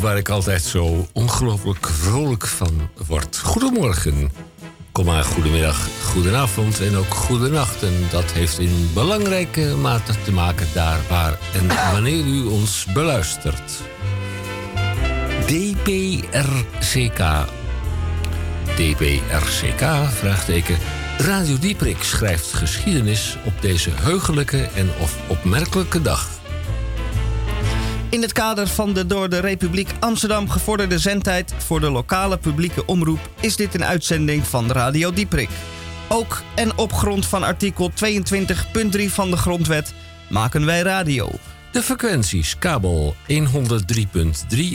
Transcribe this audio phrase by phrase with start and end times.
[0.00, 3.38] waar ik altijd zo ongelooflijk vrolijk van word.
[3.38, 4.32] Goedemorgen,
[4.92, 7.82] kom maar goedemiddag, goedenavond en ook goedenacht.
[7.82, 13.80] En dat heeft in belangrijke mate te maken daar waar en wanneer u ons beluistert.
[15.46, 17.22] DPRCK.
[18.76, 20.78] DPRCK, vraagteken.
[21.18, 26.39] Radio Dieprik schrijft geschiedenis op deze heugelijke en of opmerkelijke dag.
[28.10, 32.86] In het kader van de door de Republiek Amsterdam gevorderde zendtijd voor de lokale publieke
[32.86, 35.48] omroep is dit een uitzending van Radio Dieprik.
[36.08, 39.94] Ook en op grond van artikel 22.3 van de Grondwet
[40.28, 41.30] maken wij radio.
[41.72, 43.38] De frequenties kabel 103.3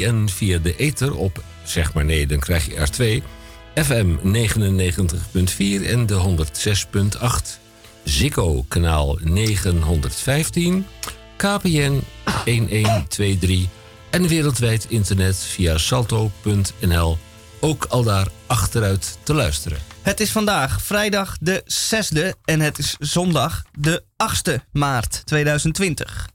[0.03, 3.23] en via de ether op, zeg maar nee, dan krijg je er twee,
[3.75, 6.37] FM 99.4 en de
[7.17, 7.63] 106.8.
[8.03, 10.85] Ziggo kanaal 915,
[11.37, 12.01] KPN
[12.45, 13.67] 1123
[14.09, 17.17] en wereldwijd internet via salto.nl.
[17.59, 19.77] Ook al daar achteruit te luisteren.
[20.01, 21.63] Het is vandaag vrijdag de
[21.93, 26.29] 6e en het is zondag de 8e maart 2020.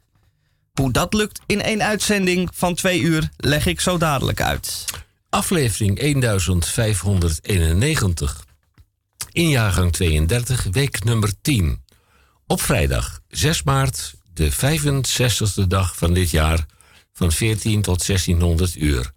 [0.73, 4.85] Hoe dat lukt in één uitzending van twee uur leg ik zo dadelijk uit.
[5.29, 8.45] Aflevering 1591.
[9.33, 11.85] In jaargang 32, week nummer 10.
[12.47, 16.67] Op vrijdag 6 maart, de 65ste dag van dit jaar,
[17.13, 19.13] van 14 tot 1600 uur.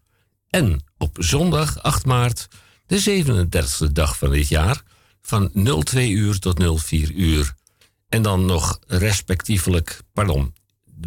[0.50, 2.48] En op zondag 8 maart,
[2.86, 4.82] de 37ste dag van dit jaar,
[5.22, 5.52] van
[5.84, 7.54] 02 uur tot 04 uur.
[8.10, 10.54] En dan nog respectievelijk, pardon,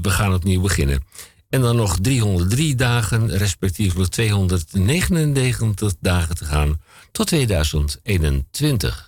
[0.02, 1.04] we gaan opnieuw beginnen.
[1.48, 6.80] En dan nog 303 dagen, respectievelijk 299 dagen te gaan
[7.12, 9.05] tot 2021.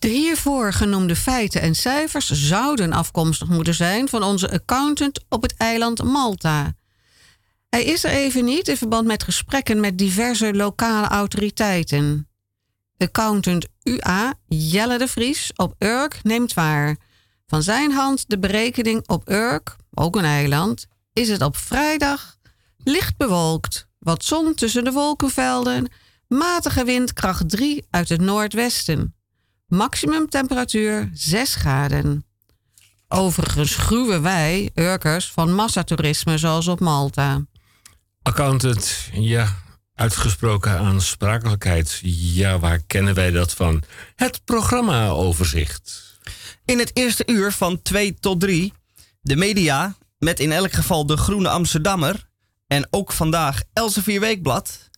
[0.00, 5.54] De hiervoor genoemde feiten en cijfers zouden afkomstig moeten zijn van onze accountant op het
[5.56, 6.74] eiland Malta.
[7.68, 12.28] Hij is er even niet in verband met gesprekken met diverse lokale autoriteiten.
[12.98, 16.96] Accountant UA Jelle de Vries op Urk neemt waar.
[17.46, 22.36] Van zijn hand de berekening op Urk, ook een eiland, is het op vrijdag
[22.84, 23.86] licht bewolkt.
[23.98, 25.92] Wat zon tussen de wolkenvelden,
[26.28, 29.14] matige wind kracht 3 uit het noordwesten.
[29.70, 32.24] Maximum temperatuur 6 graden.
[33.08, 37.44] Overigens gruwen wij, Urkers, van massatoerisme zoals op Malta.
[38.22, 39.56] Accountant, ja,
[39.94, 42.00] uitgesproken aansprakelijkheid.
[42.02, 43.82] Ja, waar kennen wij dat van?
[44.14, 46.18] Het programmaoverzicht.
[46.64, 48.72] In het eerste uur van 2 tot 3
[49.20, 52.28] de media met in elk geval de Groene Amsterdammer
[52.66, 54.90] en ook vandaag Elsevier Weekblad.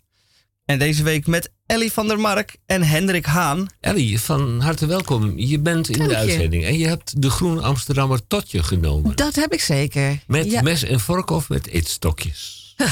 [0.64, 3.66] En deze week met Ellie van der Mark en Hendrik Haan.
[3.80, 5.38] Ellie, van harte welkom.
[5.38, 6.20] Je bent in Dank de je.
[6.20, 9.16] uitzending en je hebt de Groene Amsterdammer tot je genomen.
[9.16, 10.18] Dat heb ik zeker.
[10.26, 10.62] Met Ja.
[10.62, 12.60] mes en vork of met eetstokjes?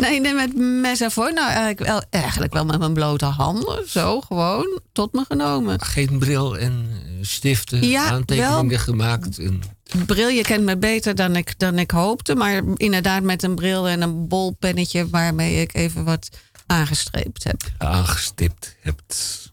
[0.00, 1.32] Nee, nee, met mes en voor.
[1.32, 3.82] Nou, eigenlijk wel, eigenlijk wel met mijn blote handen.
[3.88, 5.80] Zo, gewoon, tot me genomen.
[5.80, 8.78] Geen bril en eh, stiften, Ja, aantekeningen wel.
[8.78, 9.38] gemaakt.
[9.38, 9.62] En
[10.06, 12.34] Bril, je kent me beter dan ik, dan ik hoopte.
[12.34, 15.08] Maar inderdaad met een bril en een bolpennetje...
[15.08, 16.28] waarmee ik even wat
[16.66, 17.62] aangestreept heb.
[17.78, 19.50] aangestipt hebt.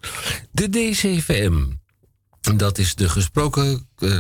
[0.52, 1.64] De DCVM.
[2.56, 4.18] Dat is de gesproken eh,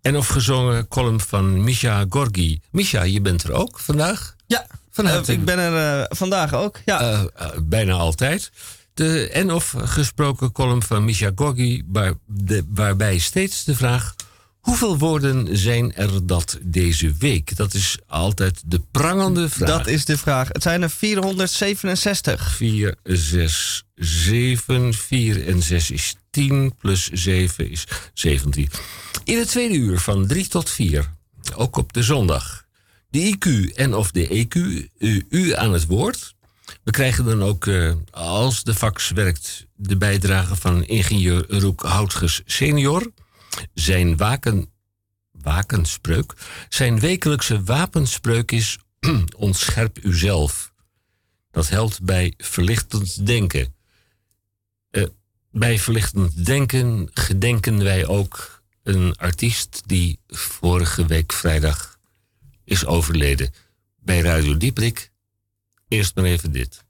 [0.00, 2.60] en of gezongen column van Misha Gorgi.
[2.70, 4.36] Misha, je bent er ook vandaag?
[4.46, 6.78] Ja, Van eh, ik ben er eh, vandaag ook.
[6.84, 7.26] Ja.
[7.62, 8.50] Bijna altijd.
[8.94, 14.14] De en of gesproken column van Misha Gorgi, waar de, waarbij steeds de vraag...
[14.70, 17.56] hoeveel woorden zijn er dat deze week?
[17.56, 19.68] Dat is altijd de prangende vraag.
[19.68, 20.48] dat is de vraag.
[20.48, 22.56] Het zijn er 467.
[22.56, 24.94] 4, 6, 7.
[24.94, 26.74] 4 en 6 is 10.
[26.78, 27.84] Plus 7 is
[28.14, 28.68] 17.
[29.24, 31.10] In het tweede uur van 3 tot 4.
[31.54, 32.64] Ook op de zondag.
[33.08, 34.56] De IQ en of de EQ.
[34.98, 36.34] U, u aan het woord.
[36.82, 42.42] We krijgen dan ook, eh, als de fax werkt, de bijdrage van ingenieur Roek Houtges
[42.44, 43.12] senior.
[43.74, 44.70] Zijn waken,
[45.30, 46.32] wakenspreuk.
[46.68, 48.78] Zijn wekelijkse wapenspreuk is
[49.36, 50.72] ontscherp uzelf.
[51.50, 53.74] Dat helpt bij verlichtend denken.
[54.90, 55.04] Eh,
[55.50, 61.98] bij verlichtend denken gedenken wij ook een artiest die vorige week vrijdag
[62.64, 63.52] is overleden.
[63.96, 65.10] Bij Radio Dieprik.
[65.88, 66.84] Eerst maar even dit.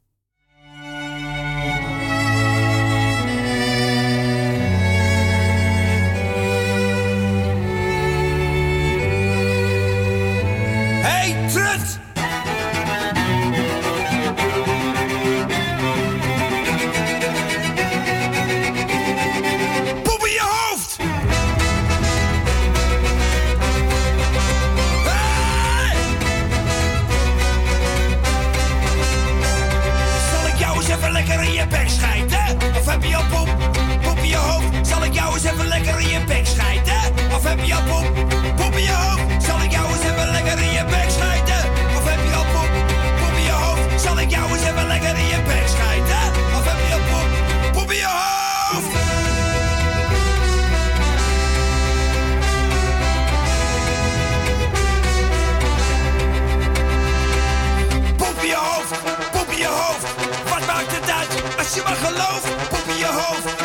[61.70, 62.68] Als je maar gelooft?
[62.68, 63.59] Poep in je hoofd,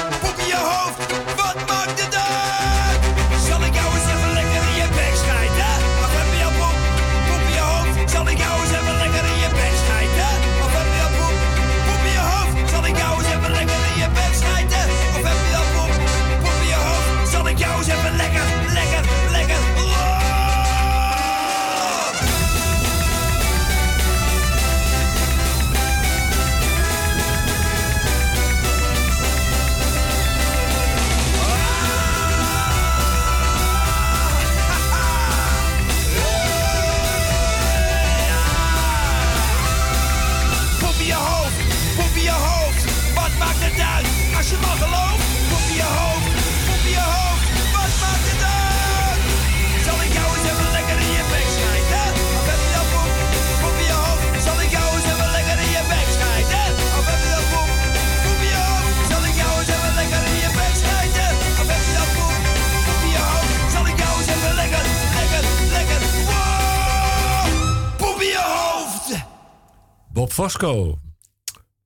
[70.15, 70.99] Bob Fosco.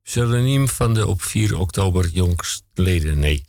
[0.03, 3.19] Pseudoniem van de op 4 oktober jongstleden.
[3.19, 3.45] Nee.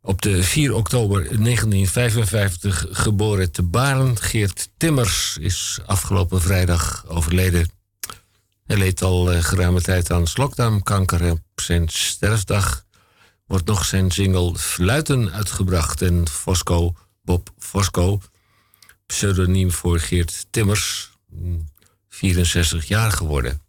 [0.00, 4.18] Op de 4 oktober 1955 geboren te Baren.
[4.18, 7.70] Geert Timmers is afgelopen vrijdag overleden.
[8.64, 11.30] Hij leed al eh, geruime tijd aan slokdarmkanker.
[11.30, 12.84] Op zijn sterfdag
[13.46, 16.02] wordt nog zijn single Fluiten uitgebracht.
[16.02, 18.20] En Fosco, Bob Fosco,
[19.06, 21.68] pseudoniem voor Geert Timmers, mm,
[22.08, 23.60] 64 jaar geworden.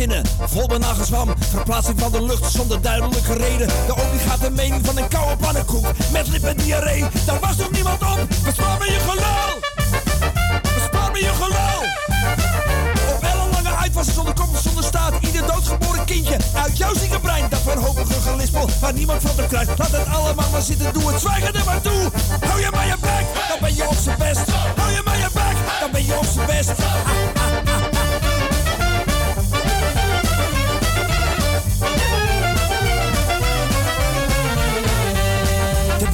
[0.00, 1.28] Zinnen, vol benagelswam.
[1.38, 3.66] Verplaatsing van de lucht zonder duidelijke reden.
[3.66, 5.86] De obligate mening van een koude pannenkoek.
[6.12, 8.20] Met lippendiarree, daar was toch niemand op?
[8.44, 9.50] Bespaar me je gelul!
[10.74, 11.80] Bespaar me je gelul!
[13.14, 15.12] Op ellenlange uitwassen zonder kop of zonder staat.
[15.20, 17.44] Ieder doodgeboren kindje uit jouw zieke brein.
[17.48, 19.78] Dat wanhopige gelispel waar niemand van te krijgt.
[19.78, 22.10] Laat het allemaal maar zitten, doe het zwijgen er maar toe.
[22.46, 24.50] Hou je maar je bek, dan ben je op z'n best.
[24.76, 26.76] Hou je maar je bek, dan ben je op z'n best.
[26.76, 27.39] De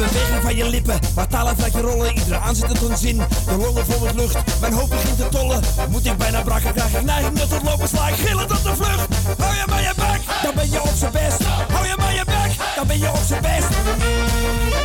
[0.06, 3.16] beweging van je lippen, waar talen je rollen, iedere aanzet tot een zin.
[3.16, 5.60] De longen vol met lucht, mijn hoofd begint te tollen.
[5.90, 9.06] Moet ik bijna braken, krijg ik neigingen tot lopen, sla ik gillend op de vlucht.
[9.38, 11.44] Hou je maar je bek, dan ben je op z'n best.
[11.72, 14.75] Hou je maar je bek, dan ben je op z'n best.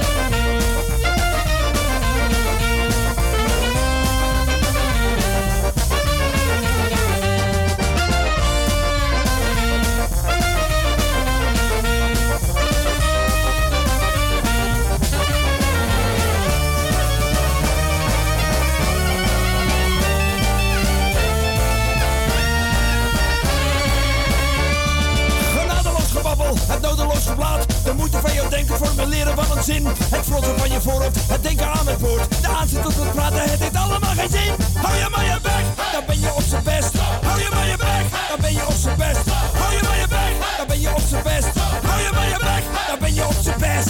[27.92, 29.86] De moeite van jouw denken formuleren van een zin.
[29.86, 32.42] Het frotten van je voorhoofd, het denken aan het woord.
[32.42, 34.54] De aanzet tot het praten, het heeft allemaal geen zin.
[34.82, 36.94] Hou je maar je bek, dan ben je op z'n best.
[37.22, 39.26] Hou je maar je bek, dan ben je op z'n best.
[39.60, 41.50] Hou je maar je bek, dan ben je op z'n best.
[41.88, 43.90] Hou je maar je bek, dan ben je op z'n best.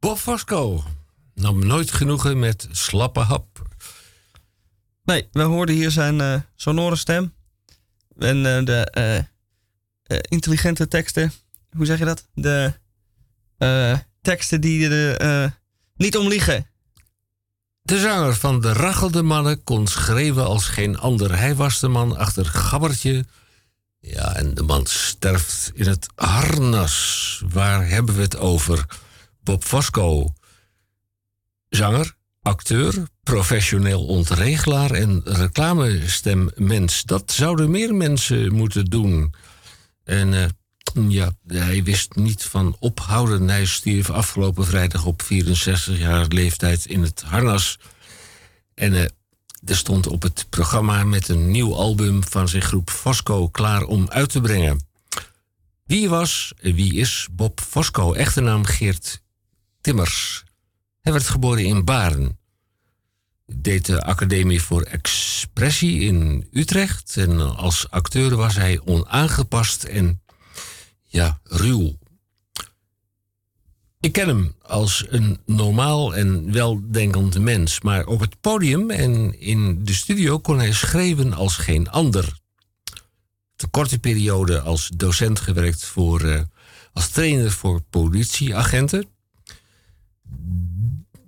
[0.00, 0.84] Fosco
[1.34, 3.62] nam nooit genoegen met slappe hap.
[5.04, 7.34] Nee, we hoorden hier zijn eh, sonore stem.
[8.18, 8.90] En eh, de
[10.02, 11.32] eh, intelligente teksten.
[11.76, 12.28] Hoe zeg je dat?
[12.34, 12.72] De
[14.20, 15.60] teksten die er
[15.96, 16.66] niet om liegen.
[17.82, 21.38] De zanger van de Rachelde Mannen kon schreeuwen als geen ander.
[21.38, 23.24] Hij was de man achter Gabbertje.
[24.00, 27.42] Ja, en de man sterft in het harnas.
[27.48, 28.86] Waar hebben we het over?
[29.42, 30.34] Bob Fosco.
[31.68, 37.02] Zanger, acteur, professioneel ontregelaar en reclamestemmens.
[37.02, 39.34] Dat zouden meer mensen moeten doen.
[40.04, 40.48] En eh,
[41.08, 43.48] ja, hij wist niet van ophouden.
[43.48, 47.78] Hij stierf afgelopen vrijdag op 64 jaar leeftijd in het harnas.
[48.74, 49.02] En eh,
[49.64, 54.08] er stond op het programma met een nieuw album van zijn groep Fosco klaar om
[54.08, 54.88] uit te brengen.
[55.84, 58.12] Wie was, wie is Bob Fosco?
[58.12, 59.22] Echte naam Geert
[59.80, 60.44] Timmers.
[61.00, 62.38] Hij werd geboren in Baren.
[63.46, 67.16] Deed de Academie voor Expressie in Utrecht.
[67.16, 70.22] En als acteur was hij onaangepast en
[71.02, 71.98] ja, ruw.
[74.00, 79.84] Ik ken hem als een normaal en weldenkend mens, maar op het podium en in
[79.84, 82.38] de studio kon hij schreeuwen als geen ander.
[83.56, 86.40] De korte periode als docent gewerkt voor, eh,
[86.92, 89.08] als trainer voor politieagenten.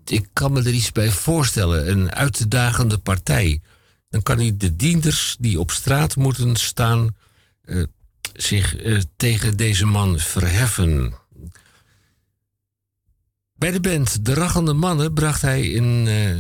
[0.05, 3.61] Ik kan me er iets bij voorstellen, een uitdagende partij.
[4.09, 7.17] Dan kan hij de dienders die op straat moeten staan
[7.63, 7.83] eh,
[8.35, 11.15] zich eh, tegen deze man verheffen.
[13.55, 16.37] Bij de band De Rachende Mannen bracht hij in eh,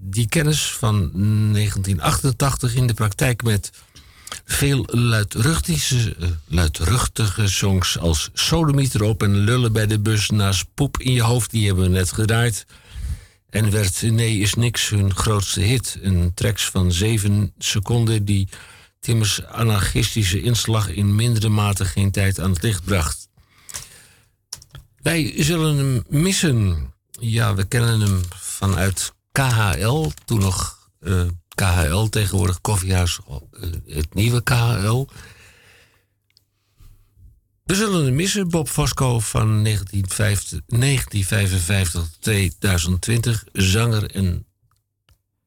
[0.00, 1.10] die kennis van
[1.52, 3.70] 1988 in de praktijk met
[4.44, 11.00] veel luidruchtige, eh, luidruchtige songs als Sodomieter op en Lullen bij de bus naast Poep
[11.00, 12.66] in je hoofd, die hebben we net gedraaid.
[13.50, 15.98] En werd Nee is niks hun grootste hit.
[16.02, 18.48] Een tracks van zeven seconden die
[19.00, 23.28] Timmers anarchistische inslag in mindere mate geen tijd aan het licht bracht.
[25.02, 26.90] Wij zullen hem missen.
[27.20, 31.22] Ja, we kennen hem vanuit KHL, toen nog eh,
[31.58, 33.36] KHL, tegenwoordig Koffiehuis, eh,
[33.86, 35.06] het nieuwe KHL.
[37.64, 44.46] We zullen hem missen, Bob Fosco van 1950 1955 tot 2020, zanger en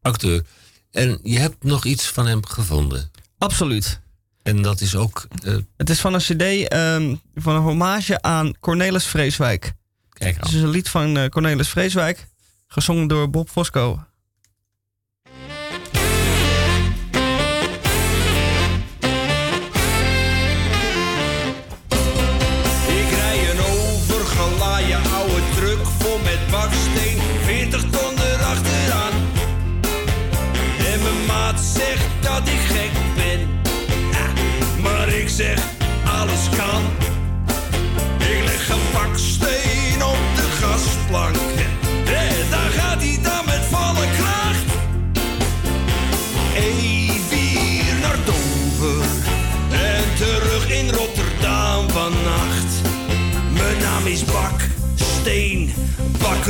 [0.02, 0.44] acteur.
[0.92, 3.12] En je hebt nog iets van hem gevonden.
[3.38, 4.00] Absoluut.
[4.44, 5.28] En dat is ook.
[5.44, 9.74] eh, Het is van een cd ehm, van een hommage aan Cornelis Vreeswijk.
[10.10, 12.28] kijk, Het is een lied van eh, Cornelis Vreeswijk,
[12.68, 14.04] gezongen door Bob Fosco.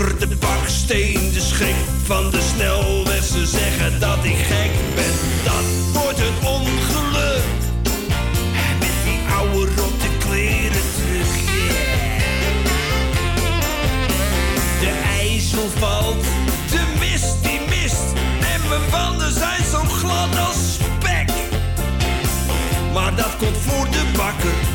[0.08, 1.32] De baksteen.
[1.34, 5.14] De schrik van de snelweg, ze zeggen dat ik gek ben.
[5.44, 7.44] Dat wordt een ongeluk.
[8.80, 11.34] Met die oude rotte kleren terug.
[14.80, 16.24] De ijzel valt,
[16.72, 18.14] de mist die mist.
[18.54, 21.30] En mijn wanden zijn zo glad als spek.
[22.94, 24.71] Maar dat komt voor de bakker.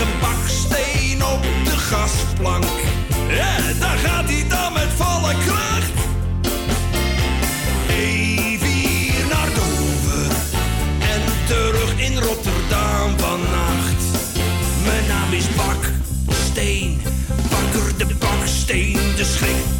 [0.00, 2.64] Een baksteen op de gasplank.
[3.28, 5.92] Ja, daar gaat hij dan met volle kracht.
[7.88, 10.36] Even naar Dover.
[11.00, 14.02] En terug in Rotterdam vannacht.
[14.84, 17.00] Mijn naam is Baksteen.
[17.50, 18.98] Bakker de baksteen.
[19.16, 19.75] De schrik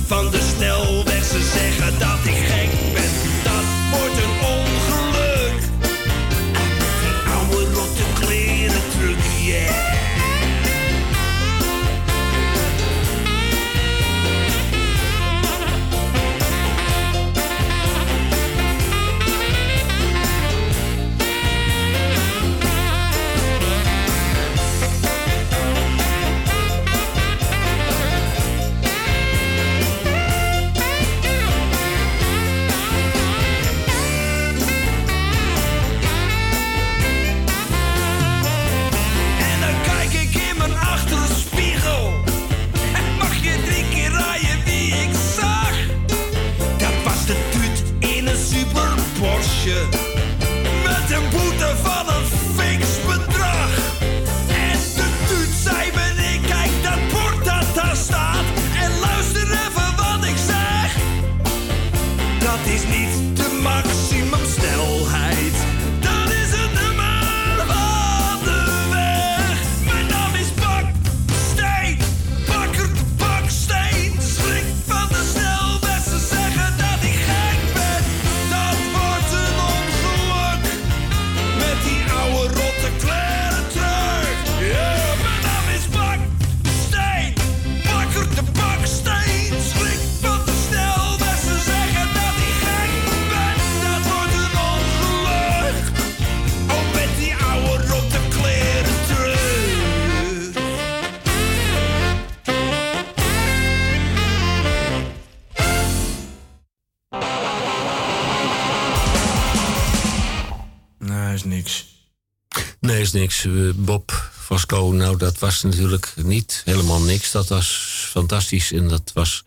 [113.45, 117.31] Eh, Bob Vasco, nou, dat was natuurlijk niet helemaal niks.
[117.31, 117.69] Dat was
[118.11, 119.45] fantastisch en dat was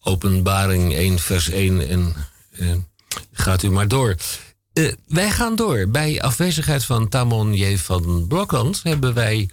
[0.00, 2.14] openbaring 1 vers 1 en
[2.50, 2.74] eh,
[3.32, 4.16] gaat u maar door.
[4.72, 5.88] Eh, wij gaan door.
[5.88, 7.76] Bij afwezigheid van Tamon J.
[7.76, 9.50] van Blokland hebben wij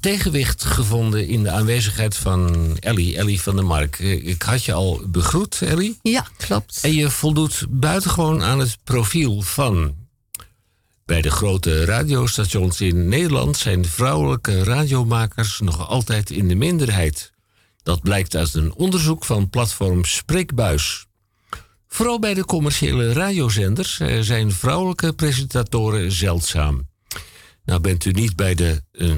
[0.00, 3.98] tegenwicht gevonden in de aanwezigheid van Ellie, Ellie van der Mark.
[3.98, 5.98] Ik had je al begroet, Ellie.
[6.02, 6.78] Ja, klopt.
[6.82, 9.94] En je voldoet buitengewoon aan het profiel van.
[11.08, 17.32] Bij de grote radiostations in Nederland zijn vrouwelijke radiomakers nog altijd in de minderheid.
[17.82, 21.06] Dat blijkt uit een onderzoek van platform Spreekbuis.
[21.86, 26.88] Vooral bij de commerciële radiozenders eh, zijn vrouwelijke presentatoren zeldzaam.
[27.64, 29.14] Nou bent u niet bij de eh,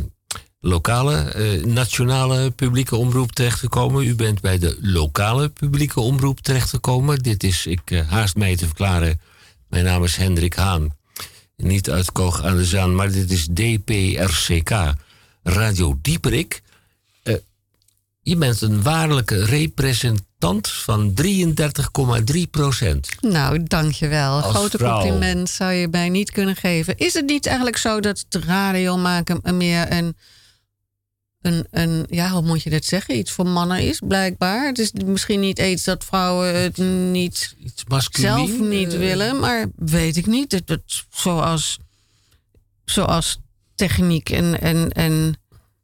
[0.60, 4.06] lokale, eh, nationale publieke omroep terechtgekomen.
[4.06, 7.18] U bent bij de lokale publieke omroep terechtgekomen.
[7.18, 9.20] Dit is, ik haast mij te verklaren,
[9.68, 10.98] mijn naam is Hendrik Haan.
[11.60, 14.94] Niet uit Koog aan de Zaan, maar dit is DPRCK,
[15.42, 16.62] Radio Dieperik.
[17.22, 17.34] Eh,
[18.22, 23.08] je bent een waarlijke representant van 33,3 procent.
[23.20, 24.40] Nou, dankjewel.
[24.40, 25.00] Als Grote vrouw.
[25.00, 26.96] compliment zou je mij niet kunnen geven.
[26.96, 30.16] Is het niet eigenlijk zo dat radio maken meer een,
[31.42, 33.16] een, een, ja, hoe moet je dat zeggen?
[33.18, 34.66] Iets voor mannen is, blijkbaar.
[34.66, 36.76] Het is misschien niet iets dat vrouwen het
[37.10, 40.52] niet Iets zelf niet eh, willen, maar weet ik niet.
[40.52, 41.78] Het, het, zoals,
[42.84, 43.38] zoals
[43.74, 45.36] techniek en, en, en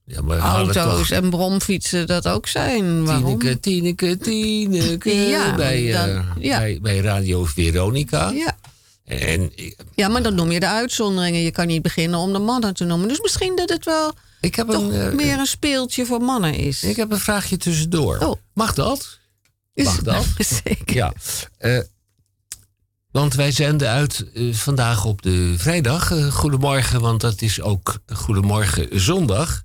[0.05, 3.05] Ja, maar auto's en bromfietsen dat ook zijn.
[3.05, 3.39] Waarom?
[3.39, 6.59] Tineke, Tineke, Tineke Ja, bij, eh, ja.
[6.59, 8.31] bij, bij Radio Veronica.
[8.31, 8.57] Ja.
[9.05, 11.41] En ik- ja, maar dan noem je de uitzonderingen.
[11.41, 13.09] Je kan niet beginnen om de mannen te noemen.
[13.09, 16.55] Dus misschien dat het wel ik heb, toch een, eh, meer een speeltje voor mannen
[16.55, 16.83] is.
[16.83, 18.19] ik heb een vraagje tussendoor.
[18.19, 18.41] Oh.
[18.55, 19.19] Mag dat?
[19.75, 20.27] Is- mag dat?
[20.65, 20.95] Zeker.
[20.95, 21.13] Ja.
[21.59, 21.81] Eh,
[23.11, 26.33] want wij zenden uit eh, vandaag op de vrijdag.
[26.33, 29.63] Goedemorgen, want dat is ook Goedemorgen Zondag.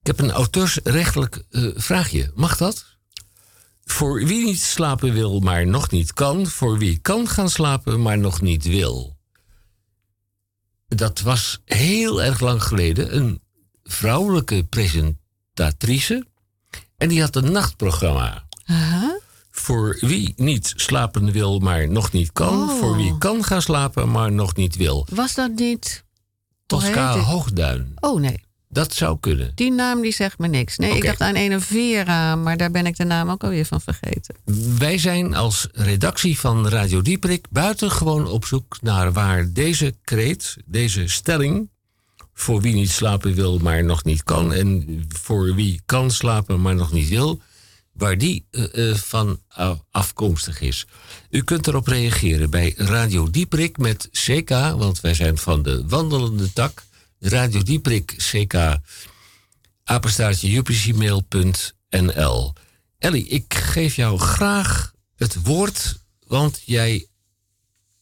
[0.00, 1.44] Ik heb een auteursrechtelijk
[1.76, 2.30] vraagje.
[2.34, 2.84] Mag dat?
[3.84, 6.46] Voor wie niet slapen wil, maar nog niet kan.
[6.46, 9.17] Voor wie kan gaan slapen, maar nog niet wil.
[10.88, 13.42] Dat was heel erg lang geleden een
[13.82, 16.26] vrouwelijke presentatrice.
[16.96, 18.46] En die had een nachtprogramma.
[19.50, 22.62] Voor wie niet slapen wil, maar nog niet kan.
[22.62, 22.78] Oh.
[22.78, 25.06] Voor wie kan gaan slapen, maar nog niet wil.
[25.10, 26.04] Was dat niet...
[26.66, 27.18] Tosca?
[27.18, 27.92] Hoogduin.
[28.00, 29.52] Oh nee, Dat zou kunnen.
[29.54, 30.76] die naam die zegt me niks.
[30.76, 33.80] Nee, ik dacht aan een Vera, maar daar ben ik de naam ook alweer van
[33.80, 34.34] vergeten.
[34.78, 41.08] Wij zijn als redactie van Radio Dieperik buitengewoon op zoek naar waar deze kreet, deze
[41.08, 41.70] stelling.
[42.34, 44.52] Voor wie niet slapen wil, maar nog niet kan.
[44.52, 47.40] En voor wie kan slapen, maar nog niet wil.
[47.92, 50.86] Waar die eh, eh, van af- afkomstig is.
[51.30, 56.52] U kunt erop reageren bij Radio Dieperik met CK, want wij zijn van de wandelende
[56.52, 56.86] tak.
[57.20, 58.78] Radio Dieperik CK,
[59.84, 62.52] apenstaartje upcmail.nl.
[62.98, 67.06] Ellie, ik geef jou graag het woord, want jij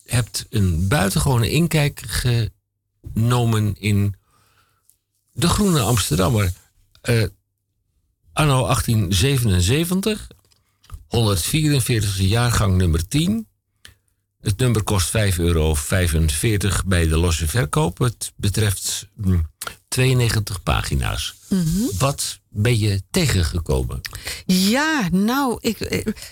[0.05, 4.14] hebt een buitengewone inkijk genomen in
[5.33, 6.52] de Groene Amsterdammer.
[7.00, 7.24] Eh,
[8.33, 10.29] anno 1877,
[11.07, 13.48] 144 jaargang nummer 10.
[14.47, 15.77] Het nummer kost 5,45 euro
[16.87, 17.99] bij de losse verkoop.
[17.99, 19.39] Het betreft hm,
[19.89, 21.35] 92 pagina's.
[21.99, 24.01] Wat ben je tegengekomen?
[24.47, 26.31] Ja, nou, ik, ik,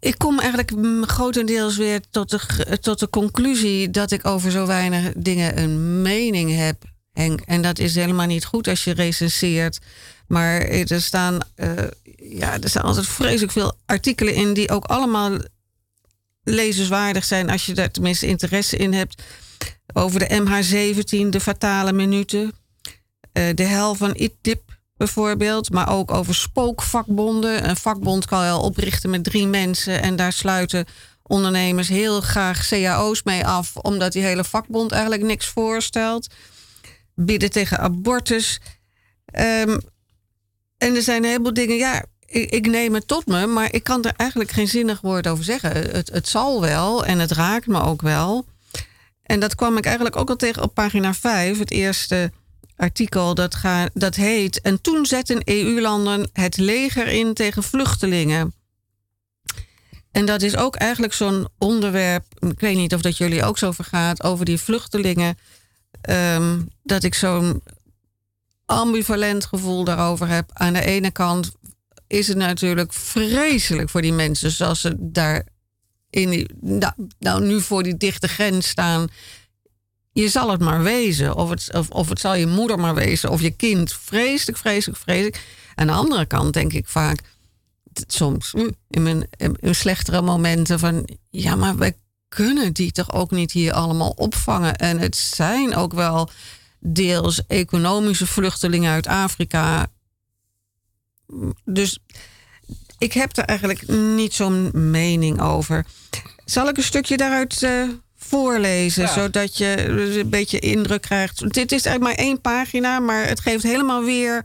[0.00, 4.66] ik kom eigenlijk mm, grotendeels weer tot de, tot de conclusie dat ik over zo
[4.66, 6.84] weinig dingen een mening heb.
[7.12, 9.78] En, en dat is helemaal niet goed als je recenseert.
[10.26, 11.72] Maar er staan, eh,
[12.16, 15.38] ja, er staan altijd vreselijk veel artikelen in die ook allemaal
[16.44, 19.22] lezenswaardig zijn als je daar tenminste interesse in hebt.
[19.92, 22.52] Over de MH17, de fatale minuten.
[23.32, 24.62] Eh, de hel van ITIP
[24.96, 25.70] bijvoorbeeld.
[25.70, 27.68] Maar ook over spookvakbonden.
[27.68, 30.02] Een vakbond kan je al oprichten met drie mensen.
[30.02, 30.86] En daar sluiten
[31.22, 33.76] ondernemers heel graag cao's mee af.
[33.76, 36.26] Omdat die hele vakbond eigenlijk niks voorstelt.
[37.14, 38.60] Bidden tegen abortus.
[39.24, 39.78] Ehm,
[40.78, 41.76] en er zijn een heleboel dingen.
[41.76, 43.46] Ja, ik, neem het tot me.
[43.46, 45.72] Maar ik kan er eigenlijk geen zinnig woord over zeggen.
[45.72, 47.04] Het, het zal wel.
[47.04, 48.46] En het raakt me ook wel.
[49.22, 51.58] En dat kwam ik eigenlijk ook al tegen op pagina 5.
[51.58, 52.32] Het eerste
[52.76, 54.60] artikel dat, ga, dat heet...
[54.60, 58.54] En toen zetten EU-landen het leger in tegen vluchtelingen.
[60.10, 62.24] En dat is ook eigenlijk zo'n onderwerp...
[62.38, 64.22] Ik weet niet of dat jullie ook zo vergaat...
[64.22, 65.38] over die vluchtelingen.
[66.00, 67.62] ehm, dat ik zo'n
[68.66, 70.50] ambivalent gevoel daarover heb.
[70.52, 71.52] Aan de ene kant
[72.12, 74.50] is het natuurlijk vreselijk voor die mensen...
[74.50, 75.46] zoals ze daar
[76.10, 79.08] in die, nou, nou, nu voor die dichte grens staan
[80.12, 81.36] je zal het maar wezen.
[81.36, 83.30] Of het, of, of het zal je moeder maar wezen.
[83.30, 83.92] Of je kind.
[83.92, 85.40] Vreselijk, vreselijk, vreselijk.
[85.74, 87.20] Aan de andere kant denk ik vaak...
[88.06, 89.28] Soms mm, in mijn
[89.60, 91.08] in slechtere momenten van...
[91.30, 91.96] Ja, maar wij
[92.28, 94.76] kunnen die toch ook niet hier allemaal opvangen.
[94.76, 96.30] En het zijn ook wel
[96.80, 99.90] deels economische vluchtelingen uit Afrika.
[101.64, 101.98] Dus
[102.98, 105.86] ik heb er eigenlijk niet zo'n mening over.
[106.44, 107.82] Zal ik een stukje daaruit eh,
[108.16, 111.52] voorlezen, zodat je een beetje indruk krijgt?
[111.52, 114.44] Dit is eigenlijk maar één pagina, maar het geeft helemaal weer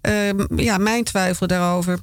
[0.00, 1.98] ehm, ja, mijn twijfel daarover.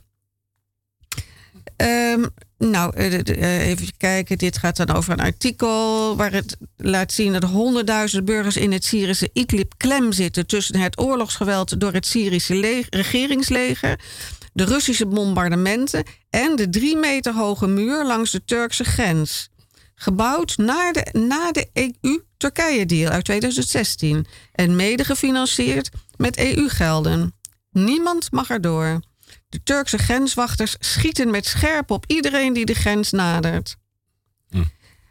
[1.76, 2.26] Ehm,
[2.58, 4.38] nou, eh, eh, even kijken.
[4.38, 8.86] Dit gaat dan over een artikel waar het laat zien dat honderdduizend burgers in het
[8.86, 14.00] Syrische Idlib klem zitten tussen het oorlogsgeweld door het Syrische le- regeringsleger,
[14.54, 19.50] de Russische bombardementen en de drie meter hoge muur langs de Turkse grens.
[19.96, 27.34] Gebouwd na de, na de EU-Turkije-deal uit 2016 en mede gefinancierd met EU-gelden.
[27.72, 29.00] Niemand mag erdoor.
[29.54, 33.76] De Turkse grenswachters schieten met scherp op iedereen die de grens nadert.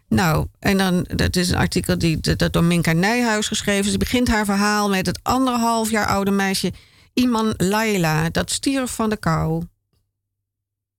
[0.09, 3.91] Nou, en dan, dat is een artikel die, dat door Minka Nijhuis geschreven is.
[3.91, 6.73] Ze begint haar verhaal met het anderhalf jaar oude meisje
[7.15, 8.31] Iman Laila.
[8.31, 9.63] Dat stierf van de kou.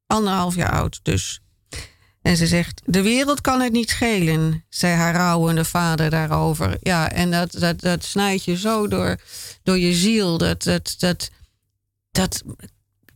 [0.08, 1.42] Anderhalf jaar oud dus.
[2.22, 6.78] En ze zegt, de wereld kan het niet schelen, zei haar rouwende vader daarover.
[6.82, 9.18] Ja, en dat, dat, dat snijdt je zo door,
[9.64, 10.38] door je ziel.
[10.38, 11.30] Dat, dat, dat,
[12.12, 12.44] dat,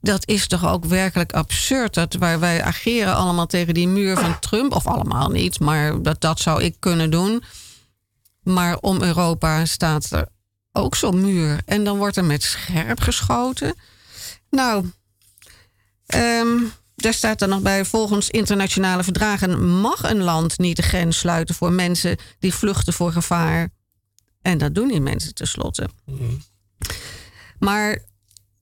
[0.07, 1.93] dat is toch ook werkelijk absurd.
[1.93, 4.75] Dat waar wij ageren allemaal tegen die muur van Trump.
[4.75, 7.43] Of allemaal niet, maar dat, dat zou ik kunnen doen.
[8.43, 10.27] Maar om Europa staat er
[10.71, 11.61] ook zo'n muur.
[11.65, 13.75] En dan wordt er met scherp geschoten.
[14.49, 14.91] Nou,
[16.05, 16.57] ehm,
[16.95, 21.55] daar staat er nog bij: volgens internationale verdragen mag een land niet de grens sluiten
[21.55, 23.69] voor mensen die vluchten voor gevaar.
[24.41, 25.89] En dat doen die mensen tenslotte.
[27.59, 27.99] Maar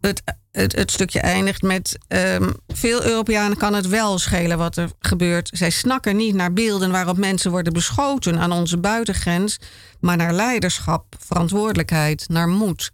[0.06, 5.50] het, het, stukje eindigt met: ehm, veel Europeanen kan het wel schelen wat er gebeurt.
[5.54, 9.60] Zij snakken niet naar beelden waarop mensen worden beschoten aan onze buitengrens,
[10.00, 12.92] maar naar leiderschap, verantwoordelijkheid, naar moed.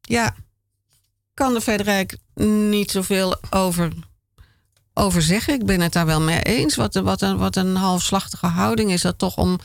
[0.00, 0.34] Ja,
[1.34, 3.92] kan de Federijk niet zoveel over,
[4.94, 5.54] over zeggen.
[5.54, 6.76] Ik ben het daar wel mee eens.
[6.76, 9.58] Wat, wat, een, wat een halfslachtige houding is dat toch om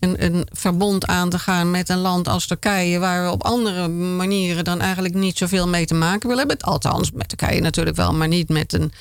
[0.00, 4.64] een, verbond aan te gaan met een land als Turkije, waar we op andere manieren
[4.64, 6.66] dan eigenlijk niet zoveel mee te maken willen hebben.
[6.66, 8.92] Althans, met Turkije natuurlijk wel, maar niet met een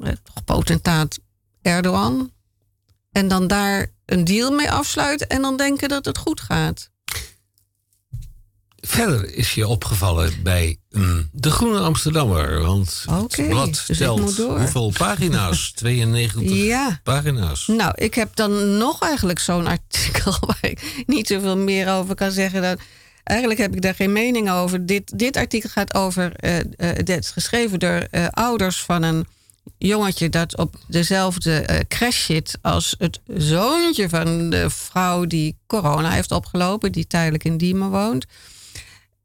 [0.00, 0.12] eh,
[0.44, 1.18] potentaat
[1.62, 2.32] Erdogan.
[3.12, 6.90] En dan daar een deal mee afsluiten en dan denken dat het goed gaat.
[8.88, 12.60] Verder is je opgevallen bij mm, De Groene Amsterdammer.
[12.60, 15.70] Want het blad dus telt hoeveel pagina's?
[15.74, 17.00] 92 Ja.
[17.02, 17.66] pagina's.
[17.66, 22.30] Nou, ik heb dan nog eigenlijk zo'n artikel waar ik niet zoveel meer over kan
[22.30, 22.62] zeggen.
[22.62, 22.76] Dan,
[23.24, 24.86] eigenlijk heb ik daar geen mening over.
[24.86, 26.32] Dit, dit artikel gaat over.
[27.04, 29.26] dit is geschreven door eh, ouders van een
[29.78, 36.32] jongetje dat op dezelfde crash zit als het zoontje van de vrouw die corona heeft
[36.32, 38.26] opgelopen, die tijdelijk in Diemen woont.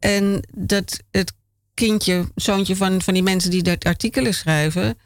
[0.04, 1.34] En dat het
[1.74, 4.98] kindje, zoontje van, van die mensen die dat artikelen schrijven.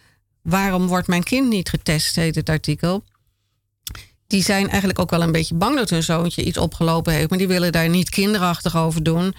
[0.42, 3.04] Waarom wordt mijn kind niet getest, heet het artikel.
[4.28, 7.30] Die zijn eigenlijk ook wel een beetje bang dat hun zoontje iets opgelopen heeft.
[7.30, 9.36] Maar die willen daar niet kinderachtig over doen.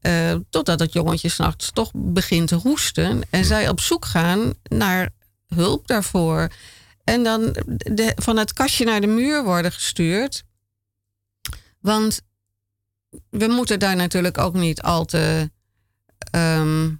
[0.00, 3.22] eh, totdat het jongetje s'nachts toch begint te hoesten.
[3.30, 5.08] En zij op zoek gaan naar
[5.54, 6.48] hulp daarvoor.
[7.04, 10.44] En dan de, van het kastje naar de muur worden gestuurd.
[11.80, 12.20] Want
[13.30, 15.50] we moeten daar natuurlijk ook niet al te
[16.30, 16.90] ehm,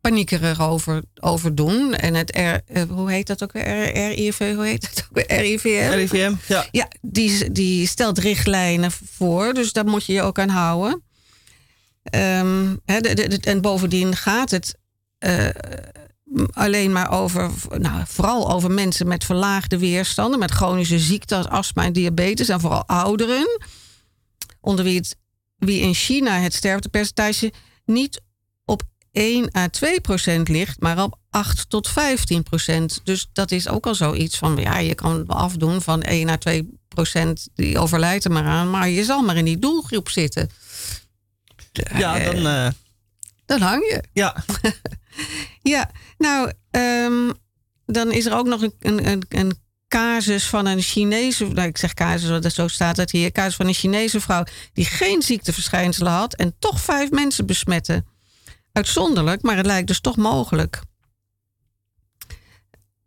[0.00, 1.94] paniekerig over, over doen.
[1.94, 3.64] En het R, eh, hoe heet dat ook weer?
[3.92, 5.40] RIV, hoe heet dat ook weer?
[5.40, 5.90] RIVM?
[5.94, 6.66] RIVM, ja.
[6.70, 11.02] Ja, die, die stelt richtlijnen voor, dus daar moet je je ook aan houden.
[12.84, 14.74] Hè, de- de- de- en bovendien gaat het
[15.18, 15.48] eh,
[16.50, 21.84] alleen maar over, nou, vooral over mensen met verlaagde weerstanden, met chronische ziekten als astma
[21.84, 23.60] en diabetes, en vooral ouderen,
[24.60, 25.16] onder wie, het,
[25.56, 27.52] wie in China het sterftepercentage
[27.84, 28.20] niet
[28.64, 33.00] op 1 à 2 procent ligt, maar op 8 tot 15 procent.
[33.04, 36.36] Dus dat is ook al zoiets van, ja, je kan het afdoen van 1 à
[36.36, 40.50] 2 procent, die overlijdt er maar aan, maar je zal maar in die doelgroep zitten.
[41.94, 42.46] Ja, dan...
[42.46, 42.68] eh,
[43.46, 44.02] Dan hang je.
[44.12, 44.36] ja.
[45.62, 47.30] Ja, nou, ehm,
[47.86, 51.94] dan is er ook nog een, een, een casus van een Chinese, nou, ik zeg
[51.94, 56.34] casus, want zo staat het hier, casus van een Chinese vrouw die geen ziekteverschijnselen had
[56.34, 58.04] en toch vijf mensen besmette.
[58.72, 60.80] Uitzonderlijk, maar het lijkt dus toch mogelijk.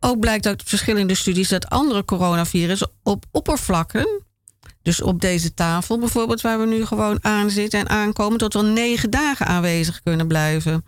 [0.00, 4.22] Ook blijkt uit verschillende studies dat andere coronavirussen op oppervlakken
[4.82, 8.64] Dus op deze tafel bijvoorbeeld, waar we nu gewoon aan zitten en aankomen, tot wel
[8.64, 10.84] negen dagen aanwezig kunnen blijven.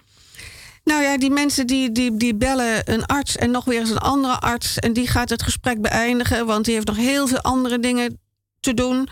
[0.85, 3.99] Nou ja, die mensen die, die, die bellen een arts en nog weer eens een
[3.99, 4.79] andere arts.
[4.79, 8.21] En die gaat het gesprek beëindigen, want die heeft nog heel veel andere dingen
[8.61, 9.09] te doen.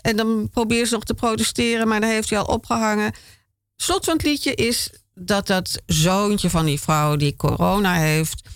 [0.00, 3.12] En dan probeert ze nog te protesteren, maar dan heeft hij al opgehangen.
[3.76, 8.48] Slot van het liedje is dat dat zoontje van die vrouw die corona heeft,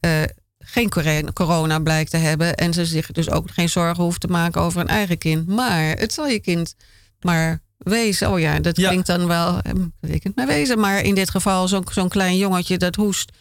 [0.00, 0.22] eh,
[0.58, 2.54] geen corona blijkt te hebben.
[2.54, 5.46] En ze zich dus ook geen zorgen hoeft te maken over een eigen kind.
[5.46, 6.74] Maar het zal je kind
[7.20, 8.30] maar wezen.
[8.30, 8.88] Oh ja, dat Ja.
[8.88, 10.78] klinkt dan wel, eh, ik het maar wezen.
[10.80, 13.32] Maar in dit geval zo'n zo'n klein jongetje dat hoest.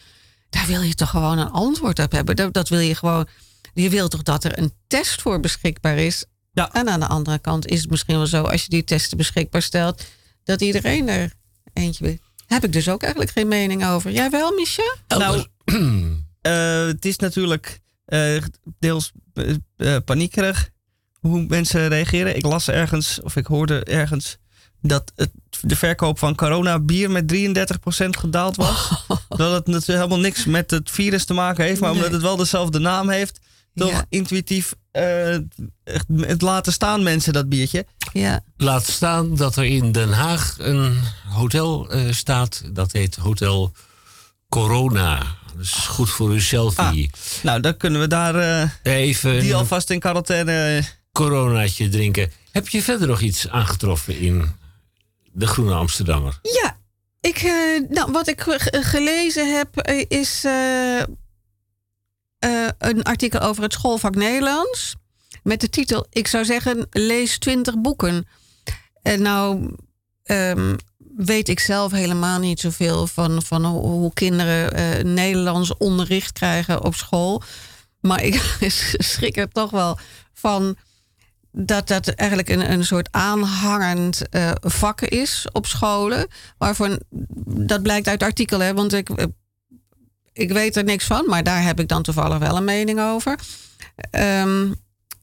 [0.49, 2.35] Daar wil je toch gewoon een antwoord op hebben.
[2.35, 3.27] Dat, dat wil je gewoon.
[3.73, 6.25] Je wilt toch dat er een test voor beschikbaar is.
[6.51, 6.73] Ja.
[6.73, 9.61] En aan de andere kant is het misschien wel zo, als je die testen beschikbaar
[9.61, 10.03] stelt,
[10.43, 11.33] dat iedereen er
[11.73, 12.17] eentje wil.
[12.47, 14.11] Heb ik dus ook eigenlijk geen mening over.
[14.11, 14.95] Jij wel, Micha?
[15.07, 15.45] Nou,
[16.41, 18.43] eh, het is natuurlijk eh,
[18.79, 20.69] deels eh, eh, paniekerig
[21.27, 22.35] hoe mensen reageren.
[22.35, 24.37] Ik las ergens, of ik hoorde ergens,
[24.81, 25.29] dat het,
[25.61, 27.33] de verkoop van corona bier met
[28.03, 28.89] 33% gedaald was.
[29.27, 31.97] Dat het natuurlijk helemaal niks met het virus te maken heeft, maar Nee.
[31.97, 33.39] omdat het wel dezelfde naam heeft,
[33.75, 34.05] toch Ja.
[34.09, 35.37] intuïtief eh,
[36.21, 37.85] het laten staan mensen dat biertje.
[38.13, 38.43] Ja.
[38.57, 40.97] Laat staan dat er in Den Haag een
[41.29, 42.63] hotel eh, staat.
[42.73, 43.71] Dat heet Hotel
[44.49, 45.17] Corona.
[45.55, 47.11] Dat is goed voor uw selfie.
[47.43, 50.83] Nou, dan kunnen we daar eh, Even die alvast in quarantaine.
[51.17, 52.31] Coronaatje drinken.
[52.51, 54.55] Heb je verder nog iets aangetroffen in
[55.31, 56.39] de Groene Amsterdammer?
[56.41, 56.77] Ja,
[57.21, 61.01] ik, eh, nou, wat ik ge- gelezen heb eh, is eh,
[62.77, 64.95] een artikel over het schoolvak Nederlands.
[65.43, 68.27] Met de titel, ik zou zeggen, lees 20 boeken.
[69.01, 69.75] En nou
[70.23, 70.75] ehm,
[71.15, 77.41] weet ik zelf helemaal niet zoveel van, van hoe, kinderen Nederlands onderricht krijgen op school.
[78.01, 78.57] Maar ik
[79.13, 79.99] schrik er toch wel
[80.33, 80.75] van
[81.51, 86.27] dat dat eigenlijk een, een soort aanhangend eh, vak is op scholen.
[86.57, 86.99] Waarvan,
[87.45, 89.25] dat blijkt uit artikelen, hè, want ik, eh,
[90.33, 93.39] ik weet er niks van, maar daar heb ik dan toevallig wel een mening over.
[94.11, 94.71] Ehm,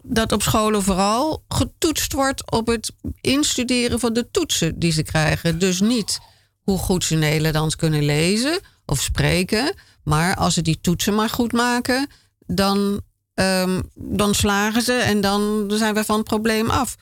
[0.03, 5.59] dat op scholen vooral getoetst wordt op het instuderen van de toetsen die ze krijgen.
[5.59, 6.21] Dus niet
[6.63, 9.75] hoe goed ze Nederlands kunnen lezen of spreken.
[10.03, 12.07] Maar als ze die toetsen maar goed maken,
[12.47, 13.01] dan,
[13.35, 16.97] ehm, dan slagen ze en dan zijn we van het probleem af.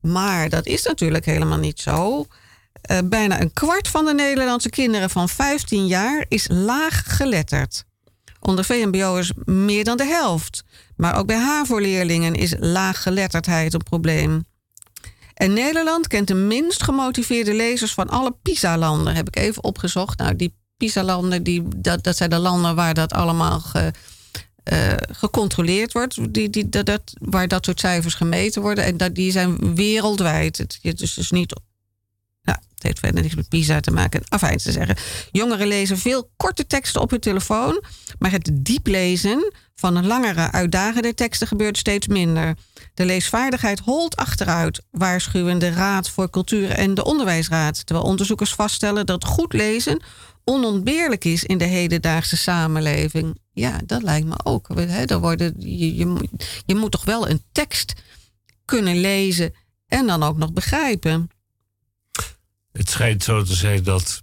[0.00, 2.26] Maar dat is natuurlijk helemaal niet zo.
[2.80, 7.84] Eh, bijna een kwart van de Nederlandse kinderen van 15 jaar is laag geletterd.
[8.40, 10.64] Onder VMBO'ers meer dan de helft.
[10.96, 14.44] Maar ook bij HAVO-leerlingen is laaggeletterdheid een probleem.
[15.34, 19.14] En Nederland kent de minst gemotiveerde lezers van alle PISA-landen.
[19.14, 20.18] Heb ik even opgezocht.
[20.18, 23.92] Nou, die PISA-landen, die, dat, dat zijn de landen waar dat allemaal ge,
[24.66, 26.34] eh, gecontroleerd wordt.
[26.34, 28.84] Die, die, dat, waar dat soort cijfers gemeten worden.
[28.84, 30.58] En dat, die zijn wereldwijd.
[30.58, 31.54] Het, het is dus niet
[32.42, 34.22] nou, het heeft verder niks met PISA te maken.
[34.28, 34.96] Afijn te zeggen.
[35.32, 37.82] Jongeren lezen veel korte teksten op hun telefoon.
[38.18, 42.56] Maar het diep lezen van langere, uitdagende teksten gebeurt steeds minder.
[42.94, 47.86] De leesvaardigheid holt achteruit, waarschuwen de Raad voor Cultuur en de Onderwijsraad.
[47.86, 50.02] Terwijl onderzoekers vaststellen dat goed lezen
[50.50, 53.38] onontbeerlijk is in de hedendaagse samenleving.
[53.52, 54.68] Ja, dat lijkt me ook.
[54.74, 57.92] Hè, er worden, je, je, moet- je moet toch wel een tekst
[58.64, 59.54] kunnen lezen
[59.86, 61.30] en dan ook nog begrijpen.
[62.72, 64.22] Het schijnt zo te zijn dat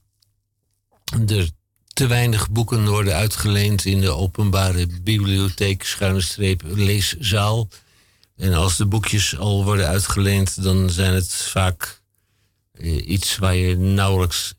[1.27, 1.49] er
[1.87, 7.67] te weinig boeken worden uitgeleend in de openbare bibliotheek, schuine streep, leeszaal.
[8.35, 12.01] En als de boekjes al worden uitgeleend, dan zijn het vaak
[12.71, 14.53] eh, iets waar je nauwelijks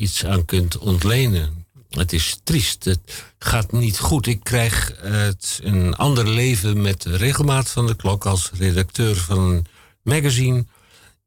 [0.00, 1.66] iets aan kunt ontlenen.
[1.88, 2.84] Het is triest.
[2.84, 4.26] Het gaat niet goed.
[4.26, 9.38] Ik krijg het een ander leven met de regelmaat van de klok als redacteur van
[9.38, 9.66] een
[10.02, 10.66] magazine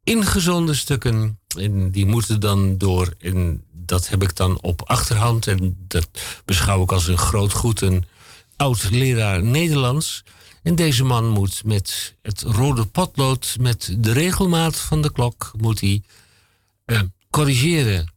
[0.03, 1.39] ingezonde stukken.
[1.57, 3.13] En die moeten dan door.
[3.19, 5.47] En dat heb ik dan op achterhand.
[5.47, 6.09] En dat
[6.45, 7.81] beschouw ik als een groot goed.
[7.81, 8.05] Een
[8.55, 10.23] oud leraar Nederlands.
[10.63, 15.79] En deze man moet met het rode potlood, met de regelmaat van de klok, moet
[15.79, 16.03] hij
[16.85, 18.12] eh, corrigeren.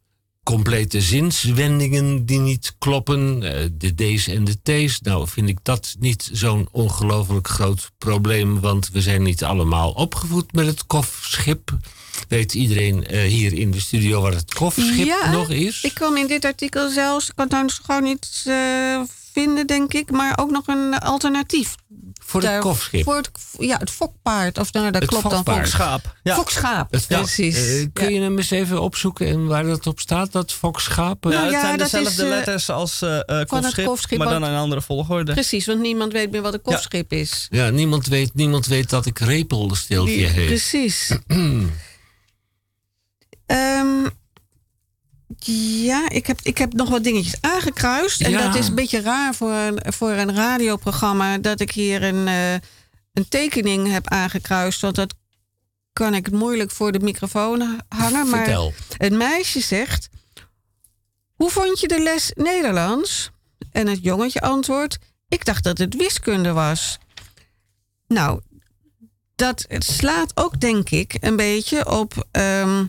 [0.47, 5.01] Complete zinswendingen die niet kloppen, eh, de D's en de T's.
[5.01, 10.53] Nou, vind ik dat niet zo'n ongelooflijk groot probleem, want we zijn niet allemaal opgevoed
[10.53, 11.77] met het kofschip.
[12.29, 15.83] Weet iedereen eh, hier in de studio wat het kofschip Ja, nog is?
[15.83, 19.01] Ik kwam in dit artikel zelfs, ik kan het gewoon niet eh,
[19.33, 20.11] vinden, denk ik.
[20.11, 21.75] Maar ook nog een alternatief.
[22.27, 23.05] Voor het kofschip.
[23.05, 24.59] Voor het, ja, het fokpaard.
[24.59, 25.33] Of nou, dat Het klopt dan.
[25.33, 25.59] fokpaard.
[25.59, 26.15] Foks- Schaap.
[26.23, 26.35] Ja.
[26.35, 27.57] Fokschaap, Het- precies.
[27.81, 31.31] Eh, kun je hem eens even opzoeken en waar dat op staat, dat fokschapen?
[31.31, 34.19] Ja, Nou het ja, zijn dat dezelfde is, eh, letters als eh eh, kofschip, kofschip,
[34.19, 35.33] maar dan een andere volgorde.
[35.33, 37.47] Precies, want niemand weet meer wat een kofschip is.
[37.51, 40.47] Ja, niemand weet, niemand weet dat ik repelstiltje Die- heet.
[40.47, 41.11] Precies.
[43.47, 44.07] Ehm,
[45.39, 48.21] ja, ik heb, ik heb nog wat dingetjes aangekruist.
[48.21, 48.47] En Ja.
[48.47, 51.39] dat is een beetje raar voor een, voor een radioprogramma...
[51.39, 52.53] dat ik hier een, eh,
[53.13, 54.81] een tekening heb aangekruist.
[54.81, 55.15] Want dat
[55.93, 58.29] kan ik moeilijk voor de microfoon hangen.
[58.29, 58.73] Maar Vertel.
[58.99, 60.09] een meisje zegt...
[61.35, 63.31] Hoe vond je de les Nederlands?
[63.73, 64.99] En het jongetje antwoordt...
[65.29, 66.99] Ik dacht dat het wiskunde was.
[68.09, 68.41] Nou,
[69.37, 72.27] dat slaat ook, denk ik, een beetje op.
[72.31, 72.85] ehm,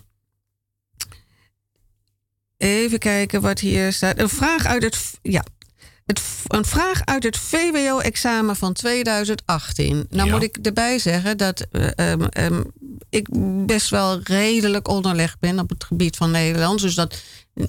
[2.57, 4.19] even kijken wat hier staat.
[4.19, 4.97] Een vraag uit het.
[5.21, 5.43] Ja.
[6.05, 10.07] Het, een vraag uit het VWO-examen van 2018.
[10.09, 10.33] Nou Ja.
[10.33, 12.63] moet ik erbij zeggen dat eh, ehm, ehm,
[13.09, 13.27] ik
[13.65, 16.83] best wel redelijk onderlegd ben op het gebied van Nederlands.
[16.83, 17.21] Dus dat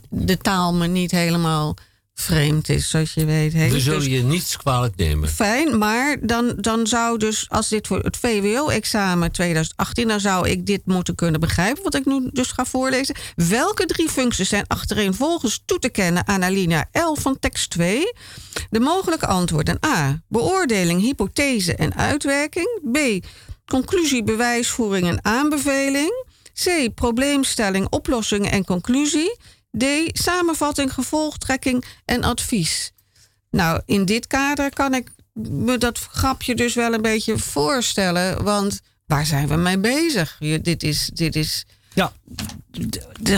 [0.08, 1.76] de taal me niet helemaal
[2.20, 3.52] vreemd is, zoals je weet.
[3.52, 5.28] We zullen Dus- je niets kwalijk nemen.
[5.28, 10.66] Fijn, maar dan, dan zou dus, als dit voor het VWO-examen 2018, dan zou ik
[10.66, 13.14] dit moeten kunnen begrijpen, wat ik nu dus ga voorlezen.
[13.36, 18.12] Welke drie functies zijn achtereenvolgens toe te kennen aan alinea L van tekst 2?
[18.70, 20.20] De mogelijke antwoorden: A.
[20.28, 22.80] Beoordeling, hypothese en uitwerking.
[22.92, 23.26] B.
[23.66, 26.26] Conclusie, bewijsvoering en aanbeveling.
[26.64, 26.94] C.
[26.94, 29.36] Probleemstelling, oplossing en conclusie.
[29.78, 29.84] D.
[30.12, 32.92] Samenvatting, gevolgtrekking en advies.
[33.50, 38.44] Nou, in dit kader kan ik me dat grapje dus wel een beetje voorstellen.
[38.44, 40.36] Want waar zijn we mee bezig?
[40.38, 41.10] Je- dit is.
[41.14, 42.12] Dit is Ja.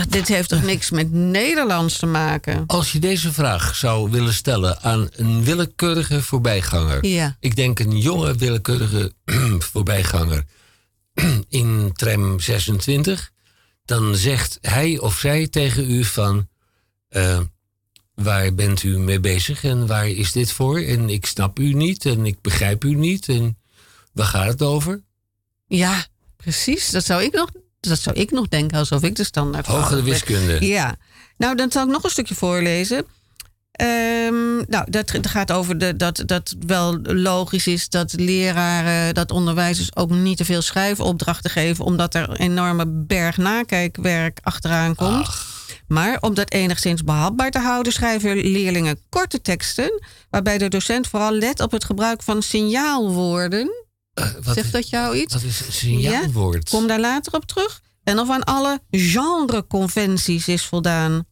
[0.09, 2.63] dit heeft toch niks met Nederlands te maken?
[2.67, 7.05] Als je deze vraag zou willen stellen aan een willekeurige voorbijganger.
[7.05, 7.37] Ja.
[7.39, 9.13] Ik denk een jonge willekeurige
[9.71, 10.43] voorbijganger
[11.49, 13.31] in tram 26.
[13.91, 16.47] Dan zegt hij of zij tegen u van...
[17.09, 17.39] eh,
[18.13, 20.79] waar bent u mee bezig en waar is dit voor?
[20.79, 23.29] En ik snap u niet en ik begrijp u niet.
[23.29, 23.57] En
[24.11, 25.01] waar gaat het over?
[25.67, 26.89] Ja, precies.
[26.89, 27.49] Dat zou ik nog,
[27.79, 30.65] dat zou ik nog denken alsof ik de standaard Hogere wiskunde.
[30.65, 30.97] Ja,
[31.37, 33.05] nou dan zal ik nog een stukje voorlezen.
[33.81, 39.31] Ehm, nou, dat dat gaat over de, dat dat wel logisch is dat leraren, dat
[39.31, 45.29] onderwijzers ook niet te veel schrijfopdrachten geven, omdat er een enorme berg nakijkwerk achteraan komt.
[45.87, 51.31] Maar om dat enigszins behapbaar te houden, schrijven leerlingen korte teksten, waarbij de docent vooral
[51.31, 53.85] let op het gebruik van signaalwoorden.
[54.13, 55.33] Eh, wat, Zegt dat jou iets?
[55.33, 56.69] wat is een signaalwoord?
[56.69, 57.81] Kom daar later op terug.
[58.03, 61.25] En of aan alle genreconventies is voldaan.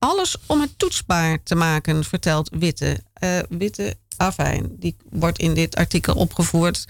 [0.00, 3.00] Alles om het toetsbaar te maken, vertelt Witte.
[3.12, 6.84] Eh, Witte Afijn, die wordt in dit artikel opgevoerd.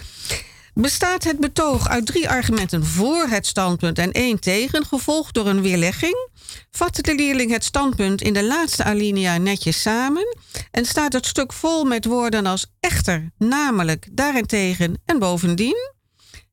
[0.74, 5.62] Bestaat het betoog uit drie argumenten voor het standpunt en één tegen, gevolgd door een
[5.62, 6.28] weerlegging?
[6.70, 10.36] Vat de leerling het standpunt in de laatste alinea netjes samen
[10.70, 15.99] en staat het stuk vol met woorden als echter, namelijk, daarentegen en bovendien?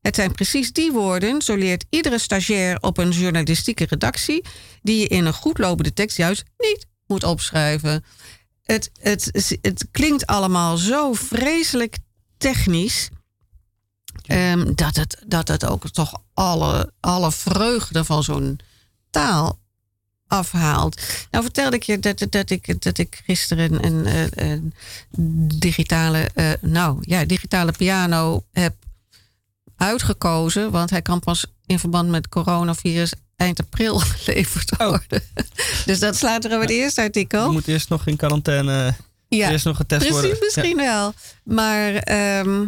[0.08, 4.45] Het zijn precies die woorden, zo leert iedere stagiair op een journalistieke redactie,
[4.82, 8.03] die je in een goed lopende tekst juist niet moet opschrijven.
[8.64, 11.97] Het, het, het klinkt allemaal zo vreselijk
[12.38, 13.10] technisch.
[14.26, 18.60] ehm, dat, het, dat het ook toch alle, alle vreugde van zo'n
[19.10, 19.60] taal
[20.28, 21.01] afhaalt.
[21.32, 24.74] Nou vertelde ik je dat, dat, ik, dat ik gisteren een
[25.60, 28.86] digitale, eh, nou ja, digitale piano heb
[29.78, 30.72] uitgekozen.
[30.72, 35.22] Want hij kan pas in verband met coronavirus eind april geleverd worden.
[35.86, 37.52] Dus dat slaat er op het eerste Je artikel.
[37.52, 38.94] moet eerst nog in quarantaine.
[39.30, 40.40] Ja, Eerst nog getest precies, worden.
[40.44, 41.14] misschien wel.
[41.44, 42.66] Maar ehm,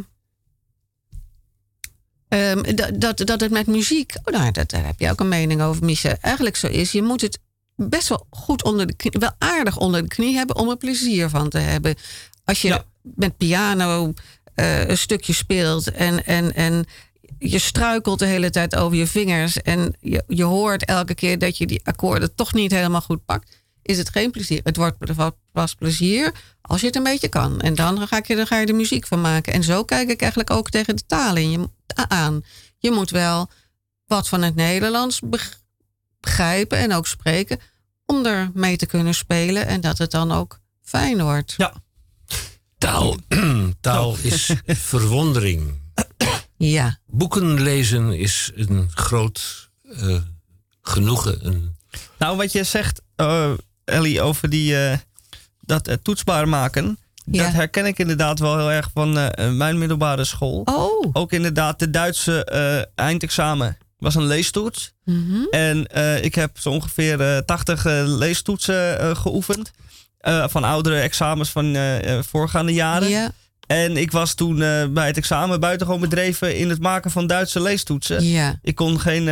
[2.28, 4.14] ehm, dat, dat, dat het met muziek...
[4.24, 6.18] Oh, nou, dat, daar heb je ook een mening over, Micha.
[6.22, 7.40] Eigenlijk zo is, je moet het
[7.76, 9.14] best wel goed onder de knie...
[9.20, 11.96] wel aardig onder de knie hebben om er plezier van te hebben.
[12.44, 12.84] Als je Ja.
[13.02, 14.14] met piano
[14.60, 16.26] eh, een stukje speelt en...
[16.26, 16.86] en, en
[17.42, 21.58] je struikelt de hele tijd over je vingers en je, je hoort elke keer dat
[21.58, 24.60] je die akkoorden toch niet helemaal goed pakt, is het geen plezier.
[24.64, 24.98] Het wordt
[25.52, 27.62] pas plezier als je het een beetje kan.
[27.62, 29.54] En dan ga, je, dan ga je er muziek van maken.
[29.54, 31.70] En zo kijk ik eigenlijk ook tegen de talen je,
[32.08, 32.44] aan.
[32.78, 33.50] Je moet wel
[34.06, 35.62] wat van het Nederlands beg-
[36.20, 37.60] begrijpen en ook spreken
[38.06, 41.54] om er mee te kunnen spelen en dat het dan ook fijn wordt.
[41.58, 41.74] Ja.
[42.80, 43.16] Taal,
[43.82, 45.82] taal is verwondering.
[46.58, 50.16] Ja, Boeken lezen is een groot eh,
[50.82, 51.46] genoegen.
[51.46, 51.76] Een,
[52.18, 53.52] Nou, wat je zegt, eh,
[53.86, 54.98] Ellie, over die, eh,
[55.62, 56.98] dat toetsbaar maken.
[57.32, 57.44] Ja.
[57.44, 59.14] Dat herken ik inderdaad wel heel erg van
[59.58, 60.62] mijn middelbare school.
[60.66, 61.10] Oh.
[61.14, 64.94] Ook inderdaad de Duitse eh, eindexamen was een leestoets.
[65.06, 65.44] Mhm.
[65.50, 69.72] En eh, ik heb zo ongeveer eh 80 eh, leestoetsen geoefend.
[70.20, 73.10] Eh, van oudere examens van eh, eh, voorgaande jaren.
[73.10, 73.32] Ja,
[73.68, 74.58] En ik was toen
[74.94, 78.24] bij het examen buitengewoon bedreven in het maken van Duitse leestoetsen.
[78.24, 78.60] ja.
[78.62, 79.26] Ik kon geen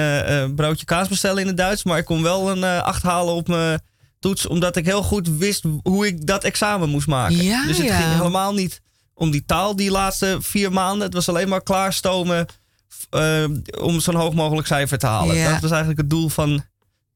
[0.56, 3.82] broodje kaas bestellen in het Duits, maar ik kon wel een acht halen op mijn
[4.20, 7.44] toets, omdat ik heel goed wist hoe ik dat examen moest maken.
[7.44, 8.00] Ja, dus het ja.
[8.00, 8.82] ging helemaal niet
[9.14, 11.06] om die taal die laatste vier maanden.
[11.06, 12.46] Het was alleen maar klaarstomen
[13.80, 15.52] om zo'n hoog mogelijk cijfer te halen.
[15.52, 16.64] Dat was eigenlijk het doel van,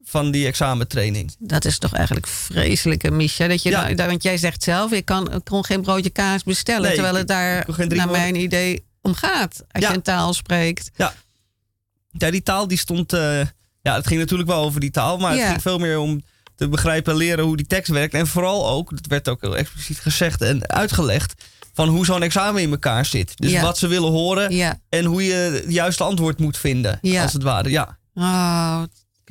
[0.04, 1.36] van die examentraining.
[1.40, 3.48] Dat is toch eigenlijk vreselijk, Misha.
[3.48, 3.90] Dat je Ja.
[3.90, 6.82] nou- want jij zegt zelf, ik, kan, ik kon geen broodje kaas bestellen.
[6.82, 9.64] Nee, terwijl het daar, naar woorden- mijn idee, om gaat.
[9.72, 9.90] Als Ja.
[9.90, 10.92] je een taal spreekt.
[10.96, 13.14] Ja, die taal die stond.
[13.14, 13.40] eh,
[13.82, 15.40] ja, het ging natuurlijk wel over die taal, maar Ja.
[15.40, 16.22] het ging veel meer om
[16.56, 18.14] te begrijpen en leren hoe die tekst werkt.
[18.14, 21.44] En vooral ook, dat werd ook heel expliciet gezegd en uitgelegd,
[21.74, 23.32] van hoe zo'n examen in elkaar zit.
[23.38, 23.62] Dus Ja.
[23.62, 24.80] wat ze willen horen Ja.
[24.90, 27.22] en hoe je het juiste antwoord moet vinden, Ja.
[27.24, 27.70] als het ware.
[27.70, 27.98] Ja.
[28.14, 28.84] Oh,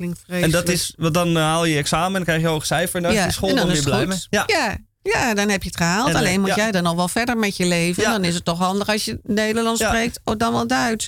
[0.09, 2.95] het En dat is, want dan eh, haal je examen en krijg je hoog cijfer
[2.95, 4.17] en dan is de school en dan, dan weer is het blij mee.
[4.17, 4.27] goed.
[4.29, 4.43] Ja.
[4.47, 4.77] Ja.
[5.03, 6.07] Ja, dan heb je het gehaald.
[6.07, 6.55] En, eh, Alleen moet ja.
[6.55, 8.03] jij dan al wel verder met je leven.
[8.03, 8.11] Ja.
[8.11, 9.87] Dan is het toch handig als je Nederlands Ja.
[9.87, 11.07] spreekt, of dan wel Duits.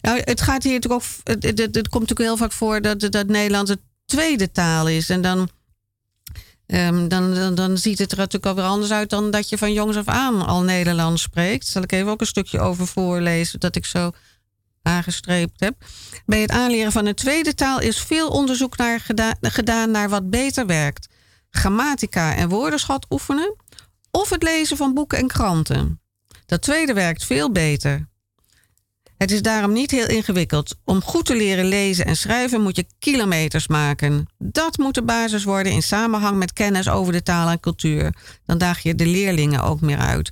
[0.00, 1.08] Nou, het gaat hier natuurlijk ook.
[1.24, 5.10] Het, het, het komt natuurlijk heel vaak voor dat, dat Nederlands een tweede taal is.
[5.10, 5.48] En dan,
[6.66, 9.72] ehm, dan, dan, dan ziet het er natuurlijk alweer anders uit dan dat je van
[9.72, 11.66] jongs af aan al Nederlands spreekt.
[11.66, 14.10] Zal ik even ook een stukje over voorlezen, dat ik zo
[14.82, 15.74] aangestreept heb.
[16.26, 20.30] Bij het aanleren van een tweede taal is veel onderzoek naar geda- gedaan naar wat
[20.30, 21.08] beter werkt.
[21.50, 23.56] Grammatica en woordenschat oefenen
[24.10, 26.00] of het lezen van boeken en kranten.
[26.46, 28.08] Dat tweede werkt veel beter.
[29.16, 30.76] Het is daarom niet heel ingewikkeld.
[30.84, 34.26] Om goed te leren lezen en schrijven moet je kilometers maken.
[34.38, 38.14] Dat moet de basis worden in samenhang met kennis over de taal en cultuur.
[38.46, 40.30] Dan daag je de leerlingen ook meer uit.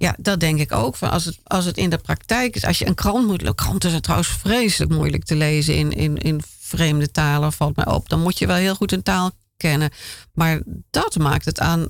[0.00, 0.96] Ja, dat denk ik ook.
[0.96, 3.54] Van als, het, als het in de praktijk is, als je een krant moet.
[3.54, 8.08] Kranten zijn trouwens vreselijk moeilijk te lezen in, in, in vreemde talen, valt mij op.
[8.08, 9.90] Dan moet je wel heel goed een taal kennen.
[10.32, 11.88] Maar dat maakt het aan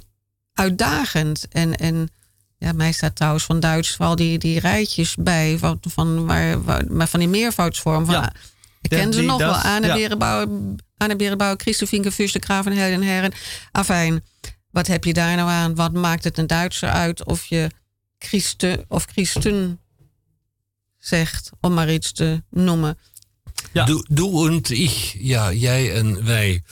[0.52, 1.48] uitdagend.
[1.48, 2.08] En, en
[2.58, 5.58] ja, mij staat trouwens van Duits vooral die, die rijtjes bij.
[5.58, 8.04] Van, van, waar, waar, maar van die meervoudsvorm.
[8.04, 8.32] Van, Ja.
[8.80, 9.54] Ik Ja, ken ze nog wel.
[9.54, 9.94] Anne ja.
[9.94, 10.48] Berenbouwer,
[10.96, 13.32] Anne Berenbouwer, Christofinke Helen Herren.
[13.72, 14.24] Afijn,
[14.70, 15.74] wat heb je daar nou aan?
[15.74, 17.70] Wat maakt het een Duitser uit of je
[18.24, 19.80] Christen of Christen
[20.98, 22.98] zegt, om maar iets te noemen.
[23.72, 23.84] Ja.
[23.84, 26.62] Du, du und ich, ja, jij en wij.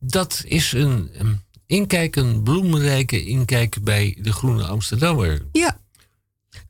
[0.00, 5.46] Dat is een um, inkijk, een bloemrijke inkijk bij de Groene Amsterdammer.
[5.52, 5.80] Ja,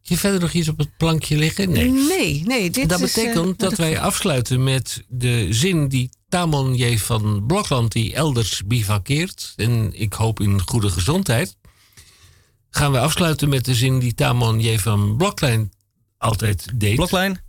[0.02, 1.70] Je verder nog iets op het plankje liggen?
[1.72, 1.90] Nee.
[1.90, 2.70] nee, nee.
[2.70, 6.74] Dit Dat is, eh, betekent wat dat ik- wij afsluiten met de zin die Tamon
[6.74, 6.98] J.
[6.98, 11.56] van Blokland, die elders bivakkeert, en ik hoop in goede gezondheid,
[12.78, 14.78] gaan we afsluiten met de zin die Tamon J.
[14.78, 15.72] van Bloklijn
[16.18, 16.94] altijd deed.
[16.96, 17.40] Bloklijn.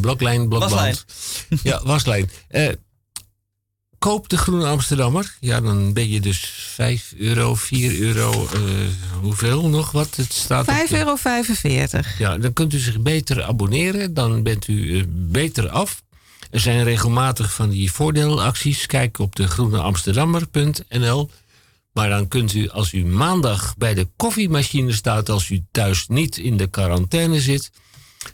[0.00, 0.72] Bloklijn, blokband.
[0.72, 0.96] Waslijn.
[1.62, 2.30] Ja, waslijn.
[2.48, 2.68] Eh,
[3.98, 5.36] koop de Groene Amsterdammer.
[5.40, 6.38] Ja, dan ben je dus
[6.74, 8.60] 5 euro, 4 euro, eh,
[9.20, 10.16] hoeveel nog wat?
[10.16, 11.16] Het staat op de- 5,45 euro.
[12.18, 14.14] ja, dan kunt u zich beter abonneren.
[14.14, 16.02] Dan bent u eh, beter af.
[16.50, 18.86] Er zijn regelmatig van die voordeelacties.
[18.86, 21.30] Kijk op de groeneamsterdammer.nl.
[21.92, 25.28] Maar dan kunt u, als u maandag bij de koffiemachine staat...
[25.28, 27.70] als u thuis niet in de quarantaine zit...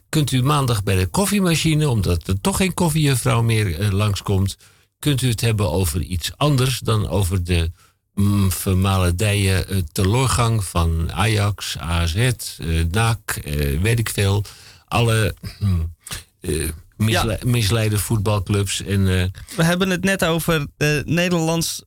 [0.09, 1.89] kunt u maandag bij de koffiemachine...
[1.89, 4.57] omdat er toch geen koffiejuffrouw meer eh, langskomt...
[4.99, 7.71] kunt u het hebben over iets anders dan over de
[8.15, 12.35] mm, vermaledije eh, teloorgang van Ajax, AZ, eh,
[12.91, 14.45] NAC, eh, weet ik veel.
[14.89, 15.95] Alle mm,
[16.41, 18.83] eh, misle- misleide voetbalclubs.
[18.83, 19.05] En
[19.57, 21.83] We hebben het net over de Nederlands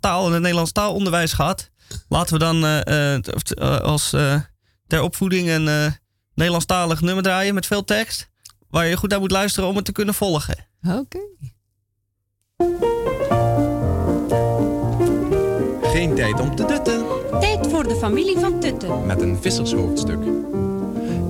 [0.00, 1.70] taal en het Nederlands taalonderwijs gehad.
[2.08, 4.40] Laten we dan eh, eh, eh, als eh,
[4.86, 5.92] ter opvoeding een eh,
[6.34, 8.28] Nederlandstalig nummer draaien met veel tekst.
[8.70, 10.66] Waar je goed naar moet luisteren om het te kunnen volgen.
[10.88, 11.18] Oké.
[15.82, 17.04] Geen tijd om te dutten
[17.40, 19.06] Tijd voor de familie van Tutten.
[19.06, 20.18] met een vissershoofdstuk.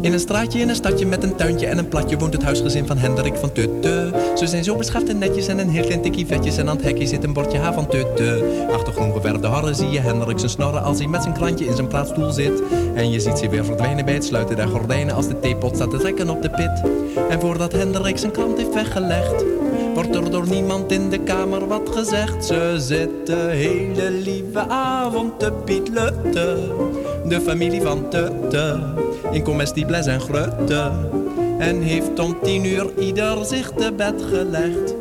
[0.03, 2.87] In een straatje in een stadje met een tuintje en een platje woont het huisgezin
[2.87, 4.13] van Hendrik van Tutte.
[4.37, 6.85] Ze zijn zo beschaafd en netjes en een heel klein tikkie vetjes en aan het
[6.85, 8.45] hekje zit een bordje H van Tutte.
[8.73, 11.75] Achter groen geverfde harren zie je Hendrik zijn snorren als hij met zijn klantje in
[11.75, 12.63] zijn plaatsstoel zit.
[12.95, 15.91] En je ziet ze weer verdwijnen bij het sluiten der gordijnen als de theepot staat
[15.91, 16.83] te trekken op de pit.
[17.29, 19.45] En voordat Hendrik zijn krant heeft weggelegd,
[19.95, 22.45] wordt er door niemand in de kamer wat gezegd.
[22.45, 26.71] Ze zitten hele lieve avond te pietlutten.
[27.29, 28.81] De familie van Tutte,
[29.31, 30.91] in comestibles en grutte.
[31.59, 34.95] En heeft om tien uur ieder zich te bed gelegd.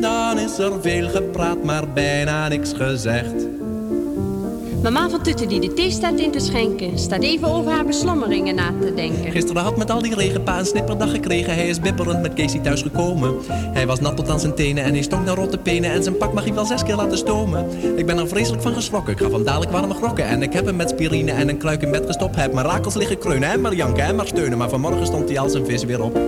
[0.00, 3.59] Dan is er veel gepraat, maar bijna niks gezegd.
[4.82, 8.54] Mama van Tutte die de thee staat in te schenken, staat even over haar beslommeringen
[8.54, 9.30] na te denken.
[9.30, 11.54] Gisteren had met al die regenpa een snipperdag gekregen.
[11.54, 13.34] Hij is bibberend met Casey thuis gekomen.
[13.50, 15.90] Hij was nat tot aan zijn tenen en hij stonk naar rotte penen.
[15.90, 17.66] En zijn pak mag hij wel zes keer laten stomen.
[17.96, 19.12] Ik ben er vreselijk van geschrokken.
[19.12, 20.24] Ik ga van dadelijk warme grokken.
[20.24, 22.36] En ik heb hem met spirine en een kruik in bed gestopt.
[22.36, 24.58] Heeft mijn rakels liggen kreunen en maar janken en maar steunen.
[24.58, 26.18] Maar vanmorgen stond hij als een vis weer op.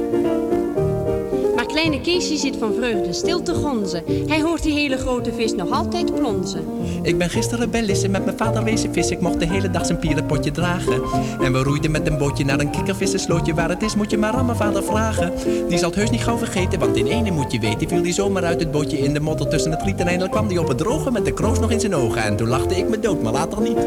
[1.83, 4.03] Kleine Keesje zit van vreugde stil te gonzen.
[4.27, 6.65] Hij hoort die hele grote vis nog altijd plonzen.
[7.03, 9.17] Ik ben gisteren bij Lisse met mijn vader wezen vissen.
[9.17, 11.03] Ik mocht de hele dag zijn pierenpotje dragen.
[11.41, 13.55] En we roeiden met een bootje naar een kikkervissenslootje.
[13.55, 15.33] Waar het is moet je maar aan mijn vader vragen.
[15.69, 17.89] Die zal het heus niet gauw vergeten, want in ene moet je weten...
[17.89, 20.01] viel die zomaar uit het bootje in de modder tussen het riet.
[20.01, 22.23] En eindelijk kwam die op het droge met de kroos nog in zijn ogen.
[22.23, 23.79] En toen lachte ik me dood, maar later niet.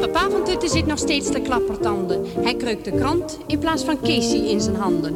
[0.00, 2.24] Papa van Tutte zit nog steeds te klappertanden.
[2.42, 5.14] Hij kreukt de krant in plaats van Casey in zijn handen.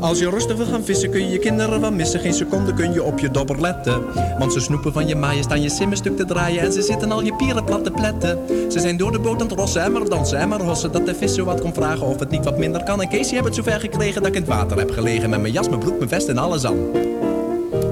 [0.00, 2.20] Als je rustig wil gaan vissen kun je je kinderen wel missen.
[2.20, 4.02] Geen seconde kun je op je dobber letten.
[4.38, 6.62] Want ze snoepen van je maaien, staan je simmen stuk te draaien.
[6.62, 8.38] En ze zitten al je pieren plat te pletten.
[8.72, 10.92] Ze zijn door de boot aan het rossen en maar dansen en maar hossen.
[10.92, 13.02] Dat de vis zo wat komt vragen of het niet wat minder kan.
[13.02, 15.30] En Casey heb het zover gekregen dat ik in het water heb gelegen.
[15.30, 16.78] Met mijn jas, mijn broek, mijn vest en alles aan.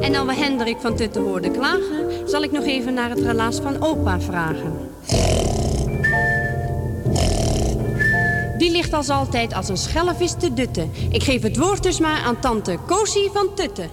[0.00, 3.60] En dan we Hendrik van Tutte hoorden klagen, zal ik nog even naar het relaas
[3.60, 4.72] van opa vragen.
[8.58, 10.92] Die ligt als altijd als een schellevis te dutten.
[11.10, 13.88] Ik geef het woord dus maar aan tante Kosie van Tutte.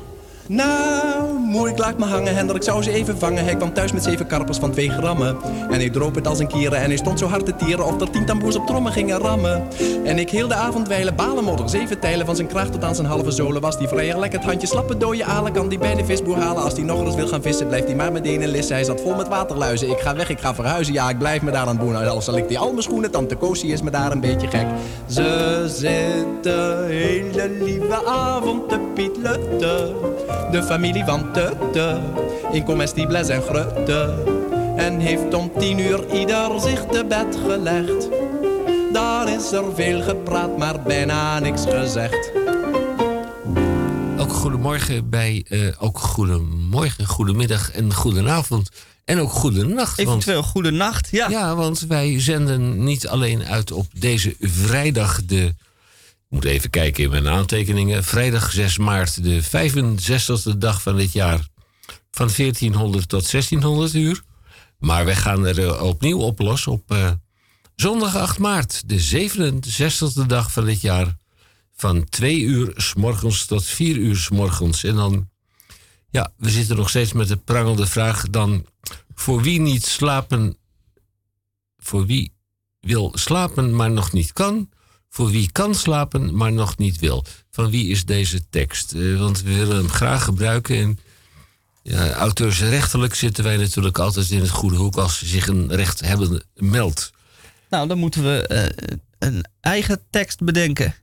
[0.47, 3.43] Nou, mooi, ik laat me hangen, Hendrik zou ze even vangen.
[3.43, 5.37] Hij kwam thuis met zeven karpers van twee grammen.
[5.69, 7.85] En hij droop het als een kieren en hij stond zo hard te tieren...
[7.85, 9.67] of er tien tamboers op trommen gingen rammen.
[10.03, 12.25] En ik heel de avond wijlen, balenmodder, zeven tijlen...
[12.25, 14.39] van zijn kracht tot aan zijn halve zolen was die vrij lekker.
[14.39, 16.63] Het handje slappe dode alen kan die bij de visboer halen.
[16.63, 18.75] Als hij nog eens wil gaan vissen, blijft hij maar meteen in lissen.
[18.75, 20.93] Hij zat vol met waterluizen, ik ga weg, ik ga verhuizen.
[20.93, 23.11] Ja, ik blijf me daar aan boenen, al zal ik die al mijn schoenen...
[23.11, 24.67] tante Kosie is me daar een beetje gek.
[25.07, 29.95] Ze zitten hele lieve avond te pietlutten.
[30.55, 32.01] De familie van Tutte,
[32.51, 34.23] in comestibles en grutte.
[34.75, 38.09] En heeft om tien uur ieder zich te bed gelegd.
[38.93, 42.31] Dan is er veel gepraat, maar bijna niks gezegd.
[44.17, 48.69] Ook goedemorgen bij, eh, ook goedemorgen, goedemiddag en goedenavond.
[49.05, 49.99] En ook goedenacht.
[49.99, 51.07] Eventueel goede nacht.
[51.11, 51.29] Ja.
[51.29, 55.53] ja, want wij zenden niet alleen uit op deze vrijdag de...
[56.29, 58.03] Moet even kijken in mijn aantekeningen.
[58.03, 61.47] Vrijdag 6 maart, de 65e dag van dit jaar.
[62.11, 64.23] Van 1400 tot 1600 uur.
[64.79, 67.11] Maar wij gaan er eh, opnieuw op los op eh,
[67.75, 69.29] zondag 8 maart, de
[70.23, 71.17] 67e dag van dit jaar.
[71.73, 74.83] Van 2 uur s morgens tot 4 uur s morgens.
[74.83, 75.29] En dan,
[76.09, 78.65] ja, we zitten nog steeds met de prangende vraag dan
[79.15, 80.57] voor wie niet slapen,
[81.77, 82.33] voor wie
[82.79, 84.69] wil slapen maar nog niet kan,
[85.15, 87.25] voor wie kan slapen maar nog niet wil.
[87.51, 88.93] Van wie is deze tekst?
[88.93, 90.99] Eh, want we willen hem graag gebruiken en
[91.83, 97.11] ja, auteursrechtelijk zitten wij natuurlijk altijd in het goede hoek als zich een rechthebbende meldt.
[97.69, 100.95] Nou, dan moeten we eh, een eigen tekst bedenken.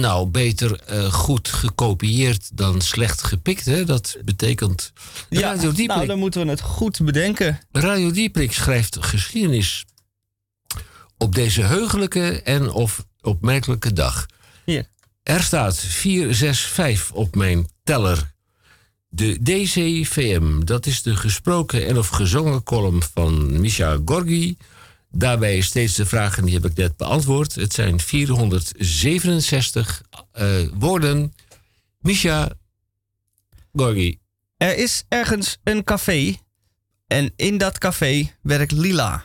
[0.00, 3.64] Nou, beter eh, goed gekopieerd dan slecht gepikt.
[3.64, 3.84] Hè?
[3.84, 4.92] Dat betekent.
[5.30, 7.60] Radio Dieprik, nou, dan moeten we het goed bedenken.
[7.72, 9.84] Radio Dieprik schrijft geschiedenis
[11.18, 14.26] op deze heugelijke en of opmerkelijke dag.
[15.22, 18.34] Er staat 465 op mijn teller.
[19.08, 24.56] De DCVM, dat is de gesproken en of gezongen column van Misha Gorgi.
[25.10, 27.54] Daarbij steeds de vragen, die heb ik net beantwoord.
[27.54, 30.02] Het zijn 467
[30.32, 31.32] eh, woorden.
[32.00, 32.48] Misha
[33.72, 34.18] Gorgi.
[34.56, 36.36] Er is ergens een café
[37.06, 39.24] en in dat café werkt Lila.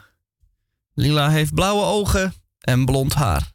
[0.93, 3.50] Lila heeft blauwe ogen en blond haar.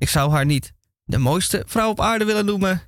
[0.00, 0.72] Ik zou haar niet
[1.04, 2.82] de mooiste vrouw op aarde willen noemen,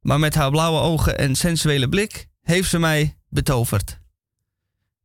[0.00, 3.98] maar met haar blauwe ogen en sensuele blik heeft ze mij betoverd.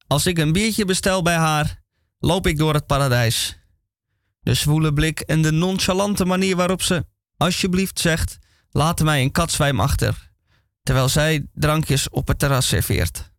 [0.07, 1.81] Als ik een biertje bestel bij haar,
[2.19, 3.57] loop ik door het paradijs.
[4.39, 7.05] De zwoele blik en de nonchalante manier waarop ze
[7.37, 8.37] alsjeblieft zegt:
[8.71, 10.31] laat mij een katzwijm achter,
[10.83, 13.31] terwijl zij drankjes op het terras serveert.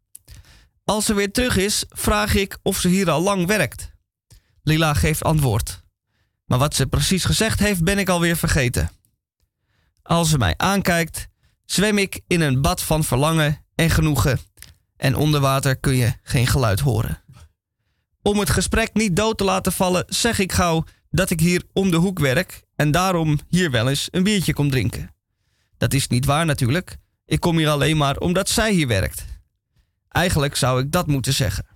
[0.85, 3.93] Als ze weer terug is, vraag ik of ze hier al lang werkt.
[4.63, 5.84] Lila geeft antwoord.
[6.45, 8.91] Maar wat ze precies gezegd heeft, ben ik alweer vergeten.
[10.03, 11.29] Als ze mij aankijkt,
[11.65, 14.39] zwem ik in een bad van verlangen en genoegen.
[14.97, 17.23] En onder water kun je geen geluid horen.
[18.23, 21.91] Om het gesprek niet dood te laten vallen, zeg ik gauw dat ik hier om
[21.91, 25.15] de hoek werk en daarom hier wel eens een biertje kom drinken.
[25.77, 26.97] Dat is niet waar natuurlijk.
[27.27, 29.25] Ik kom hier alleen maar omdat zij hier werkt.
[30.09, 31.67] Eigenlijk zou ik dat moeten zeggen.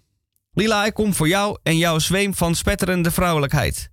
[0.52, 3.90] Lila, ik kom voor jou en jouw zweem van spetterende vrouwelijkheid.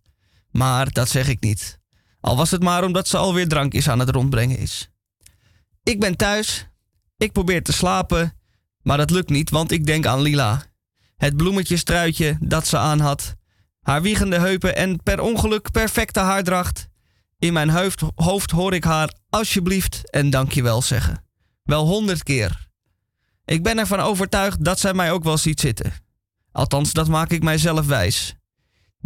[0.57, 1.79] Maar dat zeg ik niet.
[2.19, 4.89] Al was het maar omdat ze alweer drankjes aan het rondbrengen is.
[5.83, 6.67] Ik ben thuis.
[7.17, 8.37] Ik probeer te slapen.
[8.81, 10.63] Maar dat lukt niet, want ik denk aan Lila.
[11.17, 13.35] het bloemetjestruitje dat ze aan had,
[13.81, 16.87] haar wiegende heupen en per ongeluk perfecte haardracht.
[17.39, 21.23] In mijn hoofd, hoofd hoor ik haar alsjeblieft en dankjewel zeggen.
[21.63, 22.67] Wel honderd keer.
[23.45, 25.93] Ik ben ervan overtuigd dat zij mij ook wel ziet zitten.
[26.51, 28.35] Althans, dat maak ik mijzelf wijs.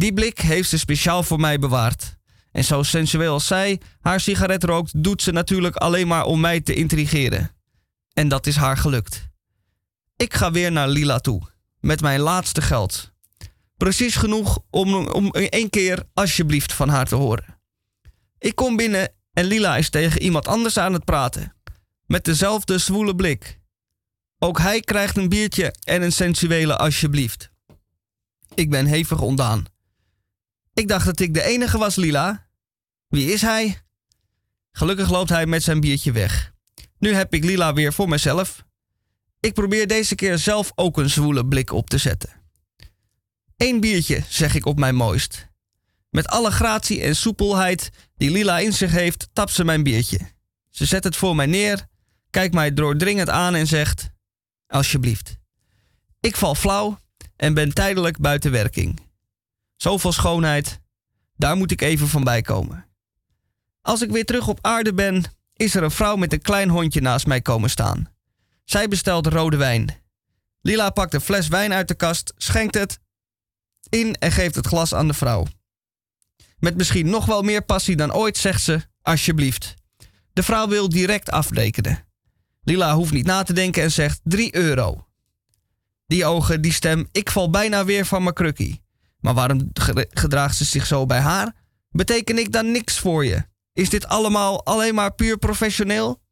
[0.00, 2.16] Die blik heeft ze speciaal voor mij bewaard.
[2.52, 6.60] En zo sensueel als zij haar sigaret rookt, doet ze natuurlijk alleen maar om mij
[6.60, 7.50] te intrigeren.
[8.12, 9.28] En dat is haar gelukt.
[10.16, 11.42] Ik ga weer naar Lila toe,
[11.80, 13.12] met mijn laatste geld.
[13.76, 17.60] Precies genoeg om, om één keer alsjeblieft van haar te horen.
[18.38, 21.54] Ik kom binnen en Lila is tegen iemand anders aan het praten.
[22.06, 23.60] Met dezelfde zwoele blik.
[24.38, 27.50] Ook hij krijgt een biertje en een sensuele alsjeblieft.
[28.54, 29.66] Ik ben hevig ontdaan.
[30.80, 32.46] Ik dacht dat ik de enige was, Lila.
[33.08, 33.78] Wie is hij?
[34.72, 36.52] Gelukkig loopt hij met zijn biertje weg.
[36.98, 38.64] Nu heb ik Lila weer voor mezelf.
[39.40, 42.30] Ik probeer deze keer zelf ook een zwoele blik op te zetten.
[43.56, 45.48] Eén biertje, zeg ik op mijn mooist.
[46.10, 50.18] Met alle gratie en soepelheid die Lila in zich heeft, tapt ze mijn biertje.
[50.68, 51.86] Ze zet het voor mij neer,
[52.30, 54.10] kijkt mij doordringend aan en zegt:
[54.66, 55.36] Alsjeblieft.
[56.20, 56.98] Ik val flauw
[57.36, 59.09] en ben tijdelijk buiten werking.
[59.82, 60.80] Zoveel schoonheid,
[61.36, 62.86] daar moet ik even van bij komen.
[63.82, 65.24] Als ik weer terug op aarde ben,
[65.56, 68.08] is er een vrouw met een klein hondje naast mij komen staan.
[68.64, 70.02] Zij bestelt rode wijn.
[70.60, 73.00] Lila pakt een fles wijn uit de kast, schenkt het
[73.88, 75.46] in en geeft het glas aan de vrouw.
[76.58, 79.74] Met misschien nog wel meer passie dan ooit zegt ze: Alsjeblieft.
[80.32, 82.06] De vrouw wil direct afrekenen.
[82.62, 85.06] Lila hoeft niet na te denken en zegt 3 euro.
[86.06, 88.82] Die ogen, die stem, ik val bijna weer van mijn krukkie.
[89.20, 89.70] Maar waarom
[90.10, 91.54] gedraagt ze zich zo bij haar?
[91.90, 93.44] Beteken ik dan niks voor je?
[93.72, 96.22] Is dit allemaal alleen maar puur professioneel?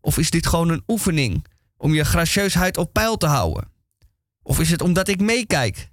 [0.00, 1.46] Of is dit gewoon een oefening
[1.76, 3.70] om je gracieusheid op peil te houden?
[4.42, 5.90] Of is het omdat ik meekijk?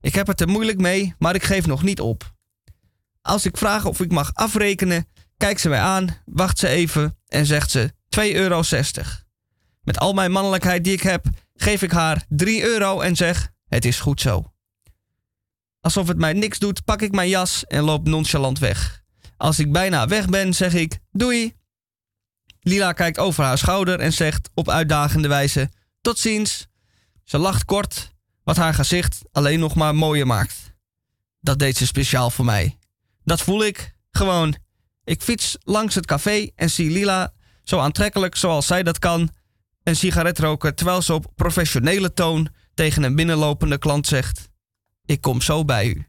[0.00, 2.34] Ik heb het er moeilijk mee, maar ik geef nog niet op.
[3.22, 7.46] Als ik vraag of ik mag afrekenen, kijkt ze mij aan, wacht ze even en
[7.46, 8.62] zegt ze 2,60 euro.
[9.82, 13.84] Met al mijn mannelijkheid die ik heb, geef ik haar 3 euro en zeg: Het
[13.84, 14.51] is goed zo.
[15.82, 19.02] Alsof het mij niks doet, pak ik mijn jas en loop nonchalant weg.
[19.36, 21.54] Als ik bijna weg ben, zeg ik: Doei.
[22.60, 25.70] Lila kijkt over haar schouder en zegt op uitdagende wijze:
[26.00, 26.66] Tot ziens.
[27.24, 28.12] Ze lacht kort,
[28.44, 30.74] wat haar gezicht alleen nog maar mooier maakt.
[31.40, 32.78] Dat deed ze speciaal voor mij.
[33.24, 34.56] Dat voel ik gewoon.
[35.04, 37.32] Ik fiets langs het café en zie Lila
[37.64, 39.30] zo aantrekkelijk zoals zij dat kan
[39.82, 44.48] een sigaret roken terwijl ze op professionele toon tegen een binnenlopende klant zegt:
[45.12, 46.06] Ik kom zo bij u.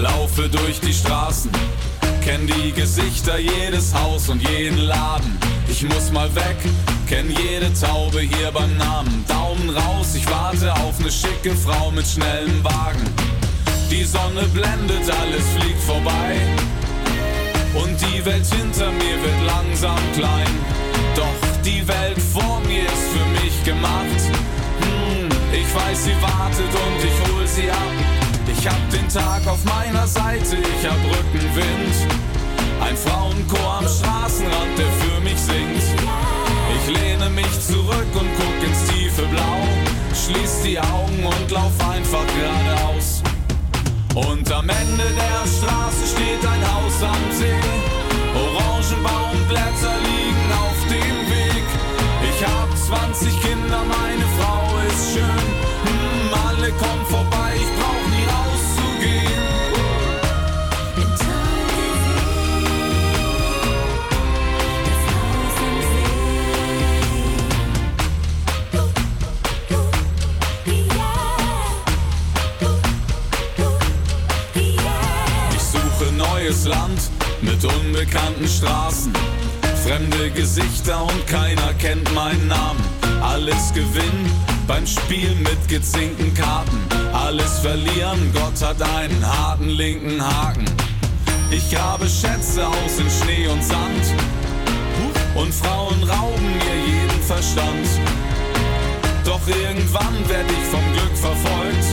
[0.00, 1.77] laufe durch die Straßen.
[2.28, 5.38] Kenn die Gesichter, jedes Haus und jeden Laden.
[5.66, 6.58] Ich muss mal weg,
[7.06, 9.24] kenn jede Taube hier beim Namen.
[9.26, 13.02] Daumen raus, ich warte auf ne schicke Frau mit schnellem Wagen.
[13.90, 16.36] Die Sonne blendet, alles fliegt vorbei.
[17.72, 20.54] Und die Welt hinter mir wird langsam klein.
[21.16, 24.20] Doch die Welt vor mir ist für mich gemacht.
[24.82, 28.17] Hm, ich weiß, sie wartet und ich hol sie ab.
[28.60, 31.94] Ich hab den Tag auf meiner Seite, ich hab Rückenwind.
[32.80, 35.84] Ein Frauenchor am Straßenrand, der für mich singt.
[36.74, 39.62] Ich lehne mich zurück und guck ins tiefe Blau.
[40.12, 43.22] Schließ die Augen und lauf einfach geradeaus.
[44.16, 47.62] Und am Ende der Straße steht ein Haus am See.
[48.34, 51.66] Orangenbaumblätter liegen auf dem Weg.
[52.28, 55.46] Ich hab 20 Kinder, meine Frau ist schön.
[55.86, 57.97] Hm, alle kommen vorbei, ich brauch
[76.58, 77.00] neues Land
[77.42, 79.12] mit unbekannten Straßen.
[79.84, 82.80] Fremde Gesichter und keiner kennt meinen Namen.
[83.22, 84.30] Alles gewinnen
[84.66, 86.78] beim Spiel mit gezinkten Karten.
[87.12, 90.64] Alles verlieren, Gott hat einen harten linken Haken.
[91.50, 94.14] Ich grabe Schätze aus in Schnee und Sand.
[95.34, 97.88] Und Frauen rauben mir jeden Verstand.
[99.24, 101.86] Doch irgendwann werde ich vom Glück verfolgt.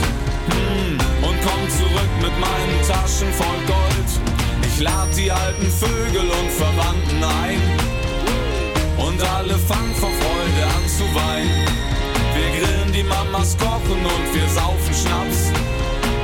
[0.48, 4.45] Hm, und komm zurück mit meinen Taschen voll Gold.
[4.78, 7.62] Ich lad die alten Vögel und Verwandten ein.
[8.98, 11.64] Und alle fangen vor Freude an zu weinen.
[12.34, 15.50] Wir grillen die Mamas kochen und wir saufen Schnaps.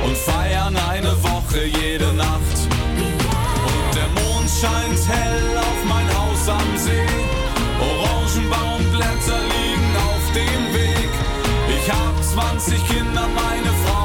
[0.05, 2.57] Und feiern eine Woche jede Nacht.
[3.71, 7.09] Und der Mond scheint hell auf mein Haus am See.
[7.81, 11.09] Orangenbaumblätter liegen auf dem Weg.
[11.75, 14.02] Ich hab 20 Kinder, meine Frau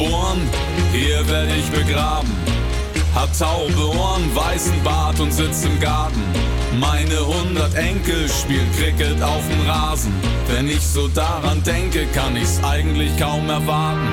[0.00, 0.40] geboren,
[0.92, 2.30] hier werde ich begraben.
[3.14, 6.22] Hab taube Ohren, weißen Bart und sitz im Garten.
[6.78, 10.12] Meine hundert Enkel spielen Cricket auf dem Rasen.
[10.46, 14.08] Wenn ich so daran denke, kann ich's eigentlich kaum erwarten.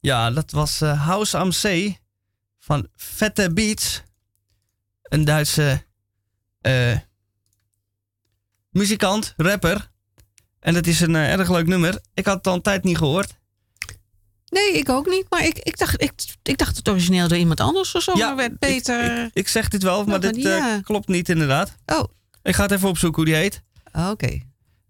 [0.00, 1.98] Ja, dat was eh, House am See
[2.58, 4.02] van Vette Beats.
[5.02, 5.84] Een Duitse
[6.60, 6.98] eh,
[8.70, 9.90] muzikant, rapper.
[10.60, 11.98] En het is een eh, erg leuk nummer.
[12.14, 13.36] Ik had het al een tijd niet gehoord.
[14.48, 15.26] Nee, ik ook niet.
[15.28, 18.58] Maar ik, ik, dacht, ik, ik dacht het origineel door iemand anders gezongen Ja, werd.
[18.58, 19.24] Peter.
[19.24, 21.74] Ik, ik zeg dit wel, maar maar dit eh, klopt niet inderdaad.
[21.86, 22.04] Oh,
[22.42, 23.62] Ik ga het even opzoeken hoe die heet.
[24.10, 24.40] oké.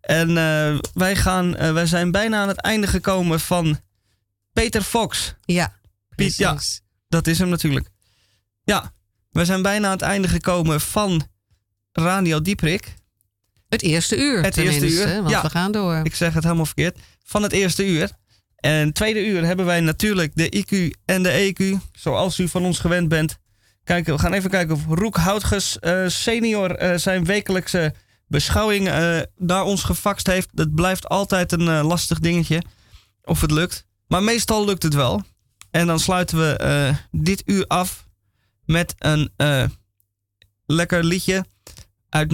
[0.01, 3.81] En eh, wij, gaan, wij zijn bijna aan het einde gekomen van
[4.53, 5.35] Peter Fox.
[5.45, 5.73] Ja.
[6.15, 6.59] Piet, ja.
[7.09, 7.89] Dat is hem natuurlijk.
[8.65, 8.93] Ja,
[9.31, 11.27] we zijn bijna aan het einde gekomen van
[11.93, 12.95] Radio Dieprik.
[13.69, 14.43] Het eerste uur.
[14.43, 15.43] Het eerste uur, Want ja.
[15.43, 16.01] we gaan door.
[16.03, 16.99] Ik zeg het helemaal verkeerd.
[17.25, 18.11] Van het eerste uur.
[18.57, 21.91] En het tweede uur hebben wij natuurlijk de IQ en de EQ.
[21.93, 23.39] Zoals u van ons gewend bent.
[23.85, 27.95] Kijk, we gaan even kijken of Roek Houtges eh, senior eh, zijn wekelijkse
[28.27, 30.49] beschouwing eh, naar ons gefaxt heeft.
[30.53, 32.63] Dat blijft altijd een eh, lastig dingetje.
[33.23, 33.87] Of het lukt.
[34.07, 35.23] Maar meestal lukt het wel.
[35.71, 38.07] En dan sluiten we eh, dit uur af
[38.65, 39.65] met een eh,
[40.67, 41.45] lekker liedje
[42.09, 42.31] uit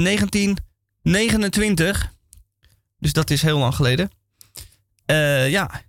[1.04, 2.12] 1929.
[2.98, 4.10] Dus dat is heel lang geleden.
[5.06, 5.82] Eh, ja.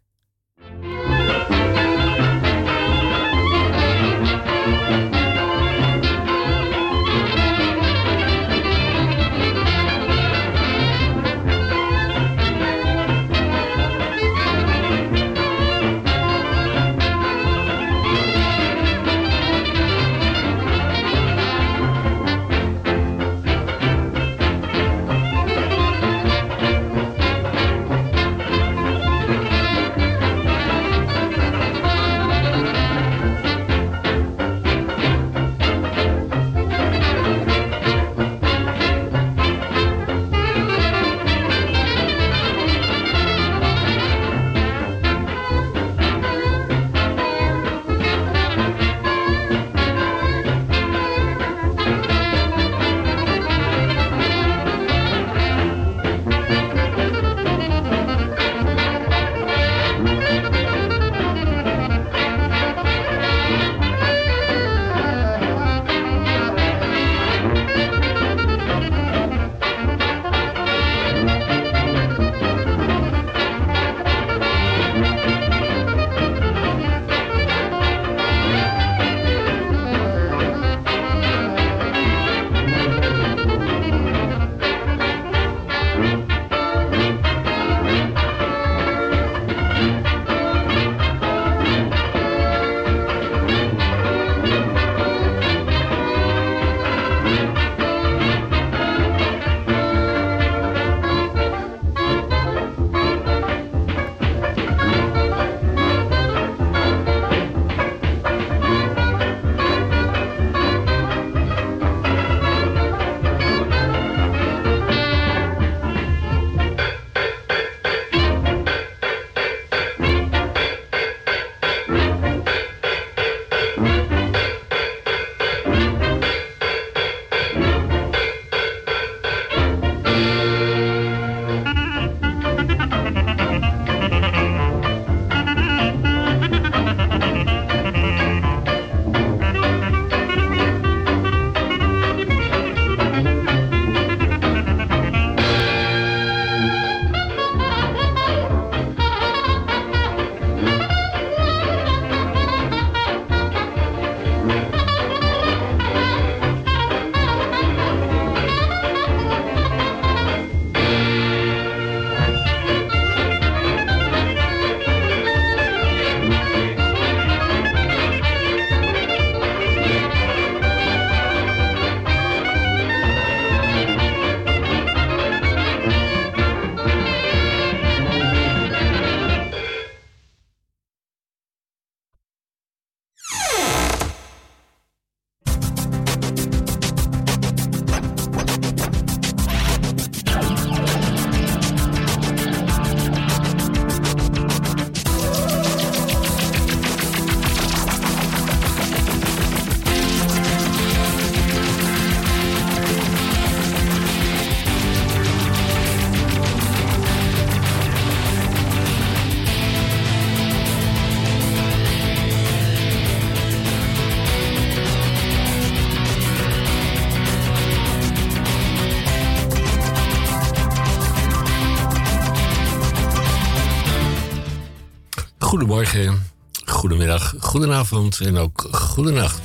[227.65, 229.41] Goedenavond en ook goedenacht.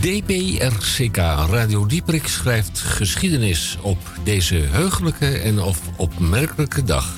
[0.00, 1.16] DPRCK
[1.50, 7.14] Radio Dieprik schrijft geschiedenis op deze heugelijke en of opmerkelijke dag.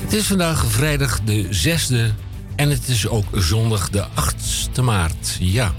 [0.00, 2.14] Het is vandaag vrijdag de 6e
[2.56, 5.36] en het is ook zondag de 8e maart.
[5.40, 5.74] Ja,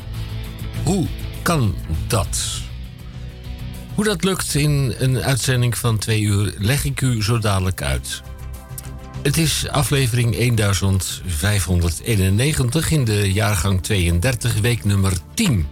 [0.83, 1.07] hoe
[1.41, 1.75] kan
[2.07, 2.61] dat?
[3.95, 8.21] Hoe dat lukt in een uitzending van twee uur leg ik u zo dadelijk uit.
[9.23, 10.35] Het is aflevering
[11.39, 15.65] 1591 in de jaargang 32, week nummer 10.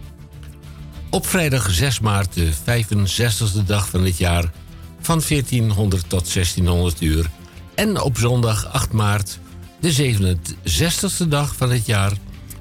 [1.10, 4.52] Op vrijdag 6 maart, de 65e dag van het jaar,
[5.00, 7.30] van 1400 tot 1600 uur.
[7.74, 9.38] En op zondag 8 maart,
[9.80, 12.12] de 67e dag van het jaar,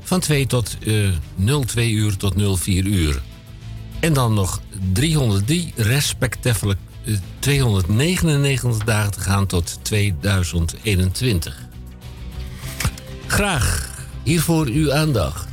[0.03, 1.09] van 2 tot eh
[1.65, 3.21] 02 uur tot 04 uur.
[3.99, 4.61] En dan nog
[4.93, 6.90] 303 respectievelijk eh,
[7.39, 11.67] 299 dagen te gaan tot 2021.
[13.27, 13.89] Graag
[14.23, 15.47] hiervoor uw aandacht.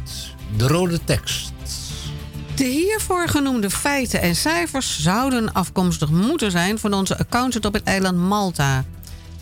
[0.57, 1.53] De rode tekst.
[2.55, 7.83] De hiervoor genoemde feiten en cijfers zouden afkomstig moeten zijn van onze accountant op het
[7.83, 8.85] eiland Malta.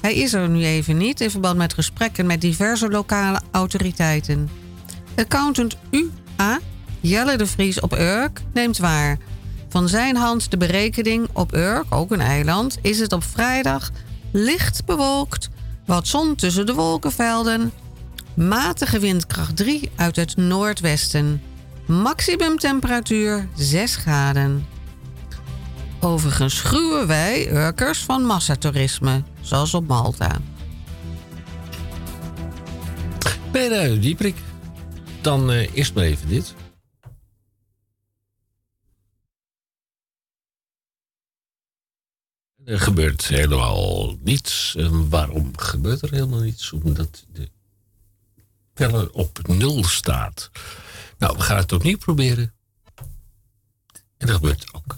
[0.01, 4.51] Hij is er nu even niet in verband met gesprekken met diverse lokale autoriteiten.
[5.17, 6.61] Accountant UA,
[7.01, 9.19] Jelle de Vries op Urk, neemt waar.
[9.69, 13.91] Van zijn hand de berekening op Urk, ook een eiland, is het op vrijdag
[14.33, 15.49] licht bewolkt,
[15.87, 17.73] wat zon tussen de wolkenvelden,
[18.35, 21.43] matige windkracht 3 uit het noordwesten,
[21.87, 24.67] maximum temperatuur 6 graden.
[26.01, 30.31] Overigens gruwen wij Urkers van massatoerisme, zoals op Malta.
[33.51, 34.37] Bij de Dieprik.
[35.21, 36.55] Dan eh, eerst maar even dit.
[42.67, 44.77] Er gebeurt helemaal niets.
[45.09, 46.73] Waarom gebeurt er helemaal niets?
[46.73, 47.49] Omdat de
[48.75, 50.51] teller op nul staat.
[51.19, 52.55] Nou, we gaan het opnieuw proberen.
[54.17, 54.97] En dat gebeurt ook.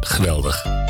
[0.00, 0.83] Geweldig.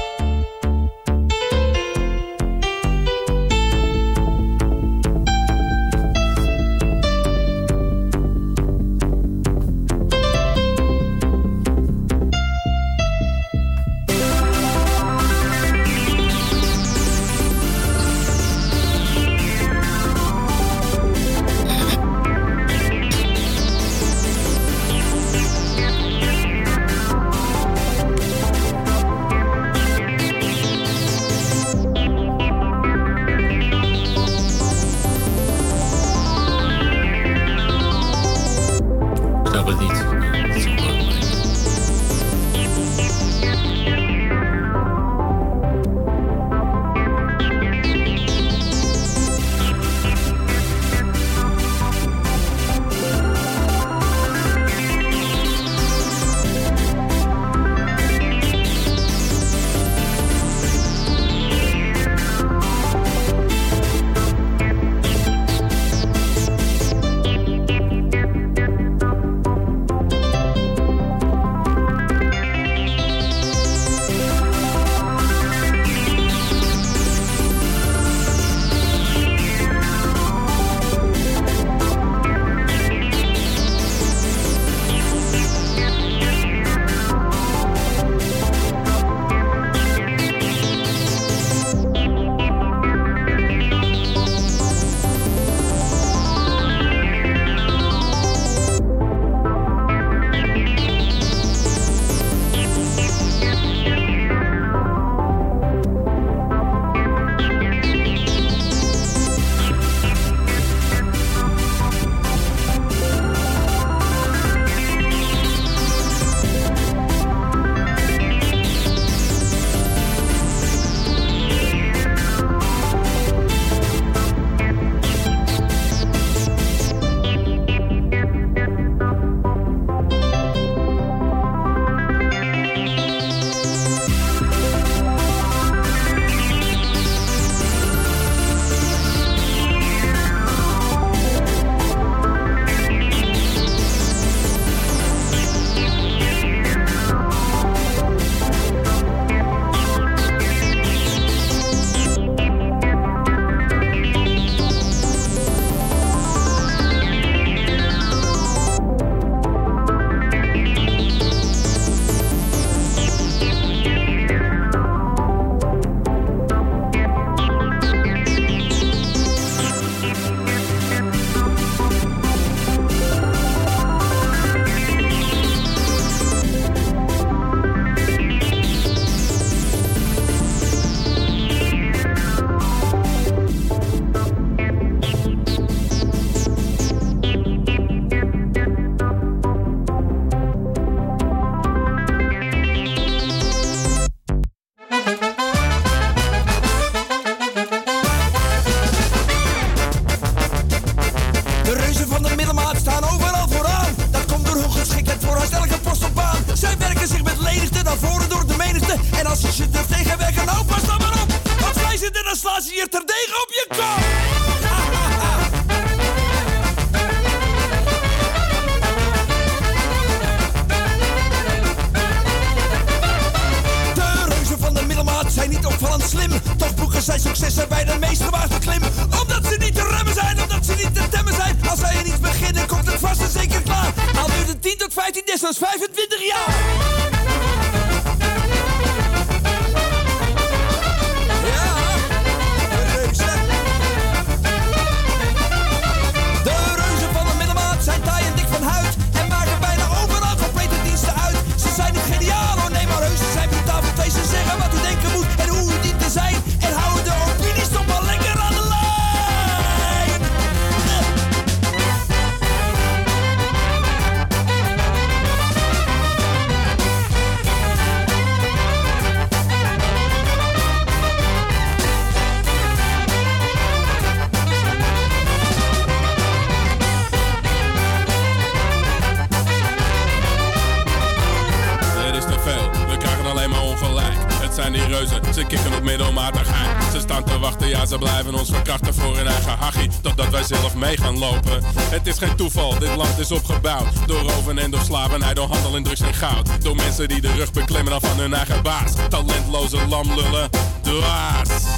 [296.63, 298.93] Door mensen die de rug beklimmen dan van hun eigen baas.
[299.09, 300.51] Talentloze lamlullen,
[300.83, 301.74] dwaas.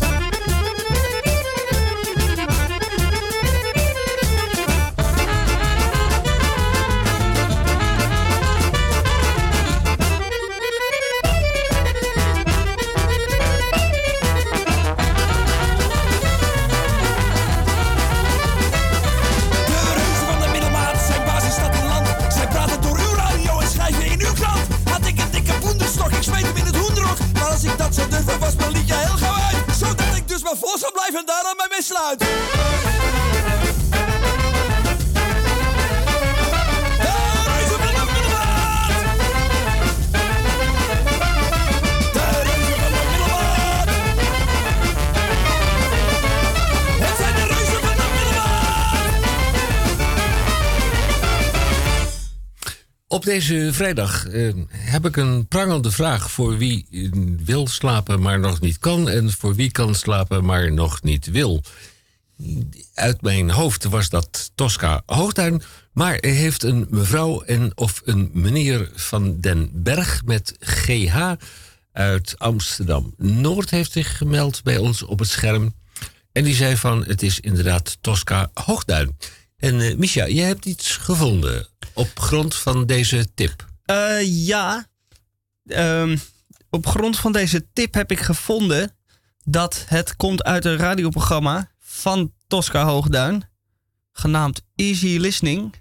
[53.36, 57.08] Deze vrijdag eh, heb ik een prangende vraag voor wie eh,
[57.44, 61.62] wil slapen maar nog niet kan en voor wie kan slapen maar nog niet wil.
[62.94, 65.62] Uit mijn hoofd was dat Tosca Hoogtuin,
[65.92, 71.32] maar heeft een mevrouw en of een meneer van den Berg met GH
[71.92, 75.74] uit Amsterdam Noord heeft zich gemeld bij ons op het scherm.
[76.32, 79.16] En die zei van het is inderdaad Tosca Hoogduin.
[79.56, 81.66] En Misha, jij hebt iets gevonden
[81.96, 83.66] op grond van deze tip.
[83.84, 84.86] Eh, ja.
[85.66, 86.16] Ehm,
[86.70, 88.96] op grond van deze tip heb ik gevonden
[89.44, 93.44] dat het komt uit een radioprogramma van Tosca Hoogduin,
[94.12, 95.74] genaamd Easy Listening.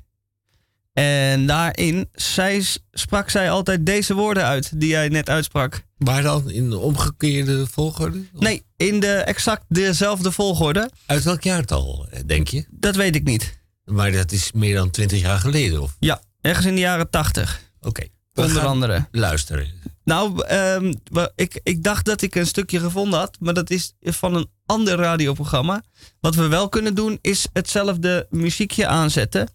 [0.93, 5.83] En daarin zij, sprak zij altijd deze woorden uit die jij net uitsprak.
[5.97, 8.23] Maar dan in de omgekeerde volgorde?
[8.33, 10.89] Of Nee, in de exact dezelfde volgorde.
[11.05, 12.65] Uit welk jaartal, eh, denk je?
[12.69, 13.63] Dat weet ik niet.
[13.85, 15.95] Maar dat is meer dan twintig jaar geleden, of?
[15.99, 17.61] Ja, ergens in de jaren tachtig.
[17.81, 18.07] Oké.
[18.33, 19.07] Onder andere.
[19.11, 19.67] Luisteren.
[20.03, 20.93] Nou, ehm,
[21.35, 24.95] ik, ik dacht dat ik een stukje gevonden had, maar dat is van een ander
[24.95, 25.83] radioprogramma.
[26.19, 29.49] Wat we wel kunnen doen, is hetzelfde muziekje aanzetten.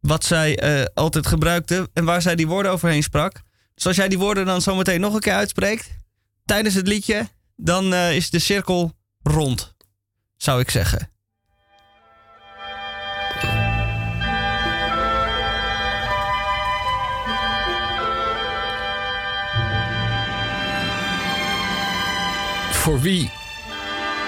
[0.00, 3.40] Wat zij eh, altijd gebruikte en waar zij die woorden overheen sprak.
[3.74, 5.90] Dus als jij die woorden dan zometeen nog een keer uitspreekt
[6.44, 8.92] tijdens het liedje, dan eh, is de cirkel
[9.22, 9.74] rond,
[10.36, 11.09] zou ik zeggen.
[22.90, 23.30] Voor wie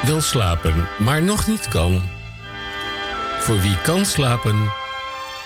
[0.03, 2.03] wil slapen, maar nog niet kan.
[3.41, 4.73] Voor wie kan slapen,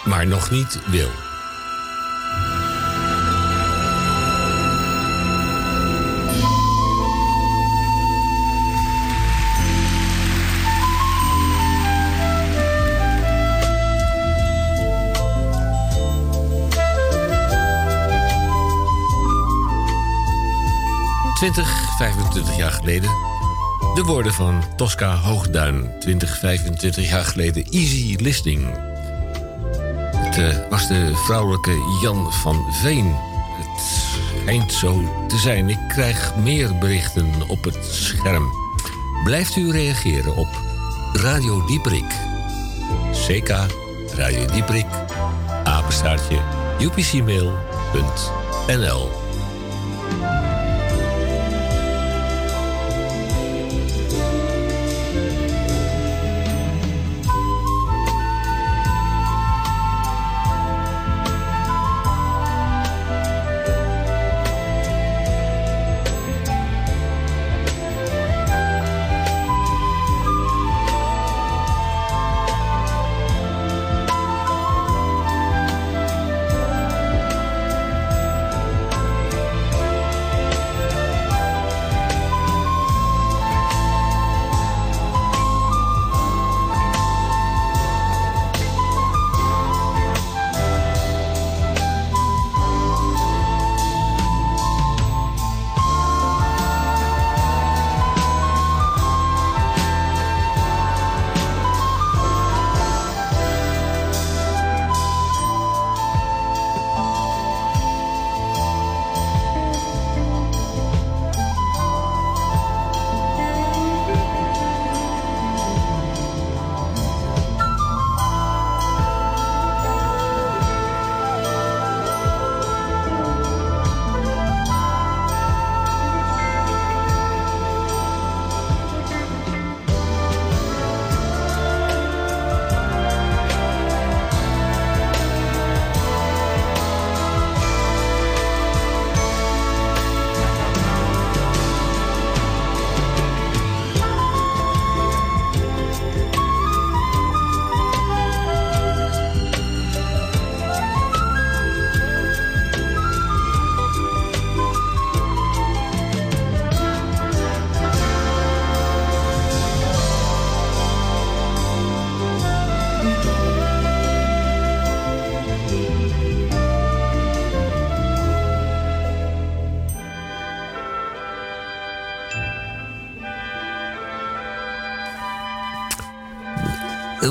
[0.05, 1.26] maar nog niet wil.
[21.37, 23.11] Twintig, 25 jaar geleden.
[23.95, 25.91] De woorden van Tosca Hoogduin.
[26.01, 27.65] 20, 25 jaar geleden.
[27.65, 28.67] Easy listening.
[30.17, 33.15] Het eh, was de vrouwelijke Jan van Veen.
[33.15, 35.69] Het schijnt zo te zijn.
[35.69, 38.51] Ik krijg meer berichten op het scherm.
[39.25, 40.49] Blijft u reageren op
[41.13, 42.15] Radio Dieprik.
[43.13, 43.55] CK
[44.15, 44.87] Radio Dieprik.
[45.65, 46.39] Apenstaartje
[46.81, 47.85] upcmail.nl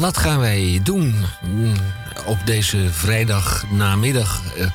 [0.05, 1.73] Wat gaan wij doen mm,
[2.25, 4.41] op deze vrijdag namiddag?
[4.57, 4.67] eh,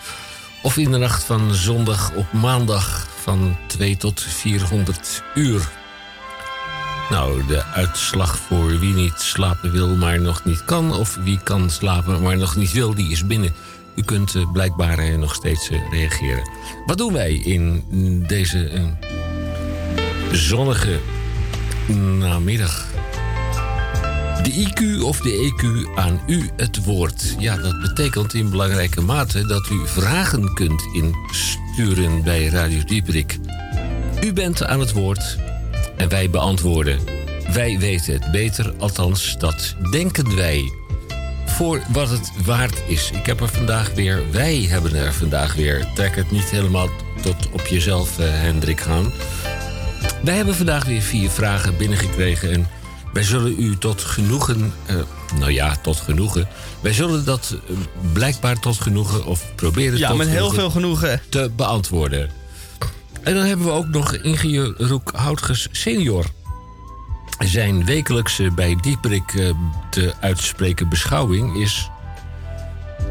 [0.63, 5.69] Of in de nacht van zondag op maandag van 2 tot 400 uur?
[7.11, 10.95] Nou, de uitslag voor wie niet slapen wil, maar nog niet kan...
[10.95, 13.55] of wie kan slapen, maar nog niet wil, die is binnen.
[13.95, 16.51] U kunt eh, blijkbaar eh, nog steeds reageren.
[16.87, 18.71] Wat doen wij in mm, deze
[20.33, 21.01] zonnige
[22.19, 22.90] namiddag?
[24.51, 27.35] De IQ of de EQ aan u het woord.
[27.39, 33.39] Ja, dat betekent in belangrijke mate dat u vragen kunt insturen bij Radio Dieperik.
[34.25, 35.39] U bent aan het woord
[35.97, 36.99] en wij beantwoorden.
[37.53, 40.73] Wij weten het beter, althans dat denken wij.
[41.47, 43.11] Voor wat het waard is.
[43.11, 45.87] Ik heb er vandaag weer, wij hebben er vandaag weer.
[45.95, 46.89] Trek het niet helemaal
[47.23, 49.13] tot op jezelf, eh, Hendrik, gaan.
[50.23, 52.69] Wij hebben vandaag weer vier vragen binnengekregen en
[53.13, 54.97] wij zullen u tot genoegen, eh,
[55.39, 56.49] nou ja, tot genoegen.
[56.81, 57.77] Wij zullen dat eh,
[58.13, 61.21] blijkbaar tot genoegen of proberen Ja, tot met heel veel genoegen.
[61.29, 62.31] te beantwoorden.
[63.23, 66.25] En dan hebben we ook nog ingenieur Roek Houtges senior.
[67.39, 69.51] Zijn wekelijkse bij Dieperik eh,
[69.91, 71.91] te uitspreken beschouwing is...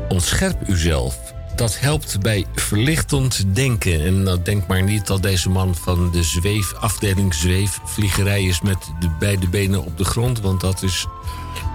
[0.09, 1.28] Ontscherp uzelf.
[1.59, 4.05] Dat helpt bij verlichtend denken.
[4.05, 8.77] En nou, denk maar niet dat deze man van de zweef, afdeling zweefvliegerij is met
[8.99, 11.05] de beide benen op de grond, want dat is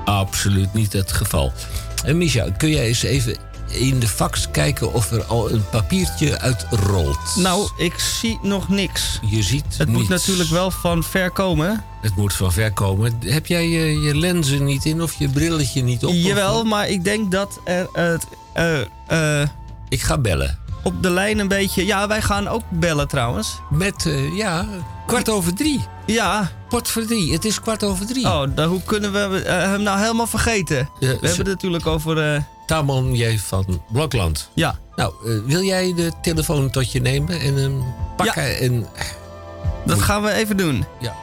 [0.04, 1.52] absoluut niet het geval.
[2.04, 3.36] En Misha, kun jij eens even
[3.68, 7.36] in de fax kijken of er al een papiertje uitrolt?
[7.36, 9.20] Nou, ik zie nog niks.
[9.30, 11.84] Je ziet Het moet natuurlijk wel van ver komen.
[12.00, 13.16] Het moet van ver komen.
[13.20, 16.10] Heb jij je, je lenzen niet in of je brilletje niet op?
[16.10, 19.48] Of- Jawel, maar ik denk dat er het eh, eh,
[19.94, 20.58] Ik ga bellen.
[20.82, 21.86] op de lijn een beetje...
[21.86, 23.58] Ja, wij gaan ook bellen trouwens.
[23.70, 24.66] Met, eh, ja,
[25.06, 25.84] kwart over drie.
[26.06, 26.50] Ja.
[26.68, 27.32] Kwart voor drie.
[27.32, 28.26] Het is kwart over drie.
[28.26, 30.76] Oh, dan, hoe kunnen we eh, hem nou helemaal vergeten?
[30.76, 32.34] Ja, we hebben het natuurlijk over...
[32.34, 33.38] eh, Tamon J.
[33.38, 34.50] van Blokland.
[34.54, 37.82] ja, Nou, eh, wil jij de telefoon tot je nemen en hem
[38.16, 38.58] pakken?
[38.58, 38.86] En,
[39.86, 40.84] dat gaan we even doen.
[41.00, 41.14] Ja,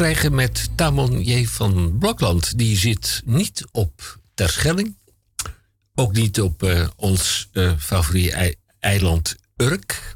[0.00, 1.46] krijgen met Tamon J.
[1.46, 2.58] van Blokland.
[2.58, 4.96] Die zit niet op Terschelling.
[5.94, 10.12] Ook niet op eh, ons eh, favoriete ei- eiland Urk.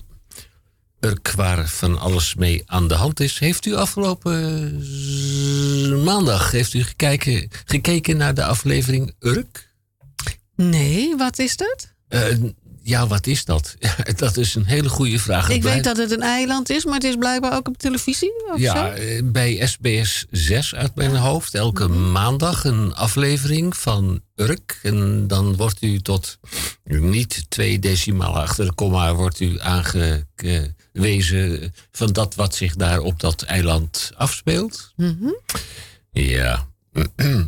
[1.00, 3.38] Urk, waar van alles mee aan de hand is.
[3.38, 4.32] Heeft u afgelopen
[5.92, 9.70] eh, maandag heeft u gekeken, gekeken naar de aflevering Urk?
[10.56, 11.92] Nee, wat is dat?
[12.86, 13.74] Ja, wat is dat?
[14.16, 15.48] dat is een hele goede vraag.
[15.48, 18.58] Ik weet dat het een eiland is, maar het is blijkbaar ook op televisie of
[18.60, 18.84] Ja, zo?
[19.02, 21.54] eh, bij SBS 6 uit mijn hoofd.
[21.54, 24.78] Elke maandag een aflevering van Urk.
[24.82, 26.38] En dan wordt u tot
[26.84, 29.14] niet twee decimalen achter de komma...
[29.14, 34.92] wordt u aangewezen van dat wat zich daar op dat eiland afspeelt.
[34.96, 35.28] Mhm.
[36.10, 36.66] Ja.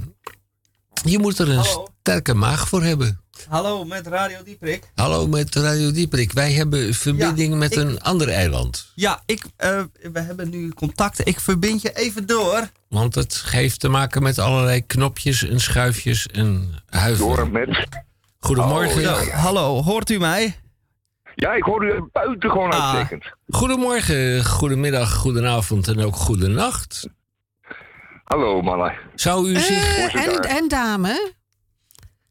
[1.04, 1.64] Je moet er een
[2.02, 3.20] sterke maag voor hebben.
[3.48, 4.90] Hallo, met Radio Dieprik.
[4.94, 6.32] Hallo met Radio Dieperik.
[6.32, 8.93] Wij hebben verbinding met ik- een ander eiland.
[8.94, 9.82] Ja, ik, eh,
[10.12, 11.27] we hebben nu contact.
[11.28, 12.68] Ik verbind je even door.
[12.89, 17.27] Want het heeft te maken met allerlei knopjes en schuifjes en huiven.
[17.27, 17.89] Door met.
[18.39, 18.97] Goedemorgen.
[19.14, 20.60] Oh, ja, hallo, hoort u mij?
[21.35, 22.94] Ja, ik hoor u buitengewoon Ah.
[22.94, 23.24] uitstekend.
[23.48, 27.09] Goedemorgen, goedemiddag, goedenavond en ook goedenacht.
[28.24, 28.93] Hallo mannen.
[29.14, 29.97] Zou u zich...
[29.97, 31.32] Eh, en, en dame?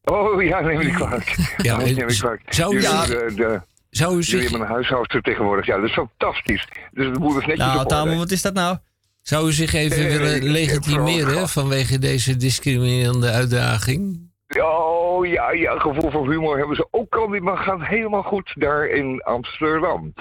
[0.06, 1.36] Oh ja, neem me niet kwalijk.
[1.58, 2.42] Ja, neem me niet kwalijk.
[2.54, 5.66] zou u Jullie, zich- de, de, Zou u jullie zich, hebben een huishoudster tegenwoordig.
[5.66, 6.68] Ja, dat is fantastisch.
[6.92, 8.16] Dus de boel is netjes Nou, orde.
[8.16, 8.78] wat is dat nou?
[9.22, 14.24] zou u zich even Eh, willen legitimeren vanwege deze discriminerende uitdaging?
[14.62, 18.54] Oh ja, ja, gevoel voor humor hebben ze ook al niet, maar gaat helemaal goed
[18.56, 20.14] daar in Amsterdam.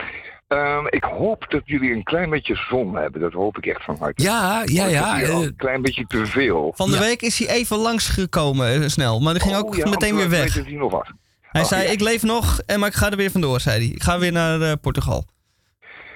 [0.49, 3.21] Ehm, ik hoop dat jullie een klein beetje zon hebben.
[3.21, 4.23] Dat hoop ik echt van harte.
[4.23, 5.21] Ja, ja, ja.
[5.21, 6.73] Eh, een klein beetje te veel.
[6.77, 7.01] Van de Ja.
[7.03, 9.21] week is hij even langsgekomen, eh, snel.
[9.21, 10.55] Maar die ging Oh, ook ja, meteen weer weg.
[10.67, 11.03] hier nog.
[11.43, 11.91] Hij Oh, zei, ja.
[11.91, 13.95] ik leef nog, en maar ik ga er weer vandoor, zei hij.
[13.95, 15.25] Ik ga weer naar eh, Portugal.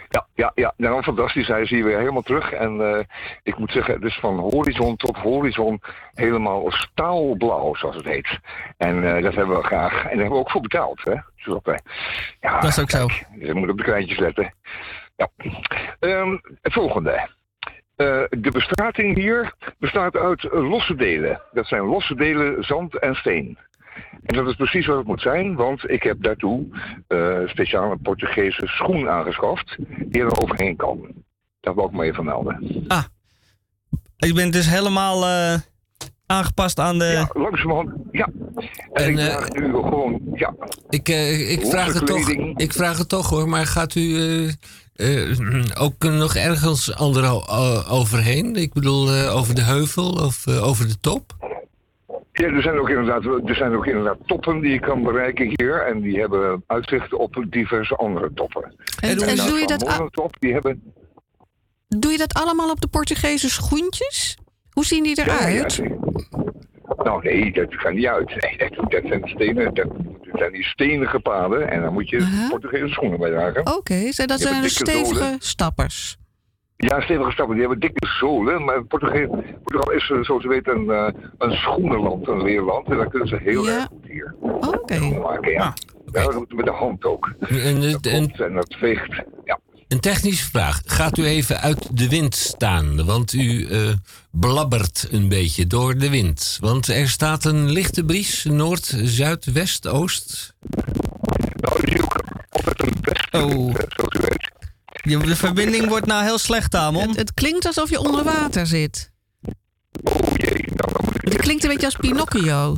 [0.09, 0.75] Ja, ja, ja.
[0.77, 1.49] Nou, fantastisch.
[1.49, 2.53] Hij is hier weer helemaal terug.
[2.53, 3.05] En eh,
[3.43, 5.81] ik moet zeggen, is van horizon tot horizon
[6.15, 8.39] helemaal staalblauw, zoals het heet.
[8.77, 9.93] En eh, dat hebben we graag.
[9.93, 11.15] En daar hebben we ook voor betaald, hè.
[11.15, 11.79] Dus dat, eh,
[12.41, 13.07] ja, Dat is ook zo.
[13.07, 14.55] Dus je moet op de kleintjes letten.
[15.17, 15.29] Ja.
[16.01, 17.37] Ehm, het volgende.
[17.97, 21.43] De bestrating hier bestaat uit losse delen.
[21.53, 23.59] Dat zijn losse delen zand en steen.
[24.23, 26.67] En dat is precies wat het moet zijn, want ik heb daartoe
[27.07, 29.77] eh speciaal een Portugese schoen aangeschaft
[30.07, 30.99] die er overheen kan.
[31.61, 32.85] Dat wil ik maar even melden.
[34.17, 35.55] Je bent dus helemaal eh,
[36.27, 37.05] aangepast aan de...
[37.05, 38.29] Ja, langzamerhand, ja.
[38.93, 40.55] En, En, ik eh, draag nu gewoon, ja,
[40.89, 44.53] Ik, eh, ik, vraag het toch, ik vraag het toch hoor, maar gaat u eh,
[44.99, 47.49] eh, ook nog ergens ander
[47.91, 48.57] overheen?
[48.57, 51.37] Ik bedoel, eh, over de heuvel of eh, over de top?
[52.39, 55.87] Ja, er zijn, ook inderdaad, er zijn ook inderdaad toppen die je kan bereiken hier.
[55.87, 58.63] En die hebben uitzicht op diverse andere toppen.
[59.01, 60.83] En, en Nou, doe, je dat, top, die hebben...
[61.89, 64.39] doe je dat allemaal op de Portugese schoentjes?
[64.71, 65.79] Hoe zien die Ja, ja, eruit?
[65.79, 65.97] nee.
[66.97, 68.29] Nou nee, dat gaat niet uit.
[68.29, 69.87] Nee, dat, dat zijn stenen, dat,
[70.23, 71.71] dat zijn die stenige paden.
[71.71, 72.49] En dan moet je Aha.
[72.49, 73.77] Portugese schoenen bij dragen.
[73.77, 75.37] Oké, zijn dat zijn dus stevige zolen.
[75.39, 76.17] stappers.
[76.81, 77.55] Ja, stevige stappen.
[77.57, 78.65] Die hebben dikke zolen.
[78.65, 82.89] Maar Portugal, Portugal is, eh, zoals je weet, een, eh, een schoenenland, een leerland.
[82.91, 83.73] En daar kunnen ze heel Ja.
[83.75, 84.95] erg goed hier Oké.
[84.95, 85.51] schoenen maken.
[85.53, 85.75] Ja.
[86.13, 87.35] Ja, dat moet met de hand ook.
[87.41, 89.23] Dat een, klopt, en dat veegt.
[89.45, 89.59] Ja.
[89.89, 90.81] een technische vraag.
[90.85, 93.05] Gaat u even uit de wind staan?
[93.05, 93.81] Want u eh,
[94.31, 96.59] blabbert een beetje door de wind.
[96.61, 100.55] Want er staat een lichte bries, noord, zuid, west, oost.
[101.61, 102.17] Nou, is hier ook
[102.51, 103.69] altijd een best, Oh.
[103.69, 104.51] eh, zoals u weet.
[105.03, 107.09] Je- De verbinding wordt nou heel slecht, Tamon.
[107.09, 109.13] Het, het klinkt alsof je onder water zit.
[110.03, 111.33] Oh jee, nou dan moet ik...
[111.33, 112.77] Het klinkt een beetje als Pinocchio.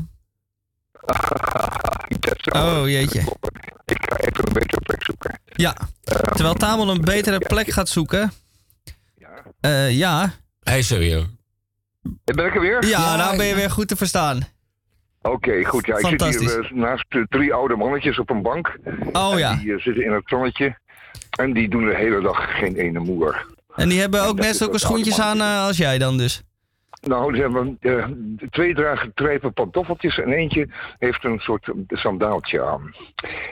[2.21, 3.21] Dat zou Oh, jeetje.
[3.85, 5.41] Ik ga even een betere plek zoeken.
[5.45, 5.77] Ja.
[6.05, 8.33] Terwijl Tamon een betere plek gaat zoeken.
[9.17, 9.45] Ja.
[9.61, 10.33] Eh, ja.
[10.63, 11.27] Hij is er weer.
[12.25, 12.87] Ben ik er weer?
[12.87, 14.41] Ja, nou ben je weer goed te verstaan.
[15.23, 15.87] Oké, goed.
[15.87, 18.79] Ja, ik zit hier eh, naast eh, drie oude mannetjes op een bank.
[19.13, 19.55] Oh En ja.
[19.55, 20.79] Die eh, zitten in het zonnetje.
[21.39, 23.47] En die doen de hele dag geen ene moer.
[23.75, 26.43] En die hebben ook net is zulke schoentjes aan eh, als jij dan dus.
[27.01, 28.07] Nou, ze hebben eh,
[28.51, 30.69] twee dragen trijpen pantoffeltjes en eentje
[30.99, 32.95] heeft een soort sandaaltje aan.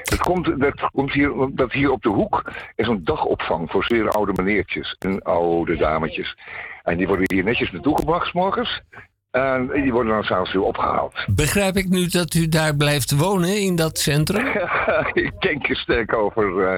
[0.03, 4.11] Het komt, dat komt hier, dat hier op de hoek is een dagopvang voor zeer
[4.11, 6.37] oude meneertjes en oude dametjes.
[6.83, 8.83] En die worden hier netjes naartoe gebracht s morgens.
[9.31, 11.15] En die worden dan s'avonds weer opgehaald.
[11.35, 14.47] Begrijp ik nu dat u daar blijft wonen in dat centrum?
[15.27, 16.75] ik denk er sterk over, eh,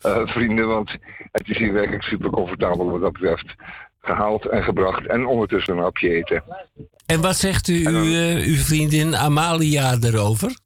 [0.00, 0.90] eh, vrienden, want
[1.32, 3.54] het is hier werkelijk super comfortabel wat dat betreft.
[4.00, 6.42] Gehaald en gebracht en ondertussen een hapje eten.
[7.06, 10.56] En wat zegt u, uw, eh, uw vriendin Amalia erover?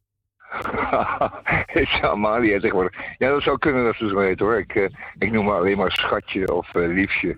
[1.82, 3.00] Is Amalia tegenwoordig.
[3.18, 4.58] Ja, dat zou kunnen dat ze zo heet hoor.
[4.58, 7.36] Ik, ik noem haar alleen maar schatje of liefje.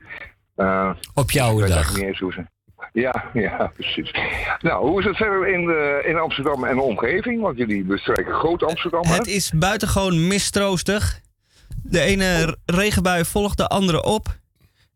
[1.14, 1.94] Op jouw ik weet dag.
[1.94, 2.44] niet eens hoe ze...
[2.92, 4.14] Ja, ja, precies.
[4.60, 7.40] Nou, hoe is het verder in, de, in Amsterdam en de omgeving?
[7.40, 9.14] Want jullie bestrijken groot Amsterdam, hè?
[9.14, 11.20] Het is buitengewoon mistroostig.
[11.82, 14.38] De ene regenbui volgt de andere op.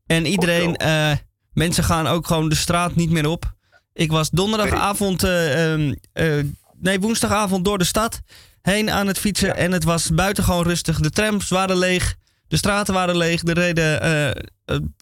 [0.07, 1.13] En iedereen, eh,
[1.53, 3.53] mensen gaan ook gewoon de straat niet meer op.
[3.93, 6.45] Ik was donderdagavond, eh, ehm, eh,
[6.81, 8.21] nee woensdagavond door de stad
[8.63, 9.57] heen aan het fietsen.
[9.57, 11.01] En het was buitengewoon rustig.
[11.01, 12.15] De trams waren leeg,
[12.49, 13.43] de straten waren leeg.
[13.43, 14.01] Er reden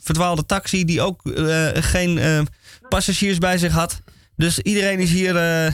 [0.02, 2.40] verdwaalde taxi die ook eh, geen eh,
[2.88, 4.02] passagiers bij zich had.
[4.36, 5.72] Dus iedereen is hier, eh,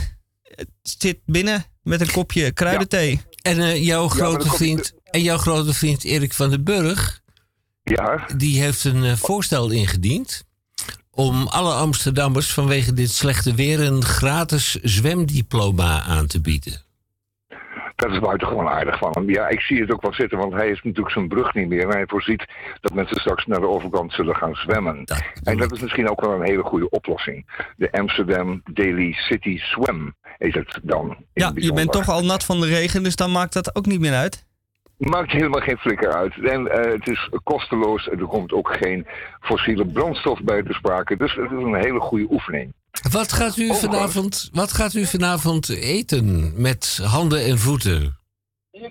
[0.83, 3.21] zit binnen met een kopje kruidenthee.
[3.43, 7.21] En eh, jouw grote vriend en jouw grote vriend Erik van den Burg,
[7.83, 10.45] Ja, die heeft een eh, voorstel ingediend
[11.11, 16.85] om alle Amsterdammers vanwege dit slechte weer een gratis zwemdiploma aan te bieden.
[17.97, 19.31] Dat is buitengewoon aardig van hem.
[19.31, 21.83] Ja, ik zie het ook wel zitten, want hij heeft natuurlijk zijn brug niet meer.
[21.83, 22.45] En hij voorziet
[22.81, 25.05] dat mensen straks naar de overkant zullen gaan zwemmen.
[25.05, 27.47] Dat En dat is misschien ook wel een hele goede oplossing.
[27.77, 31.17] De Amsterdam Daily City Swim heet het dan.
[31.33, 34.01] Ja, je bent toch al nat van de regen, dus dan maakt dat ook niet
[34.01, 34.45] meer uit.
[34.97, 36.35] Maakt helemaal geen flikker uit.
[36.45, 38.09] En eh, het is kosteloos.
[38.09, 39.07] en Er komt ook geen
[39.41, 41.17] fossiele brandstof bij te sprake.
[41.17, 42.73] Dus het is een hele goede oefening.
[43.11, 48.17] Wat gaat, u Overigens- vanavond, wat gaat u vanavond eten met handen en voeten?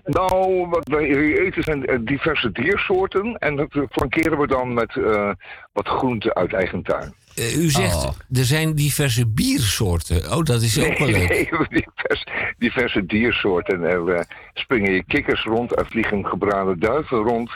[0.04, 1.06] Nou, wat wij
[1.40, 3.36] eten zijn eh, diverse diersoorten.
[3.38, 5.32] En dat flankeren we dan met eh,
[5.74, 7.14] wat groenten uit eigen tuin.
[7.36, 8.10] Eh, u zegt, Oh.
[8.34, 10.32] er zijn diverse biersoorten.
[10.34, 11.28] Oh, dat is ook wel leuk.
[11.30, 12.28] Nee, diverse,
[12.58, 13.82] diverse diersoorten.
[13.84, 14.22] Er eh,
[14.54, 17.50] springen hier kikkers rond, er vliegen gebraden duiven rond.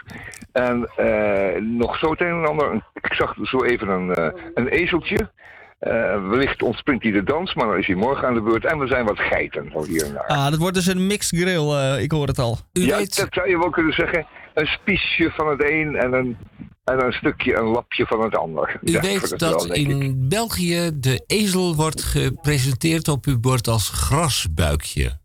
[0.51, 2.73] En eh, nog zo het een en ander.
[2.93, 5.31] Ik zag zo even een, eh, een ezeltje.
[5.80, 8.65] Eh, wellicht ontspringt hij de dans, maar dan is hij morgen aan de beurt.
[8.65, 10.27] En we zijn wat geiten van hier en daar.
[10.27, 12.57] Ah, dat wordt dus een mixed grill, eh, ik hoor het al.
[12.72, 14.27] ja, dat zou je wel kunnen zeggen.
[14.53, 16.38] Een spiesje van het een en een,
[16.84, 18.80] en een stukje, een lapje van het ander.
[18.81, 19.88] U Ja, weet dat wel, ik.
[19.88, 25.18] in België de ezel wordt gepresenteerd op uw bord als grasbuikje.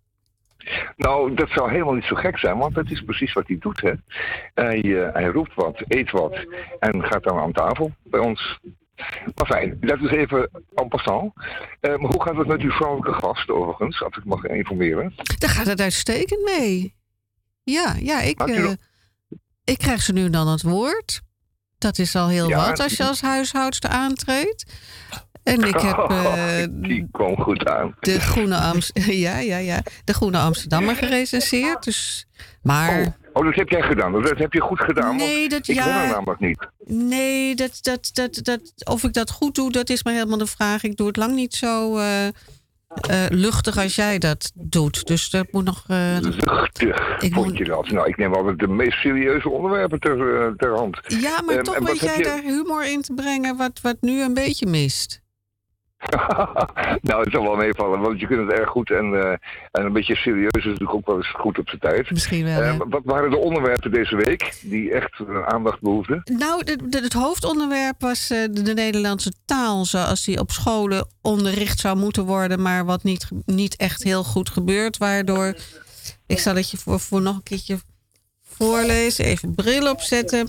[0.96, 3.80] Nou, dat zou helemaal niet zo gek zijn, want dat is precies wat hij doet.
[3.80, 3.92] Hè.
[4.54, 6.46] Hij, eh, hij roept wat, eet wat
[6.78, 8.58] en gaat dan aan tafel bij ons.
[9.34, 11.32] Maar fijn, dat is even en passant.
[11.80, 15.14] Eh, maar hoe gaat het met uw vrouwelijke gast overigens, als ik mag informeren?
[15.38, 16.94] Daar gaat het uitstekend mee.
[17.62, 18.76] Ja, ja ik, eh, nog-
[19.64, 21.20] ik krijg ze nu dan het woord.
[21.78, 22.56] Dat is al heel Ja.
[22.68, 24.72] wat als je als huishoudster aantreedt.
[25.42, 27.94] En ik heb eh, Die kwam goed aan.
[28.00, 28.90] de, groene Ams
[29.26, 31.84] ja, ja, ja, de Groene Amsterdammer gerecenseerd.
[31.84, 32.26] Dus,
[32.62, 33.06] maar Oh,
[33.42, 34.12] dat heb jij gedaan.
[34.22, 35.16] Dat heb je goed gedaan.
[35.16, 36.02] Nee, dat- ik ja.
[36.04, 36.68] er namelijk niet.
[36.84, 40.46] nee, dat, dat, dat, dat, of ik dat goed doe, dat is maar helemaal de
[40.46, 40.82] vraag.
[40.82, 42.32] Ik doe het lang niet zo eh, eh,
[43.28, 45.06] luchtig als jij dat doet.
[45.06, 45.84] Dus dat moet nog...
[45.88, 47.90] eh, Luchtig, Ik vond moet- je dat?
[47.90, 50.16] Nou, ik neem altijd de meest serieuze onderwerpen ter,
[50.56, 50.98] ter hand.
[51.06, 54.34] Ja, maar Ehm, toch weet jij daar humor in te brengen wat, wat nu een
[54.34, 55.22] beetje mist.
[57.08, 58.90] nou, het zal wel meevallen, want je kunt het erg goed.
[58.90, 59.30] En, eh,
[59.72, 62.10] en een beetje serieus is natuurlijk ook wel eens goed op zijn tijd.
[62.10, 62.60] Misschien wel.
[62.62, 66.22] Eh, wat waren de onderwerpen deze week die echt aandacht behoefden?
[66.38, 71.06] Nou, de- de- het hoofdonderwerp was eh, de, de Nederlandse taal zoals die op scholen
[71.22, 74.98] onderricht zou moeten worden, maar wat niet, niet echt heel goed gebeurt.
[74.98, 75.54] Waardoor,
[76.26, 77.78] ik zal het je voor, voor nog een keertje
[78.42, 80.48] voorlezen, even bril opzetten.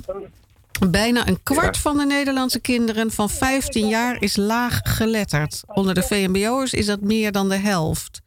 [0.80, 5.62] Bijna een kwart van de Nederlandse kinderen van 15 jaar is laag geletterd.
[5.68, 8.22] Onder de VMBO'ers is dat meer dan de helft.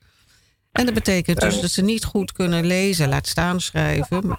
[0.73, 4.39] En dat betekent dus dat ze niet goed kunnen lezen, laat staan schrijven.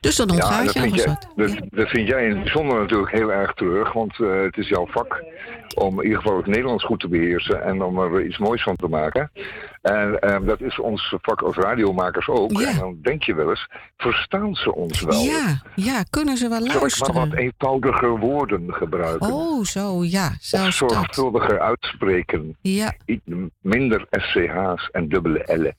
[0.00, 1.28] Dus dan ontgaat dat je wat.
[1.36, 3.92] dat, dat vind jij in het bijzonder natuurlijk heel erg terug.
[3.92, 5.24] Want eh, het is jouw vak
[5.74, 8.76] om in ieder geval het Nederlands goed te beheersen en om er iets moois van
[8.76, 9.30] te maken.
[9.82, 12.52] En eh, dat is ons vak als radiomakers ook.
[12.52, 12.68] Ja.
[12.68, 15.20] En dan denk je wel eens, verstaan ze ons wel?
[15.22, 17.38] Ja, ja, kunnen ze wel Zal ik maar wat luisteren?
[17.38, 19.32] eenvoudiger woorden gebruiken?
[19.32, 20.72] Oh, zo, ja, Of dat.
[20.72, 22.56] zorgvuldiger uitspreken.
[22.60, 22.94] Ja,
[23.60, 25.76] Minder SCH's en dubbele L'en.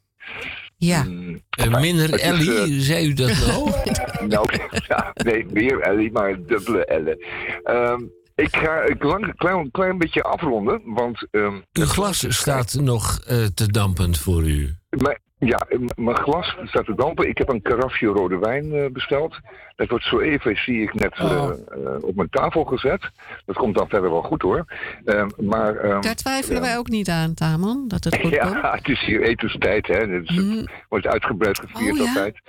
[0.80, 1.04] Ja.
[1.04, 3.72] Mm, Eh, minder is, Ellie, zei u dat nou?
[4.28, 4.50] Nou,
[4.88, 7.18] ja, nee, meer Ellie, maar dubbele L'en.
[7.64, 8.02] Ehm,
[8.36, 11.28] ik ga een klein, klein, klein beetje afronden, want...
[11.32, 14.76] ehm, Uw glas staat nog eh, te dampend voor u.
[14.90, 17.28] mijn- ja, mijn glas staat te dampen.
[17.30, 19.40] Ik heb een karafje rode wijn eh, besteld.
[19.76, 21.32] Dat wordt zo even, zie ik, net Oh.
[21.32, 21.50] eh,
[21.86, 23.10] eh, op mijn tafel gezet.
[23.46, 24.66] Dat komt dan verder wel goed hoor.
[25.06, 28.54] Ehm, maar, ehm, Daar twijfelen wij ook niet aan, Tamon, dat het goed komt.
[28.54, 29.96] Ja, het is hier etenstijd, hè.
[29.98, 30.66] Het is- Mm.
[30.90, 32.08] wordt uitgebreid gevierd Oh, ja?
[32.08, 32.40] altijd.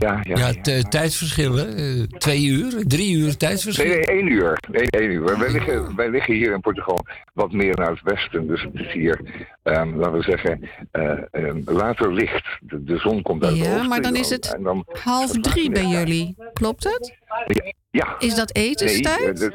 [0.00, 0.36] Ja, ja.
[0.36, 0.82] Ja, ja.
[0.82, 1.76] t- tijdsverschillen.
[1.76, 3.86] eh, twee uur, drie uur Nee, tijdsverschil.
[3.86, 4.58] nee, één uur.
[4.70, 5.24] Nee, één uur.
[5.38, 8.46] Wij, liggen, wij liggen hier in Portugal wat meer naar het westen.
[8.46, 9.20] Dus het is hier,
[9.62, 12.44] ehm, laten we zeggen, eh, ehm, later licht.
[12.60, 13.88] De, de zon komt uit Ja, het oosten.
[13.88, 17.14] maar dan is het dan, Half drie bij jullie, klopt het?
[17.90, 18.18] ja.
[18.18, 19.42] Is dat Nee, etenstijd?
[19.42, 19.52] eh, dat-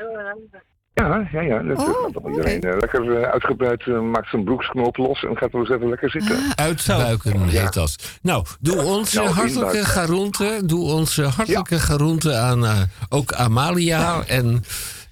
[0.94, 1.62] ja, ja, ja.
[1.64, 5.52] Dat, Oh, gaat iedereen eh, lekker eh, uitgebreid, eh, maakt zijn broeksknoop los en gaat
[5.52, 6.36] wel eens even lekker zitten.
[6.36, 6.52] Ah.
[6.66, 7.96] Uitbuiken heet dat.
[8.22, 10.62] Nou, doe onze Nou, hartelijke garonte.
[10.66, 14.64] Doe onze hartelijke garonte aan ook Amalia en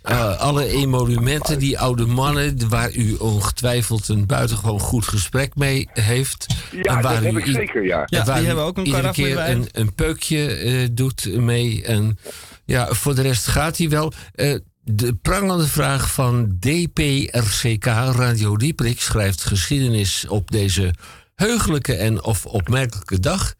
[0.02, 6.46] eh, alle emolumenten, die oude mannen, waar u ongetwijfeld een buitengewoon goed gesprek mee heeft.
[6.72, 8.04] Ja, en waar dat heb u ik i- zeker, ja.
[8.06, 11.84] Ja, waar die u hebben ook een iedere keer een, een peukje eh, doet mee.
[11.86, 12.18] En
[12.66, 14.14] ja, voor de rest gaat hij wel.
[14.36, 14.56] Eh,
[14.92, 20.94] de prangende vraag van DPRCK Radio Dieprik schrijft geschiedenis op deze
[21.36, 23.54] heugelijke en of opmerkelijke dag.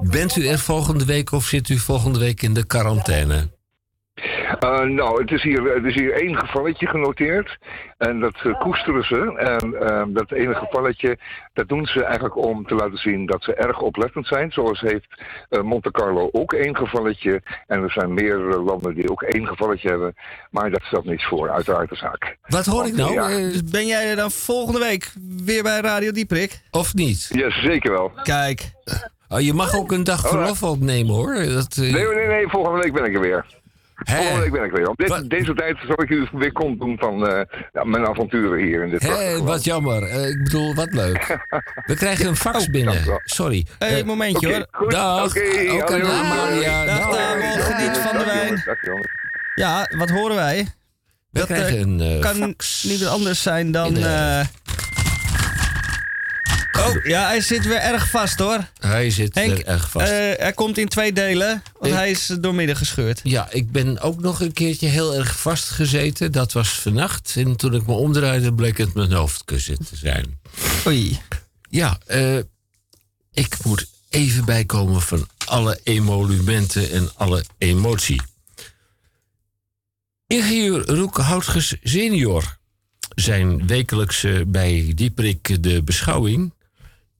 [0.00, 3.57] Bent u er volgende week of zit u volgende week in de quarantaine?
[4.58, 7.58] Eh, nou, het is, hier, het is hier één gevalletje genoteerd.
[7.98, 9.34] En dat eh, koesteren ze.
[9.36, 11.18] En eh, dat ene gevalletje,
[11.52, 14.52] dat doen ze eigenlijk om te laten zien dat ze erg oplettend zijn.
[14.52, 17.42] Zoals heeft eh, Monte Carlo ook één gevalletje.
[17.66, 20.14] En er zijn meer eh, landen die ook één gevalletje hebben.
[20.50, 22.36] Maar dat stelt niets voor, uiteraard de zaak.
[22.46, 23.12] Wat hoor ik nou?
[23.12, 23.50] Ja.
[23.70, 25.12] Ben jij er dan volgende week
[25.44, 26.60] weer bij Radio Dieprik?
[26.70, 27.30] of niet?
[27.32, 28.12] Ja, zeker wel.
[28.22, 28.72] Kijk,
[29.28, 31.34] Oh, je mag ook een dag verlof opnemen hoor.
[31.34, 33.46] Dat, eh, Nee, nee, nee, volgende week ben ik er weer.
[34.04, 34.88] Volgende week ben ik er weer.
[34.88, 37.40] Op dit- Wat- deze tijd zal ik u weer kont doen van eh,
[37.72, 40.02] ja, mijn avonturen hier in dit Hé, wat jammer.
[40.02, 41.38] Eh, ik bedoel, wat leuk.
[41.86, 43.20] We krijgen een fax dank binnen.
[43.24, 43.66] Sorry.
[43.78, 44.90] hey, Eh, momentje Oké, hoor.
[44.90, 45.24] Dag.
[45.24, 45.40] Oké,
[45.94, 46.08] aan hallo.
[46.08, 46.84] Amalia.
[46.84, 47.16] Dag, Dag.
[47.16, 47.60] Tamon.
[47.62, 48.62] Geniet van de Dag, wijn.
[48.64, 48.76] Dag.
[49.54, 50.66] Ja, wat horen wij?
[51.30, 52.82] We Dat, krijgen een Kan fax.
[52.82, 53.96] niet anders zijn dan...
[56.78, 58.68] Eh, Oh, ja, hij zit weer erg vast hoor.
[58.78, 60.06] Hij zit Henk, er erg vast.
[60.10, 63.20] eh, hij komt in twee delen, want Ik- hij is doormidden gescheurd.
[63.22, 66.32] Ja, ik ben ook nog een keertje heel erg vastgezeten.
[66.32, 67.32] Dat was vannacht.
[67.36, 70.38] En toen ik me omdraaide, bleek het mijn hoofdkussen te zijn.
[70.86, 71.18] Oei.
[71.70, 72.36] Ja, eh,
[73.32, 78.20] ik moet even bijkomen van alle emolumenten en alle emotie.
[80.26, 82.56] Ingenieur Roek Houtges senior,
[83.14, 86.52] zijn wekelijkse bij Dieprik de beschouwing,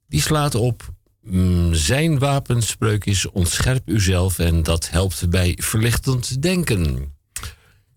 [0.09, 0.93] die slaat op...
[1.21, 7.13] mm, zijn wapenspreuk is ontscherp uzelf en dat helpt bij verlichtend denken.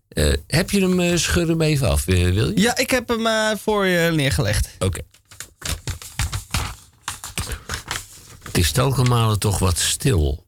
[0.07, 2.61] Eh, heb je hem, scheur hem even af, eh, wil je?
[2.61, 4.69] Ja, ik heb hem voor je neergelegd.
[4.79, 5.01] Oké.
[8.43, 10.45] Het is telkenmalen toch wat stil.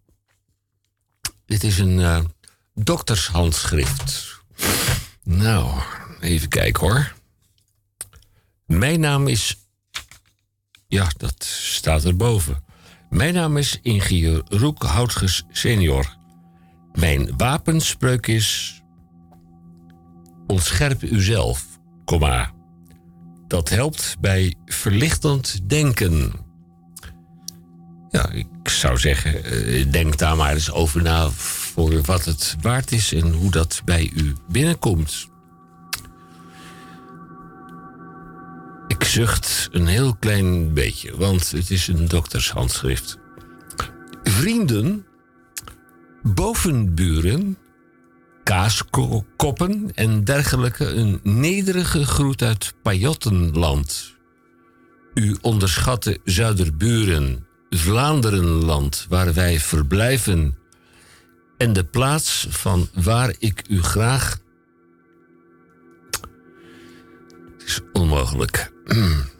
[1.45, 2.27] Dit is een
[2.73, 4.41] doktershandschrift.
[5.23, 5.81] Nou,
[6.19, 7.13] even kijken hoor.
[8.65, 9.64] Mijn naam is.
[10.95, 12.63] Ja, dat staat erboven.
[13.09, 16.17] Mijn naam is ingenieur Roek Houtges senior.
[16.93, 18.81] Mijn wapenspreuk is.
[20.47, 21.65] Ontscherp uzelf,
[22.05, 22.51] komma.
[23.47, 26.33] Dat helpt bij verlichtend denken.
[28.09, 32.91] Ja, ik zou zeggen, eh, denk daar maar eens over na voor wat het waard
[32.91, 35.27] is en hoe dat bij u binnenkomt.
[38.97, 43.17] Ik zucht een heel klein beetje, want het is een doktershandschrift.
[44.23, 45.05] Vrienden,
[46.23, 47.57] bovenburen,
[48.43, 54.15] kaaskoppen en dergelijke een nederige groet uit Pajottenland.
[55.13, 60.57] U onderschatte Zuiderburen, Vlaanderenland, waar wij verblijven,
[61.57, 64.39] en de plaats van waar ik u graag.
[67.57, 68.73] Het is onmogelijk.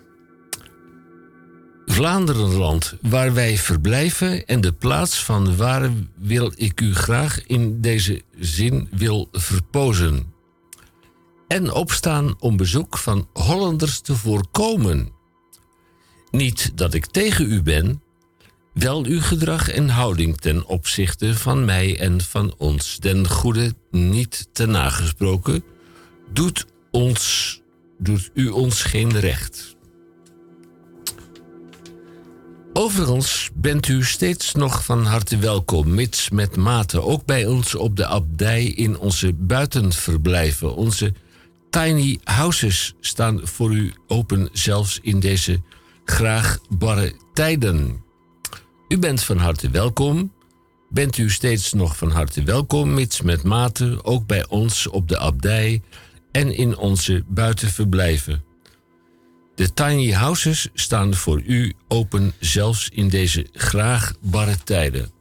[1.85, 8.21] Vlaanderenland, waar wij verblijven en de plaats van waar wil ik u graag in deze
[8.39, 10.33] zin wil verpozen.
[11.47, 15.11] En opstaan om bezoek van Hollanders te voorkomen.
[16.31, 18.01] Niet dat ik tegen u ben,
[18.73, 24.47] wel uw gedrag en houding ten opzichte van mij en van ons den goede niet
[24.51, 25.63] te nagesproken,
[26.33, 27.61] doet, ons,
[27.97, 29.75] doet u ons geen recht.
[32.73, 37.95] Overigens bent u steeds nog van harte welkom, mits met mate, ook bij ons op
[37.95, 40.75] de abdij in onze buitenverblijven.
[40.75, 41.13] Onze
[41.69, 45.61] tiny houses staan voor u open, zelfs in deze
[46.05, 48.03] graag barre tijden.
[48.87, 50.33] U bent van harte welkom.
[50.89, 55.17] Bent u steeds nog van harte welkom, mits met mate, ook bij ons op de
[55.17, 55.81] abdij
[56.35, 58.43] en in onze buitenverblijven.
[59.55, 65.11] De tiny houses staan voor u open, zelfs in deze graag barre tijden.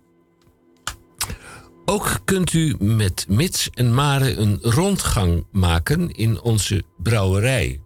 [1.85, 7.81] Ook kunt u met mits en mare een rondgang maken in onze brouwerij.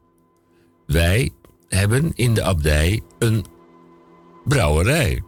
[0.87, 1.31] Wij
[1.69, 3.45] hebben in de abdij een
[4.45, 5.23] brouwerij.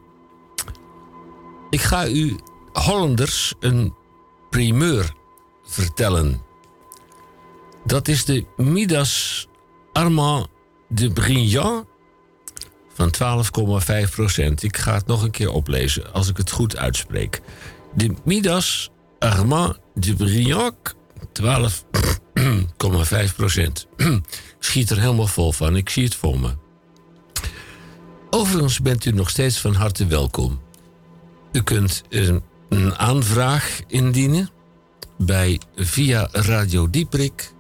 [1.71, 2.37] Ik ga u
[2.73, 3.95] Hollanders een
[4.51, 5.13] primeur
[5.63, 6.49] vertellen.
[7.85, 9.47] Dat is de Midas
[9.93, 10.48] Armand
[10.89, 11.86] de Briand
[12.94, 13.12] van
[14.05, 14.62] 12,5 procent.
[14.62, 17.40] Ik ga het nog een keer oplezen als ik het goed uitspreek.
[17.94, 20.94] De Midas Armand de Briand
[21.43, 23.86] 12,5 procent.
[24.59, 26.51] Schiet er helemaal vol van, ik zie het voor me.
[28.31, 30.61] Overigens bent u nog steeds van harte welkom.
[31.52, 34.51] U kunt een, een aanvraag indienen
[35.19, 37.52] bij via Radio Dieprik.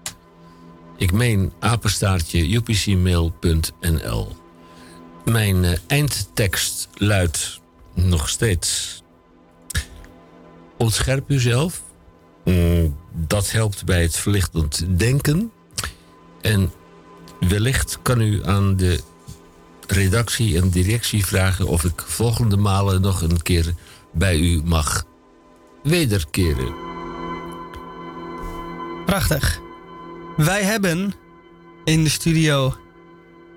[1.00, 4.36] Ik meen apenstaartje upcmail.nl.
[5.24, 7.60] Mijn eh, eindtekst luidt
[7.94, 9.02] nog steeds.
[10.76, 11.82] Ontscherp uzelf.
[12.44, 15.52] Mm, dat helpt bij het verlichtend denken.
[16.40, 16.72] En
[17.40, 19.00] wellicht kan u aan de
[19.86, 23.74] redactie en directie vragen of ik volgende malen nog een keer
[24.12, 25.04] bij u mag
[25.82, 26.74] wederkeren.
[29.06, 29.60] Prachtig.
[30.44, 31.12] Wij hebben
[31.84, 32.74] in de studio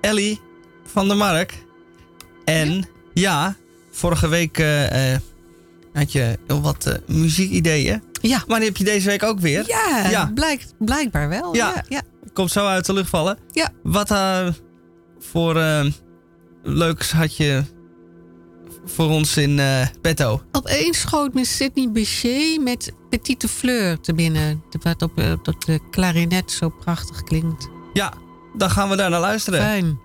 [0.02, 0.42] Ellie
[0.86, 1.64] van der Mark.
[2.46, 3.56] En ja,
[3.92, 5.20] vorige week eh, eh,
[5.94, 8.04] had je heel wat eh, muziekideeën.
[8.22, 8.44] Ja.
[8.48, 9.64] Maar die heb je deze week ook weer.
[9.68, 10.32] Ja, Ja.
[10.34, 11.56] Blijkt, blijkbaar wel.
[11.56, 11.74] Ja.
[11.76, 11.84] Ja.
[11.90, 12.02] Ja.
[12.34, 13.38] Komt zo uit de lucht vallen.
[13.52, 13.70] Ja.
[13.84, 14.48] Wat eh,
[15.20, 15.54] voor
[16.64, 17.64] leuks had je
[18.86, 20.42] voor ons in eh petto?
[20.52, 24.64] Opeens schoot me Sidney Bechet met Petite Fleur te binnen.
[24.82, 27.70] Wat op, eh, op de klarinet zo prachtig klinkt.
[27.94, 28.14] Ja,
[28.58, 29.60] dan gaan we daar naar luisteren.
[29.60, 30.00] Fijn.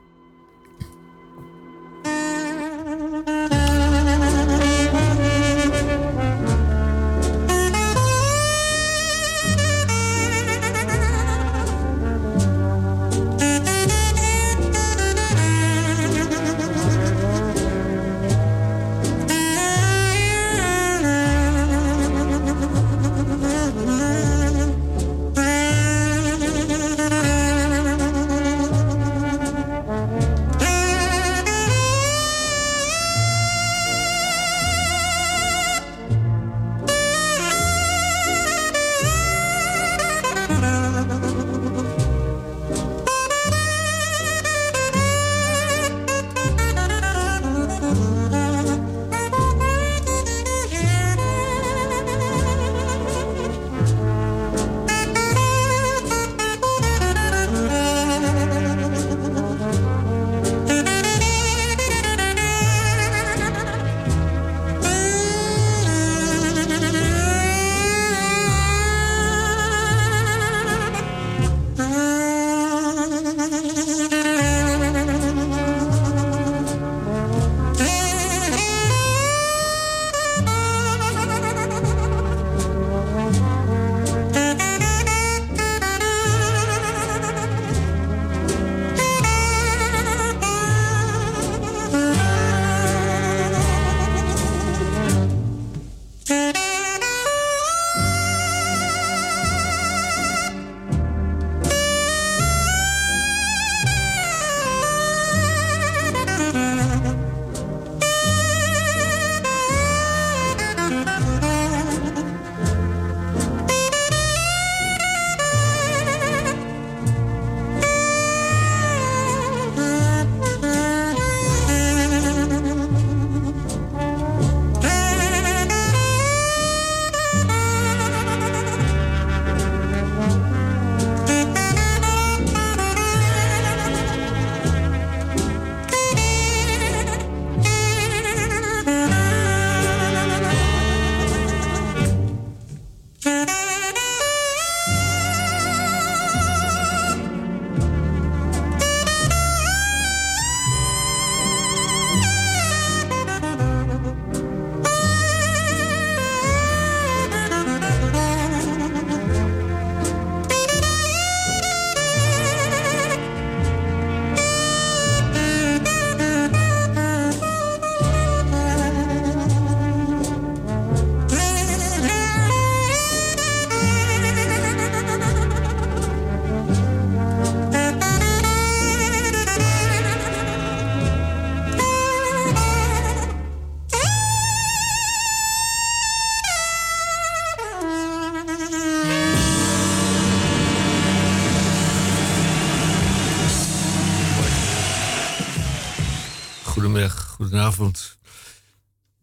[197.79, 198.19] Goedenavond.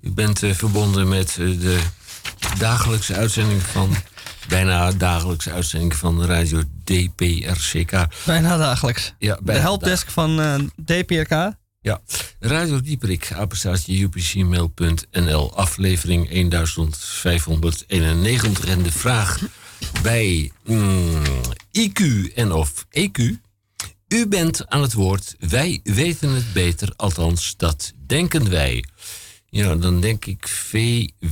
[0.01, 1.79] U bent eh, verbonden met eh, de
[2.57, 3.95] dagelijkse uitzending van...
[4.47, 8.05] bijna dagelijkse uitzending van Radio DPRCK.
[8.25, 9.13] Bijna dagelijks.
[9.19, 10.55] Ja, De helpdesk van eh,
[10.85, 11.53] DPRK.
[11.81, 12.01] Ja,
[12.39, 18.65] Radio Dieperik, apenstaartje upcmail.nl, aflevering 1591.
[18.65, 19.39] En de vraag
[20.01, 21.21] bij mm,
[21.71, 22.03] IQ
[22.35, 23.21] en of EQ.
[24.07, 28.85] U bent aan het woord, wij weten het beter, althans dat denken wij.
[29.49, 31.23] Ja, dan denk ik V-W-H-I-W.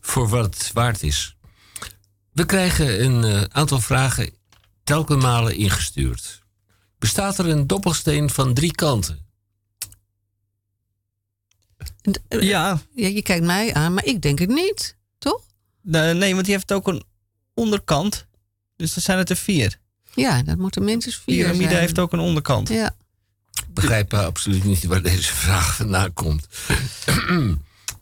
[0.00, 1.36] Voor wat het waard is.
[2.32, 4.30] We krijgen een eh, aantal vragen
[4.84, 6.42] telkens malen ingestuurd.
[6.98, 9.26] Bestaat er een dobbelsteen van drie kanten?
[12.28, 12.80] Ja.
[12.94, 13.10] ja.
[13.12, 14.96] Je kijkt mij aan, maar ik denk het niet.
[15.18, 15.42] Toch?
[15.82, 17.02] Nee, nee, want die heeft ook een
[17.54, 18.26] onderkant.
[18.76, 19.78] Dus dan zijn het er vier.
[20.14, 21.80] Ja, dat moeten minstens vier piramide zijn.
[21.80, 22.68] heeft ook een onderkant.
[22.68, 22.94] Ja.
[23.52, 26.48] Ik begrijp absoluut niet waar deze vraag vandaan komt.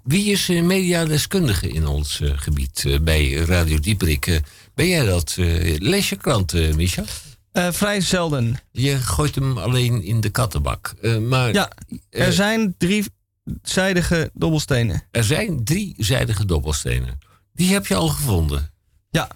[0.02, 4.26] Wie is eh, mediadeskundige in ons eh, gebied eh, bij Radio Dieperik?
[4.26, 4.38] Eh,
[4.74, 5.34] ben jij dat?
[5.78, 7.04] Lees je krant, eh Micha?
[7.52, 8.60] Vrij zelden.
[8.70, 10.94] Je gooit hem alleen in de kattenbak.
[11.02, 11.70] Eh, maar Ja,
[12.10, 15.02] er zijn driezijdige dobbelstenen.
[15.10, 17.18] er zijn driezijdige dobbelstenen.
[17.54, 18.70] Die heb je al gevonden.
[19.10, 19.28] Ja.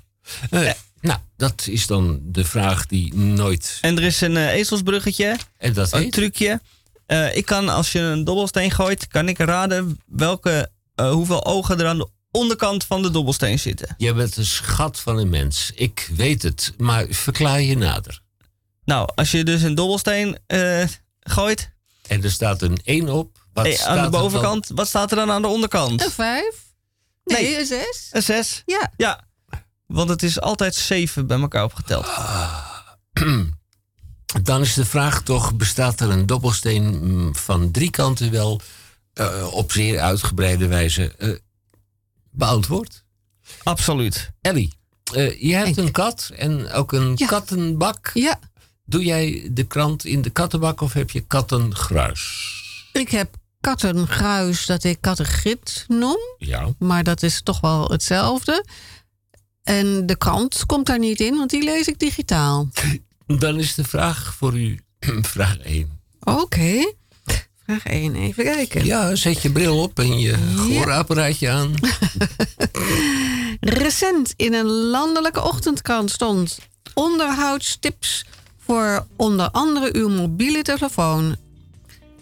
[1.06, 3.78] Nou, dat is dan de vraag die nooit...
[3.80, 5.36] En er is een eh, ezelsbruggetje.
[5.58, 6.12] En dat een heet?
[6.12, 6.60] trucje.
[7.06, 11.80] Eh, ik kan, als je een dobbelsteen gooit, kan ik raden welke, eh, hoeveel ogen
[11.80, 13.94] er aan de onderkant van de dobbelsteen zitten.
[13.98, 15.70] Jij bent een schat van een mens.
[15.74, 18.20] Ik weet het, maar verklaar je nader.
[18.84, 20.84] Nou, als je dus een dobbelsteen eh,
[21.20, 21.70] gooit,
[22.08, 23.44] En er staat een 1 op.
[23.52, 24.20] Wat eh, staat aan er de dan?
[24.20, 26.04] bovenkant, wat staat er dan aan de onderkant?
[26.04, 26.64] Een vijf?
[27.24, 27.58] Nee, Nee.
[27.58, 28.08] een zes?
[28.10, 28.62] Een zes.
[28.66, 28.92] Ja.
[28.96, 29.24] Ja,
[29.86, 32.06] want het is altijd zeven bij elkaar opgeteld.
[34.42, 38.60] Dan is de vraag toch, bestaat er een dobbelsteen mm, van drie kanten wel
[39.12, 41.30] eh, op zeer uitgebreide wijze eh,
[42.30, 43.04] beantwoord?
[43.62, 44.30] Absoluut.
[44.40, 44.74] Ellie,
[45.14, 47.26] eh, je hebt een kat en ook een Ja.
[47.26, 48.10] kattenbak.
[48.14, 48.38] Ja.
[48.84, 52.52] Doe jij de krant in de kattenbak of heb je kattengruis?
[52.92, 56.18] Ik heb kattengruis dat ik kattengrit noem.
[56.38, 56.68] Ja.
[56.78, 58.64] Maar dat is toch wel hetzelfde.
[59.66, 62.68] En de krant komt daar niet in, want die lees ik digitaal.
[63.26, 64.80] Dan is de vraag voor u,
[65.34, 66.00] vraag 1.
[66.20, 66.92] Oké.
[67.64, 68.84] Vraag 1, even kijken.
[68.84, 71.74] Ja, zet je bril op en je gehoorapparaatje aan.
[73.80, 76.58] Recent in een landelijke ochtendkrant stond
[76.94, 78.24] onderhoudstips
[78.58, 81.36] voor onder andere uw mobiele telefoon.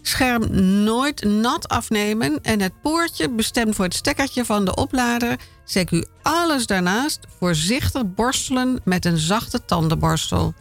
[0.07, 5.39] Scherm nooit nat afnemen en het poortje bestemd voor het stekkertje van de oplader.
[5.63, 10.53] Zet u alles daarnaast voorzichtig borstelen met een zachte tandenborstel.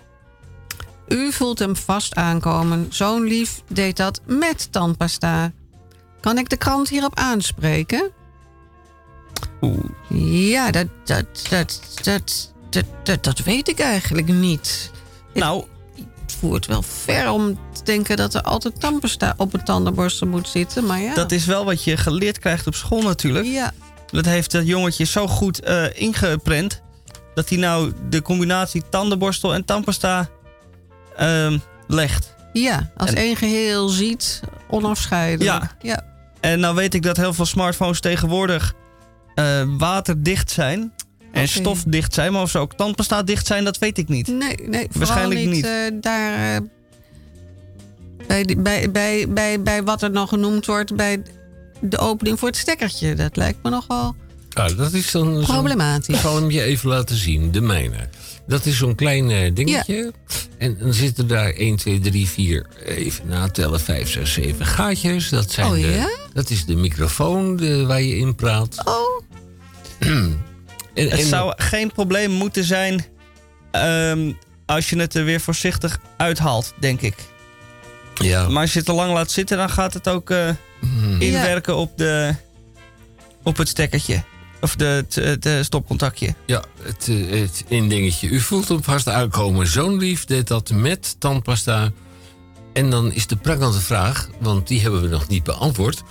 [1.08, 2.86] U voelt hem vast aankomen.
[2.90, 5.52] Zo'n lief deed dat met tandpasta.
[6.20, 8.10] Kan ik de krant hierop aanspreken?
[10.18, 14.90] Ja, dat, dat, dat, dat, dat, dat, dat weet ik eigenlijk niet.
[15.34, 15.64] Nou,
[16.34, 20.48] Het voert wel ver om te denken dat er altijd tandpasta op een tandenborstel moet
[20.48, 20.86] zitten.
[20.86, 21.14] Maar ja.
[21.14, 23.46] Dat is wel wat je geleerd krijgt op school natuurlijk.
[23.46, 23.72] Ja.
[24.06, 26.82] Dat heeft dat jongetje zo goed eh, ingeprent...
[27.34, 30.28] dat hij nou de combinatie tandenborstel en tandpasta
[31.16, 32.34] ehm, legt.
[32.52, 35.60] Ja, als En- één geheel ziet, onafscheidelijk.
[35.60, 35.70] Ja.
[35.80, 36.04] ja.
[36.40, 38.74] En nou weet ik dat heel veel smartphones tegenwoordig
[39.34, 40.92] eh, waterdicht zijn...
[41.34, 41.46] en Oké.
[41.50, 42.32] stofdicht zijn.
[42.32, 44.26] Maar of ze ook tandpasta dicht zijn, dat weet ik niet.
[44.28, 45.64] Nee, nee vooral Waarschijnlijk niet.
[45.64, 46.60] eh, daar, eh,
[48.26, 51.22] bij, bij, bij, bij, bij wat er nog genoemd wordt, bij
[51.80, 53.14] de opening voor het stekkertje.
[53.14, 54.14] Dat lijkt me nogal
[54.54, 56.14] Nou, dat is dan zo'n- problematisch.
[56.14, 58.08] Ik zal hem je even laten zien, de mijne.
[58.46, 60.12] Dat is zo'n klein eh, dingetje.
[60.58, 65.28] En dan zitten daar 1, 2, 3, 4, even natellen, 5, 6, 7 gaatjes.
[65.28, 66.08] Dat, zijn Oh, de, ja?
[66.32, 68.76] dat is de microfoon de, waar je in praat.
[68.84, 69.22] Oh,
[70.94, 73.04] En, Het en- zou geen probleem moeten zijn...
[73.70, 74.32] ehm,
[74.66, 77.14] als je het er weer voorzichtig uithaalt, denk ik.
[78.14, 80.48] ja, Maar als je het te lang laat zitten, dan gaat het ook eh,
[80.80, 81.20] Hmm.
[81.20, 82.34] inwerken op, de,
[83.42, 84.22] op het stekkertje.
[84.60, 85.04] Of de,
[85.40, 86.34] het, stopcontactje.
[86.46, 88.28] ja het, eh, het indingetje.
[88.28, 89.66] U voelt hem vast aankomen.
[89.66, 91.90] Zo'n lief deed dat met tandpasta.
[92.72, 96.02] En dan is de prangende vraag, want die hebben we nog niet beantwoord.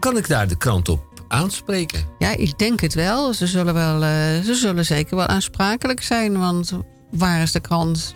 [0.00, 2.04] Kan ik daar de krant op aanspreken?
[2.18, 3.34] ja, ik denk het wel.
[3.34, 6.38] Ze zullen, wel, eh, ze zullen zeker wel aansprakelijk zijn.
[6.38, 6.72] Want
[7.10, 8.14] waar is de krant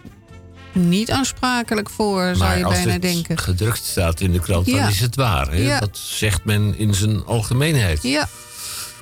[0.73, 3.39] niet aansprakelijk voor, zou je als bijna het denken.
[3.39, 5.51] gedrukt staat in de krant, dan is het waar.
[5.51, 5.57] Hè?
[5.57, 5.81] Ja.
[5.81, 8.03] Dat zegt men in zijn algemeenheid.
[8.03, 8.29] Ja,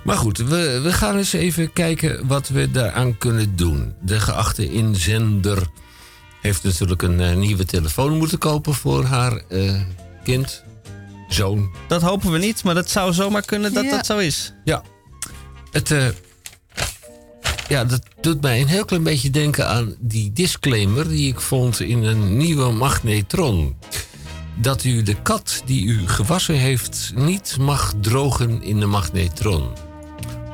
[0.05, 3.95] Maar goed, we, we gaan eens even kijken wat we daaraan kunnen doen.
[4.01, 5.67] De geachte inzender
[6.41, 9.81] heeft natuurlijk een eh, nieuwe telefoon moeten kopen voor haar eh,
[10.25, 10.64] kind,
[11.35, 11.71] zoon.
[11.89, 13.91] Dat hopen we niet, maar dat zou zomaar kunnen dat Ja.
[13.91, 14.53] dat zo is.
[14.65, 14.83] Ja.
[15.71, 16.07] Het, eh,
[17.69, 21.81] ja, dat doet mij een heel klein beetje denken aan die disclaimer die ik vond
[21.81, 23.77] in een nieuwe magnetron.
[24.55, 29.69] Dat u de kat die u gewassen heeft niet mag drogen in de magnetron.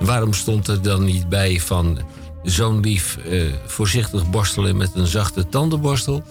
[0.00, 1.98] Waarom stond er dan niet bij van
[2.42, 6.22] zo'n lief eh, voorzichtig borstelen met een zachte tandenborstel?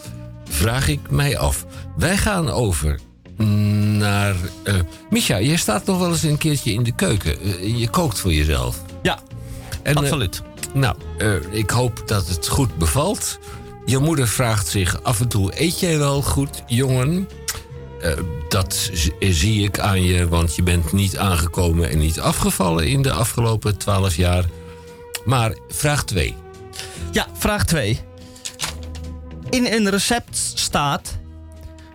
[0.50, 1.66] Vraag ik mij af.
[1.98, 3.00] Wij gaan over
[3.48, 4.36] naar.
[4.64, 4.76] eh
[5.10, 7.42] Micha, jij staat nog wel eens een keertje in de keuken.
[7.42, 8.82] Eh, je kookt voor jezelf.
[9.02, 9.20] Ja,
[9.84, 10.42] En, eh, absoluut.
[10.74, 10.96] nou,
[11.52, 13.40] ik hoop dat het goed bevalt.
[13.86, 17.30] Je moeder vraagt zich af en toe: eet jij wel goed, jongen?
[18.50, 18.90] Dat
[19.20, 23.78] zie ik aan je, want je bent niet aangekomen en niet afgevallen in de afgelopen
[23.78, 24.46] twaalf jaar.
[25.26, 26.36] Maar vraag 2.
[27.12, 28.00] Ja, vraag 2.
[29.50, 31.19] In een recept staat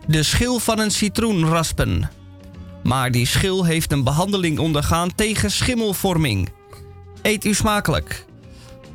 [0.06, 2.10] de schil van een citroen raspen.
[2.82, 6.48] Maar die schil heeft een behandeling ondergaan tegen schimmelvorming.
[7.22, 8.24] Eet u smakelijk.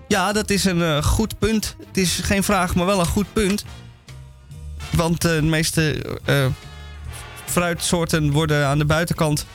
[0.08, 1.76] Ja, dat is een eh, goed punt.
[1.88, 3.66] Het is geen vraag, maar wel een goed punt.
[4.92, 6.46] Want eh, de meeste eh,
[7.46, 9.46] fruitsoorten worden aan de buitenkant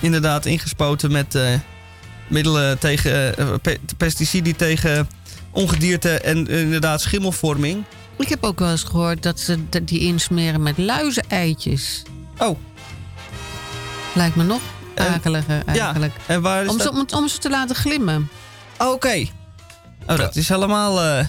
[0.00, 1.38] inderdaad ingespoten met
[2.28, 5.08] middelen tegen pe- pesticiden tegen
[5.50, 7.84] ongedierte en inderdaad schimmelvorming.
[8.20, 12.02] Ik heb ook wel eens gehoord dat ze die insmeren met luizeneitjes.
[12.38, 12.58] Oh,
[14.14, 14.60] Lijkt me nog
[14.94, 16.14] En- akeliger eigenlijk.
[16.26, 16.86] en waar is Om dat?
[16.86, 18.28] ze, om, om ze te laten glimmen.
[18.78, 19.26] Oh, Oké.
[20.06, 21.00] Oh, dat is helemaal...
[21.02, 21.26] eh,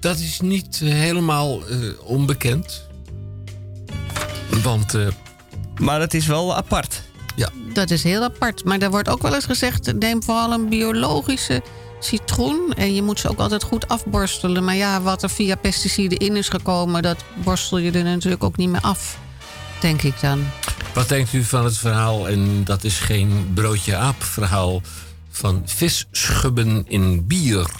[0.00, 2.84] Dat is niet eh, helemaal eh, onbekend.
[4.62, 5.06] Want eh,
[5.80, 7.02] maar het is wel apart.
[7.72, 8.64] Dat is heel apart.
[8.64, 11.62] Maar er wordt ook wel eens gezegd: neem vooral een biologische
[11.98, 12.72] citroen.
[12.76, 14.64] En je moet ze ook altijd goed afborstelen.
[14.64, 18.56] Maar ja, wat er via pesticiden in is gekomen, dat borstel je er natuurlijk ook
[18.56, 19.18] niet meer af.
[19.80, 20.44] Denk ik dan.
[20.94, 24.82] Wat denkt u van het verhaal, en dat is geen broodje aap verhaal,
[25.30, 27.70] van visschubben in bier?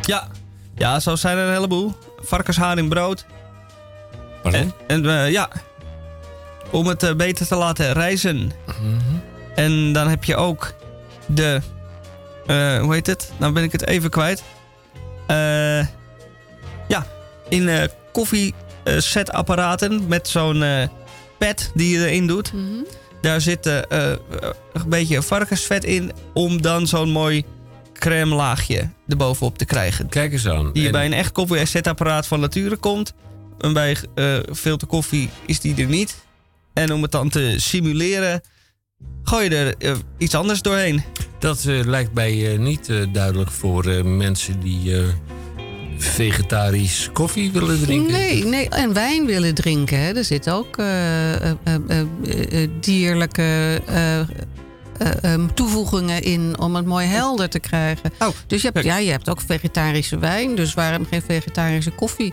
[0.00, 0.28] Ja.
[0.74, 1.96] Ja, zo zijn er een heleboel.
[2.20, 3.26] Varkenshaar in brood.
[4.42, 4.60] Pardon?
[4.60, 5.48] En, en eh, ja,
[6.70, 8.52] om het eh, beter te laten rijzen.
[9.54, 10.74] En dan heb je ook
[11.26, 11.60] de,
[12.48, 13.32] eh, hoe heet het?
[13.38, 14.42] Nou ben ik het even kwijt.
[15.26, 15.86] Eh,
[16.88, 17.06] ja,
[17.48, 20.88] in eh koffiezetapparaten met zo'n eh,
[21.38, 22.52] pad die je erin doet.
[23.20, 24.18] Daar zit een
[24.86, 27.44] beetje varkensvet in om dan zo'n mooi
[27.94, 30.08] crème laagje erbovenop te krijgen.
[30.08, 30.72] Kijk eens aan.
[30.72, 33.12] Die En- bij een echt koffiezetapparaat van nature komt.
[33.58, 36.16] En bij eh filter koffie is die er niet.
[36.74, 38.40] En om het dan te simuleren,
[39.22, 41.04] gooi je er iets anders doorheen.
[41.38, 45.02] Dat eh, lijkt mij eh, niet eh, duidelijk voor mensen die eh,
[45.96, 48.12] vegetarisch koffie willen drinken.
[48.12, 49.98] Nee, nee, en wijn willen drinken.
[50.00, 50.12] Hè.
[50.12, 54.26] Er zitten ook eh, eh, eh, eh, eh, dierlijke eh, eh,
[55.22, 58.10] eh, toevoegingen in om het mooi helder te krijgen.
[58.18, 62.32] Oh, dus je hebt, ja, je hebt ook vegetarische wijn, dus waarom geen vegetarische koffie?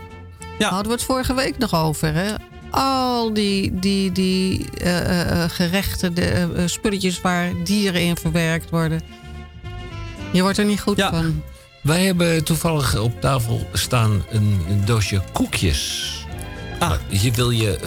[0.58, 0.68] Ja.
[0.68, 2.34] Hadden we het vorige week nog over, hè?
[2.70, 9.00] Al die, die, die eh, eh, eh, gerechten, de spulletjes waar dieren in verwerkt worden.
[10.32, 11.10] Je wordt er niet goed Ja.
[11.10, 11.42] van.
[11.82, 16.12] Wij hebben toevallig op tafel staan een, een doosje koekjes.
[16.78, 16.92] Ah.
[17.08, 17.78] Je wil je.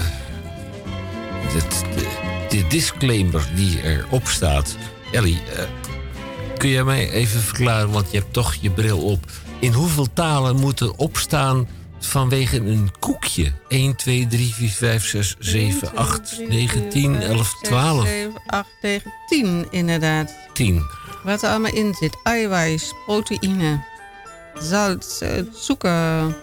[1.47, 2.07] het- de,
[2.57, 4.75] de disclaimer die erop staat.
[5.11, 5.63] Ellie, eh,
[6.57, 9.25] kun jij mij even verklaren, want je hebt toch je bril op.
[9.59, 11.67] In hoeveel talen moet er opstaan
[11.99, 13.51] vanwege een koekje?
[13.67, 19.13] 1, 2, 3, 4, 5, 6, 7, 8, 9, 10, 11, 12, 7, 8, 9,
[19.27, 20.35] 10 inderdaad.
[20.53, 20.85] 10.
[21.23, 22.17] Wat er allemaal in zit.
[22.23, 23.83] Eiwijs, proteïne,
[24.59, 26.37] zout, eh, suiker.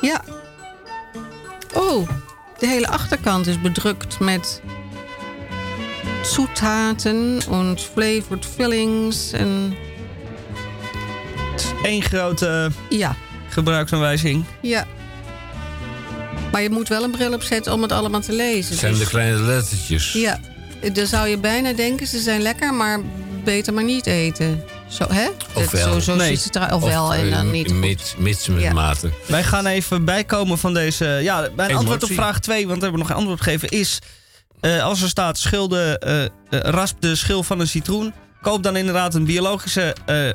[0.00, 0.24] Ja.
[1.72, 2.08] Oh,
[2.58, 4.62] de hele achterkant is bedrukt met
[6.22, 9.32] zoethaten en flavored fillings.
[9.32, 9.76] En
[11.82, 13.16] Eén grote ja,
[13.54, 14.44] gebruiksaanwijzing.
[14.62, 14.86] ja.
[16.52, 18.70] Maar je moet wel een bril opzetten om het allemaal te lezen.
[18.70, 20.12] Het zijn Dus- de kleine lettertjes.
[20.12, 20.38] Ja,
[20.92, 23.00] dan zou je bijna denken ze zijn lekker, maar
[23.44, 24.62] beter maar niet eten.
[24.88, 25.28] Zo, hè?
[25.54, 25.92] Ofwel.
[25.92, 26.28] Zo, zo Nee.
[26.36, 26.72] ziet het eruit.
[26.72, 27.76] Ofwel en eh, dan niet goed.
[27.76, 28.72] Mits, mits met Ja.
[28.72, 29.10] mate.
[29.26, 31.04] Wij gaan even bijkomen van deze...
[31.04, 31.76] Ja, mijn Emotie.
[31.76, 33.98] antwoord op vraag 2, want daar hebben we nog geen antwoord gegeven, is...
[34.60, 38.12] eh, als er staat schilde, eh, eh, rasp de schil van een citroen...
[38.42, 40.28] koop dan inderdaad een biologische eh,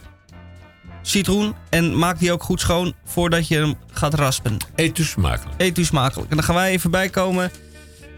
[1.10, 1.56] citroen...
[1.70, 4.58] en maak die ook goed schoon voordat je hem gaat raspen.
[4.76, 5.62] Eet dus smakelijk.
[5.62, 6.30] Eet u smakelijk.
[6.30, 7.52] En dan gaan wij even bijkomen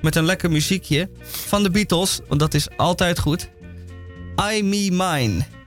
[0.01, 2.19] met een lekker muziekje van de Beatles.
[2.27, 3.49] Want dat is altijd goed.
[4.53, 5.60] I, Me, Mine.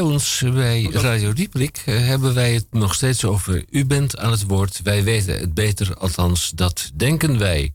[0.00, 4.30] Bij ons, bij Radio Dieprik, eh, hebben wij het nog steeds over u bent aan
[4.30, 4.80] het woord.
[4.82, 7.72] Wij weten het beter, althans dat denken wij.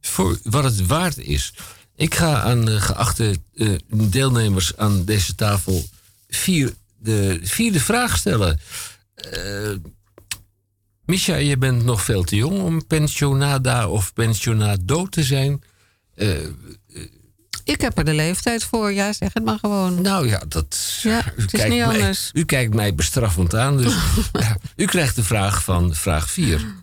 [0.00, 1.54] Voor wat het waard is.
[1.96, 5.84] Ik ga aan de geachte eh, deelnemers aan deze tafel
[6.28, 8.60] vier, de vierde vraag stellen.
[9.14, 9.74] Eh
[11.04, 15.62] Misha, je bent nog veel te jong om pensionada of pensionado te zijn.
[17.64, 20.02] Ik heb er de leeftijd voor, ja, zeg het maar gewoon.
[20.02, 20.98] Nou ja, dat.
[21.02, 22.30] Ja, u, het is niet mij, anders.
[22.32, 23.76] u kijkt mij bestraffend aan.
[23.76, 23.94] Dus
[24.32, 26.82] ja, u krijgt de vraag van vraag 4.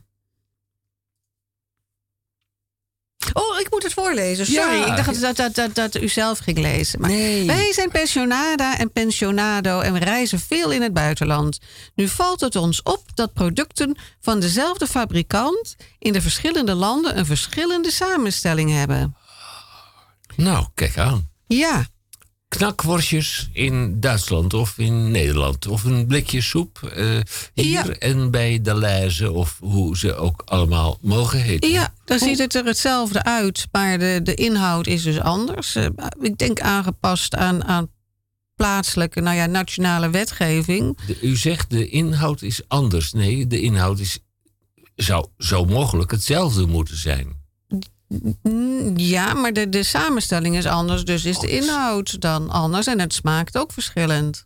[3.33, 4.45] Oh, ik moet het voorlezen.
[4.45, 4.85] Sorry, Ja.
[4.85, 6.99] ik dacht dat, dat, dat, dat u zelf ging lezen.
[7.01, 7.45] Maar Nee.
[7.45, 11.59] Wij zijn pensionada en pensionado en we reizen veel in het buitenland.
[11.95, 15.75] Nu valt het ons op dat producten van dezelfde fabrikant...
[15.99, 19.15] in de verschillende landen een verschillende samenstelling hebben.
[20.35, 21.29] Nou, kijk aan.
[21.47, 21.85] Ja,
[22.47, 25.67] Knakworstjes in Duitsland of in Nederland.
[25.67, 27.19] Of een blikje soep eh,
[27.53, 27.87] hier Ja.
[27.87, 29.31] en bij de Leize.
[29.31, 31.69] Of hoe ze ook allemaal mogen heten.
[31.69, 35.75] ja dan ziet het er hetzelfde uit, maar de, de inhoud is dus anders.
[35.75, 35.85] Eh,
[36.21, 37.87] ik denk aangepast aan, aan
[38.55, 40.97] plaatselijke, nou ja, nationale wetgeving.
[41.07, 43.11] De- u zegt de inhoud is anders.
[43.13, 44.19] Nee, de inhoud is,
[44.95, 47.39] zou zo mogelijk hetzelfde moeten zijn.
[48.43, 52.99] Mm, Ja, maar de, de samenstelling is anders, dus is de inhoud dan anders en
[52.99, 54.45] het smaakt ook verschillend.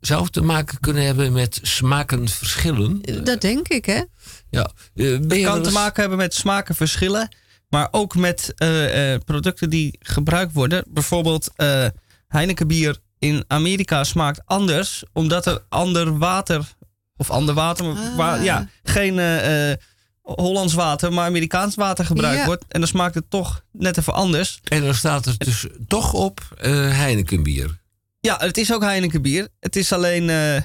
[0.00, 3.02] Zou het te maken kunnen hebben met smakenverschillen?
[3.24, 4.02] Dat denk ik, hè?
[4.50, 4.70] Ja.
[4.94, 7.28] eh, Het wel kan te maken hebben met smakenverschillen.
[7.68, 10.84] Maar ook met eh, eh, producten die gebruikt worden.
[10.88, 11.86] Bijvoorbeeld eh
[12.28, 15.04] Heineken bier in Amerika smaakt anders.
[15.12, 16.72] Omdat er ander water...
[17.16, 17.84] Of ander water,
[18.16, 18.44] maar Ah.
[18.44, 19.78] ja, geen eh, eh,
[20.24, 22.46] Hollands water, maar Amerikaans water gebruikt Ja.
[22.46, 22.64] wordt.
[22.68, 24.60] En dan smaakt het toch net even anders.
[24.64, 27.80] En dan staat er dus toch op eh Heineken bier.
[28.20, 29.48] Ja, het is ook Heineken bier.
[29.60, 30.60] Het is alleen eh,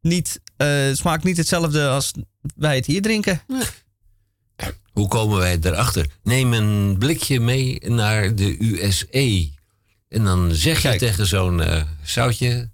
[0.00, 2.12] niet, eh, het smaakt niet hetzelfde als
[2.56, 3.40] wij het hier drinken.
[4.92, 6.06] Hoe komen wij erachter?
[6.22, 9.48] Neem een blikje mee naar de USA.
[10.08, 10.98] En dan zeg je Kijk.
[10.98, 11.62] tegen zo'n
[12.02, 12.70] zoutje...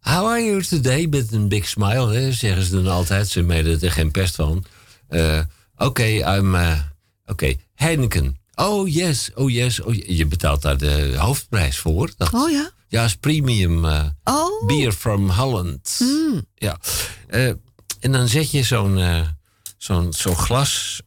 [0.00, 1.06] How are you today?
[1.06, 3.28] Met een big smile, hè, zeggen ze dan altijd.
[3.28, 4.64] Ze meten er geen pest van.
[5.08, 5.40] Eh,
[5.76, 6.04] Oké,
[6.36, 6.54] I'm...
[6.54, 6.78] eh,
[7.26, 8.38] Oké, Heineken.
[8.54, 9.80] Oh yes, oh yes.
[9.82, 12.10] Oh, je betaalt daar de hoofdprijs voor.
[12.16, 12.70] Dat, Oh ja?
[12.88, 14.66] Ja, is premium eh, Oh.
[14.66, 15.96] beer from Holland.
[16.02, 16.46] Mm.
[16.54, 16.78] Ja.
[18.00, 18.98] En dan zet je zo'n
[19.78, 21.02] zo'n zo'n glas,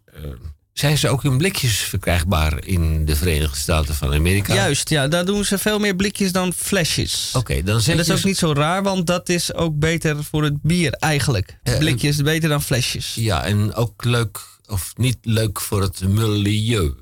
[0.79, 4.53] zijn ze ook in blikjes verkrijgbaar in de Verenigde Staten van Amerika?
[4.53, 7.31] Juist, ja, daar doen ze veel meer blikjes dan flesjes.
[7.35, 8.13] Oké, dan En dat je...
[8.13, 11.57] is ook niet zo raar, want dat is ook beter voor het bier eigenlijk.
[11.63, 13.15] Eh, Blikjes is beter dan flesjes.
[13.15, 16.93] Ja, en ook leuk, of niet leuk voor het milieu.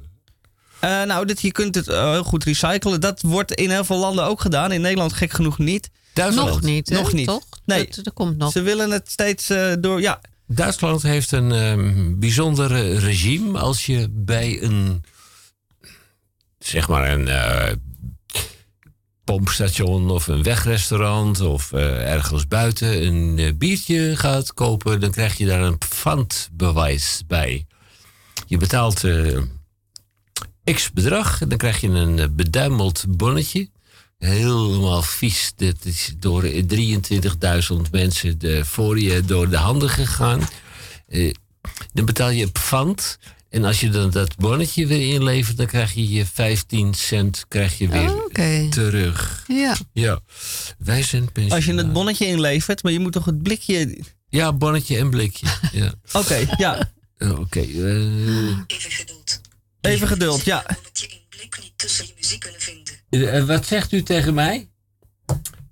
[0.80, 3.02] Eh, nou, dit, je kunt het eh, heel goed recyclen.
[3.02, 4.72] Dat wordt in heel veel landen ook gedaan.
[4.72, 5.90] In Nederland gek genoeg niet.
[6.14, 6.50] Duitsland.
[6.50, 6.96] Nog niet, hè?
[6.96, 7.28] Nog niet.
[7.28, 7.44] Toch?
[7.66, 7.86] Nee.
[7.86, 8.52] Dat, dat komt nog.
[8.52, 10.02] Ze willen het steeds door...
[10.02, 15.04] Ja, Duitsland heeft een ehm, bijzonder eh, regime als je bij een,
[16.60, 17.72] zeg maar een eh,
[19.24, 25.46] pompstation of een wegrestaurant of eh, ergens buiten een biertje gaat kopen, dan krijg je
[25.46, 27.66] daar een pfandbewijs bij.
[28.46, 29.04] Je betaalt
[30.64, 33.70] x bedrag en dan krijg je een beduimeld bonnetje.
[34.18, 35.54] Helemaal vies.
[35.56, 36.50] Dit is door 23.000
[37.92, 40.42] mensen de, voor je door de handen gegaan.
[41.08, 41.34] Eh,
[41.94, 43.18] dan betaal je pfand.
[43.50, 47.78] En als je dan dat bonnetje weer inlevert, dan krijg je je 15 cent krijg
[47.78, 48.68] je weer Oh, Oké.
[48.70, 49.44] terug.
[49.48, 49.76] Ja.
[49.94, 50.20] Ja,
[50.78, 54.04] wij zijn als je het bonnetje inlevert, maar je moet toch het blikje...
[54.30, 55.48] Ja, bonnetje en blikje.
[55.72, 55.94] Ja.
[56.12, 56.92] Oké, ja.
[57.18, 57.60] Eh, Oké.
[57.60, 59.42] eh, Even geduld.
[59.82, 60.66] Even geduld, ja.
[61.62, 62.94] Niet tussen je muziek kunnen vinden.
[63.34, 64.68] eh, wat zegt u tegen mij?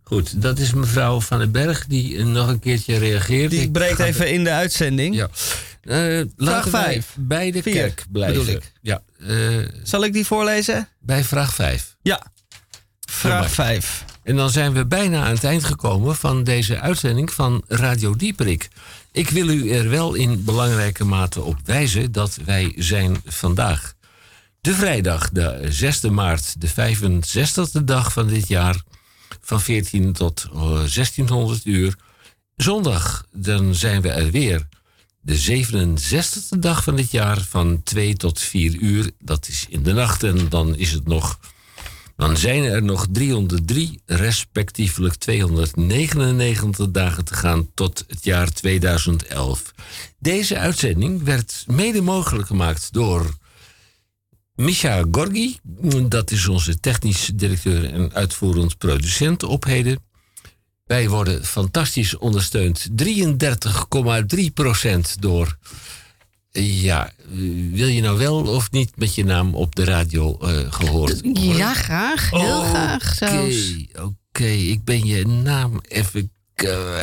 [0.04, 3.52] Goed, dat is mevrouw Van den Berg die eh, nog een keertje reageert.
[3.52, 5.16] Die breekt even in de uitzending.
[5.16, 5.30] Ja.
[5.82, 5.98] Eh,
[6.36, 7.16] wij vijf.
[7.20, 8.38] bij de Vier, kerk blijven.
[8.40, 8.72] bedoel ik.
[8.82, 10.88] Ja, eh, Zal ik die voorlezen?
[11.00, 11.96] bij vraag 5.
[12.02, 12.34] Ja.
[13.10, 14.06] Vraag 5.
[14.24, 18.68] En dan zijn we bijna aan het eind gekomen van deze uitzending van Radio Dieperik.
[19.12, 23.94] Ik wil u er wel in belangrijke mate op wijzen dat wij zijn vandaag.
[24.66, 28.84] De vrijdag, de 6 maart, de 65e dag van dit jaar,
[29.42, 31.96] van 14 tot eh, 1600 uur.
[32.56, 34.68] Zondag, dan zijn we er weer.
[35.22, 39.12] De 67e dag van dit jaar, van 2 tot 4 uur.
[39.20, 41.40] Dat is in de nacht en dan is het nog
[42.16, 49.74] dan zijn er nog 303, respectievelijk 299 dagen te gaan tot het jaar 2011.
[50.20, 53.36] Deze uitzending werd mede mogelijk gemaakt door
[54.56, 55.58] Misha Gorgi.
[56.08, 60.00] Dat is onze technisch directeur en uitvoerend producent op heden.
[60.86, 62.88] Wij worden fantastisch ondersteund.
[63.04, 63.06] 33,3%
[65.20, 65.58] door.
[66.52, 67.12] Ja,
[67.72, 71.56] wil je nou wel of niet met je naam op de radio eh, gehoord worden?
[71.58, 72.30] Ja, graag.
[72.30, 73.74] Heel graag Oké, zelfs.
[74.02, 74.46] oké.
[74.46, 76.32] Ik ben je naam even.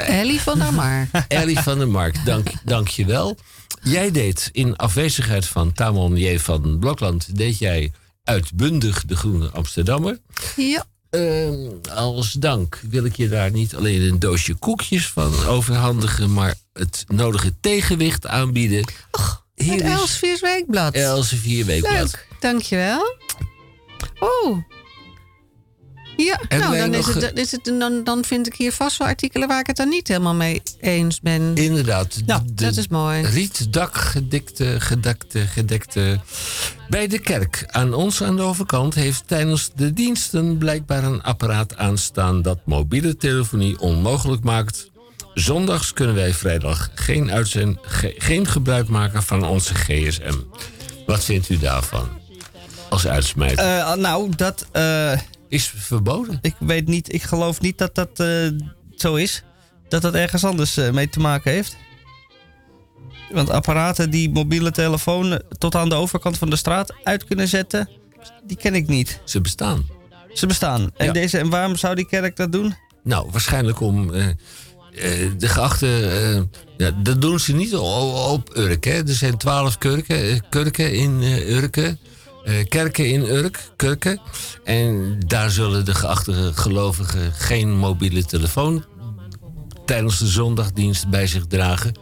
[0.07, 1.09] Ellie van der Maar.
[1.29, 3.37] Ellie van der Mark, dank, dank je wel.
[3.83, 6.39] Jij deed in afwezigheid van Tamon J.
[6.39, 7.37] van Blokland...
[7.37, 7.93] deed jij
[8.25, 10.19] uitbundig de Groene Amsterdammer.
[10.57, 10.87] Ja.
[11.11, 16.33] Ehm, als dank wil ik je daar niet alleen een doosje koekjes van overhandigen...
[16.33, 18.85] maar het nodige tegenwicht aanbieden.
[19.55, 20.95] Het Elseviers Weekblad.
[20.95, 21.95] Elsevier Weekblad.
[21.95, 23.17] Leuk, dankjewel.
[24.19, 24.59] Oh.
[26.17, 29.09] Ja, En nou, dan, is het, is het, dan, dan vind ik hier vast wel
[29.09, 31.55] artikelen waar ik het dan niet helemaal mee eens ben.
[31.55, 32.23] Inderdaad.
[32.27, 33.23] Ja, de dat is mooi.
[33.23, 36.21] Rietdak gedekte, gedekte, gedekte.
[36.89, 41.77] Bij de kerk aan ons aan de overkant heeft tijdens de diensten blijkbaar een apparaat
[41.77, 44.91] aanstaan dat mobiele telefonie onmogelijk maakt.
[45.35, 50.35] Zondags kunnen wij vrijdag geen, uitzend, ge- geen gebruik maken van onze GSM.
[51.07, 52.09] Wat vindt u daarvan?
[52.89, 53.65] Als uitsmijter.
[53.65, 54.67] Eh, nou, dat...
[54.73, 55.13] eh,
[55.53, 56.39] is verboden.
[56.43, 58.49] Ik weet niet, ik geloof niet dat dat eh,
[58.97, 59.43] zo is.
[59.89, 61.77] Dat dat ergens anders eh, mee te maken heeft.
[63.33, 67.49] Want apparaten die mobiele telefoon eh, tot aan de overkant van de straat uit kunnen
[67.49, 67.89] zetten,
[68.47, 69.21] die ken ik niet.
[69.25, 69.87] Ze bestaan.
[70.33, 70.91] Ze bestaan.
[70.97, 71.13] En, Ja.
[71.13, 72.75] deze, en waarom zou die kerk dat doen?
[73.05, 75.87] Nou, waarschijnlijk om de geachte.
[76.77, 78.85] ja, dat doen ze niet o- op Urk.
[78.85, 78.93] Hè.
[79.09, 81.99] Er zijn twaalf kurken, kurken in Urken.
[82.45, 84.21] Eh, kerken in Urk, kurken.
[84.65, 88.85] En daar zullen de geachte gelovigen geen mobiele telefoon
[89.85, 91.95] tijdens de zondagdienst bij zich dragen.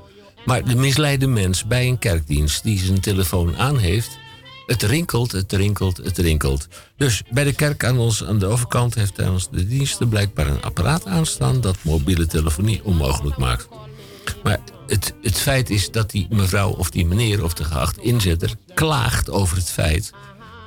[0.45, 4.19] Maar de misleide mens bij een kerkdienst die zijn telefoon aan heeft.
[4.67, 6.69] Het rinkelt, het rinkelt, het rinkelt.
[6.97, 10.63] Dus bij de kerk aan ons aan de overkant heeft tijdens de diensten blijkbaar een
[10.63, 13.69] apparaat aanstaan dat mobiele telefonie onmogelijk maakt.
[14.43, 14.61] Maar
[14.91, 19.31] het, het feit is dat die mevrouw of die meneer of de geacht inzetter klaagt
[19.31, 20.11] over het feit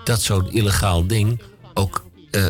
[0.03, 1.41] dat zo'n illegaal ding
[1.73, 2.45] ook eh,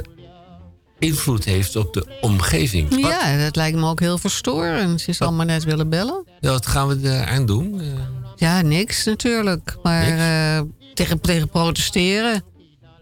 [1.00, 2.90] invloed heeft op de omgeving.
[2.90, 5.02] Wat, Ja, dat lijkt me ook heel verstorend.
[5.02, 6.26] Ze zal maar net willen bellen.
[6.40, 7.82] ja, wat gaan we eraan doen?
[7.82, 7.88] Eh,
[8.36, 9.76] Ja, niks natuurlijk.
[9.84, 10.18] Maar Niks?
[10.22, 10.62] eh,
[10.94, 12.44] tegen, tegen protesteren.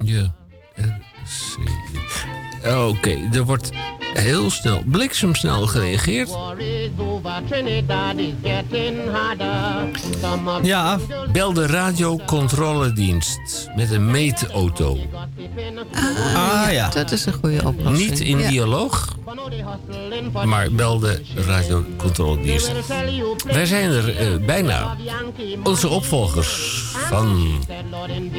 [0.04, 0.36] Ja.
[2.88, 3.70] Oké, er wordt
[4.14, 6.30] Heel snel, bliksemsnel gereageerd.
[10.62, 10.98] Ja.
[11.32, 14.98] Bel de radiocontroledienst met een meetauto.
[16.36, 16.90] Ah ja.
[16.90, 18.10] Dat is een goede oplossing.
[18.10, 18.50] Niet in Ja.
[18.50, 19.16] dialoog,
[20.46, 22.72] maar bel de radiocontroledienst.
[23.46, 24.96] Wij zijn er eh, bijna.
[25.64, 27.60] Onze opvolgers van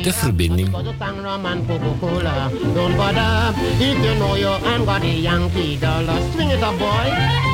[0.02, 0.70] de verbinding.
[2.74, 6.20] Don't bother if you know you ain't got a Yankee dollar.
[6.32, 7.51] Swing it up, boy.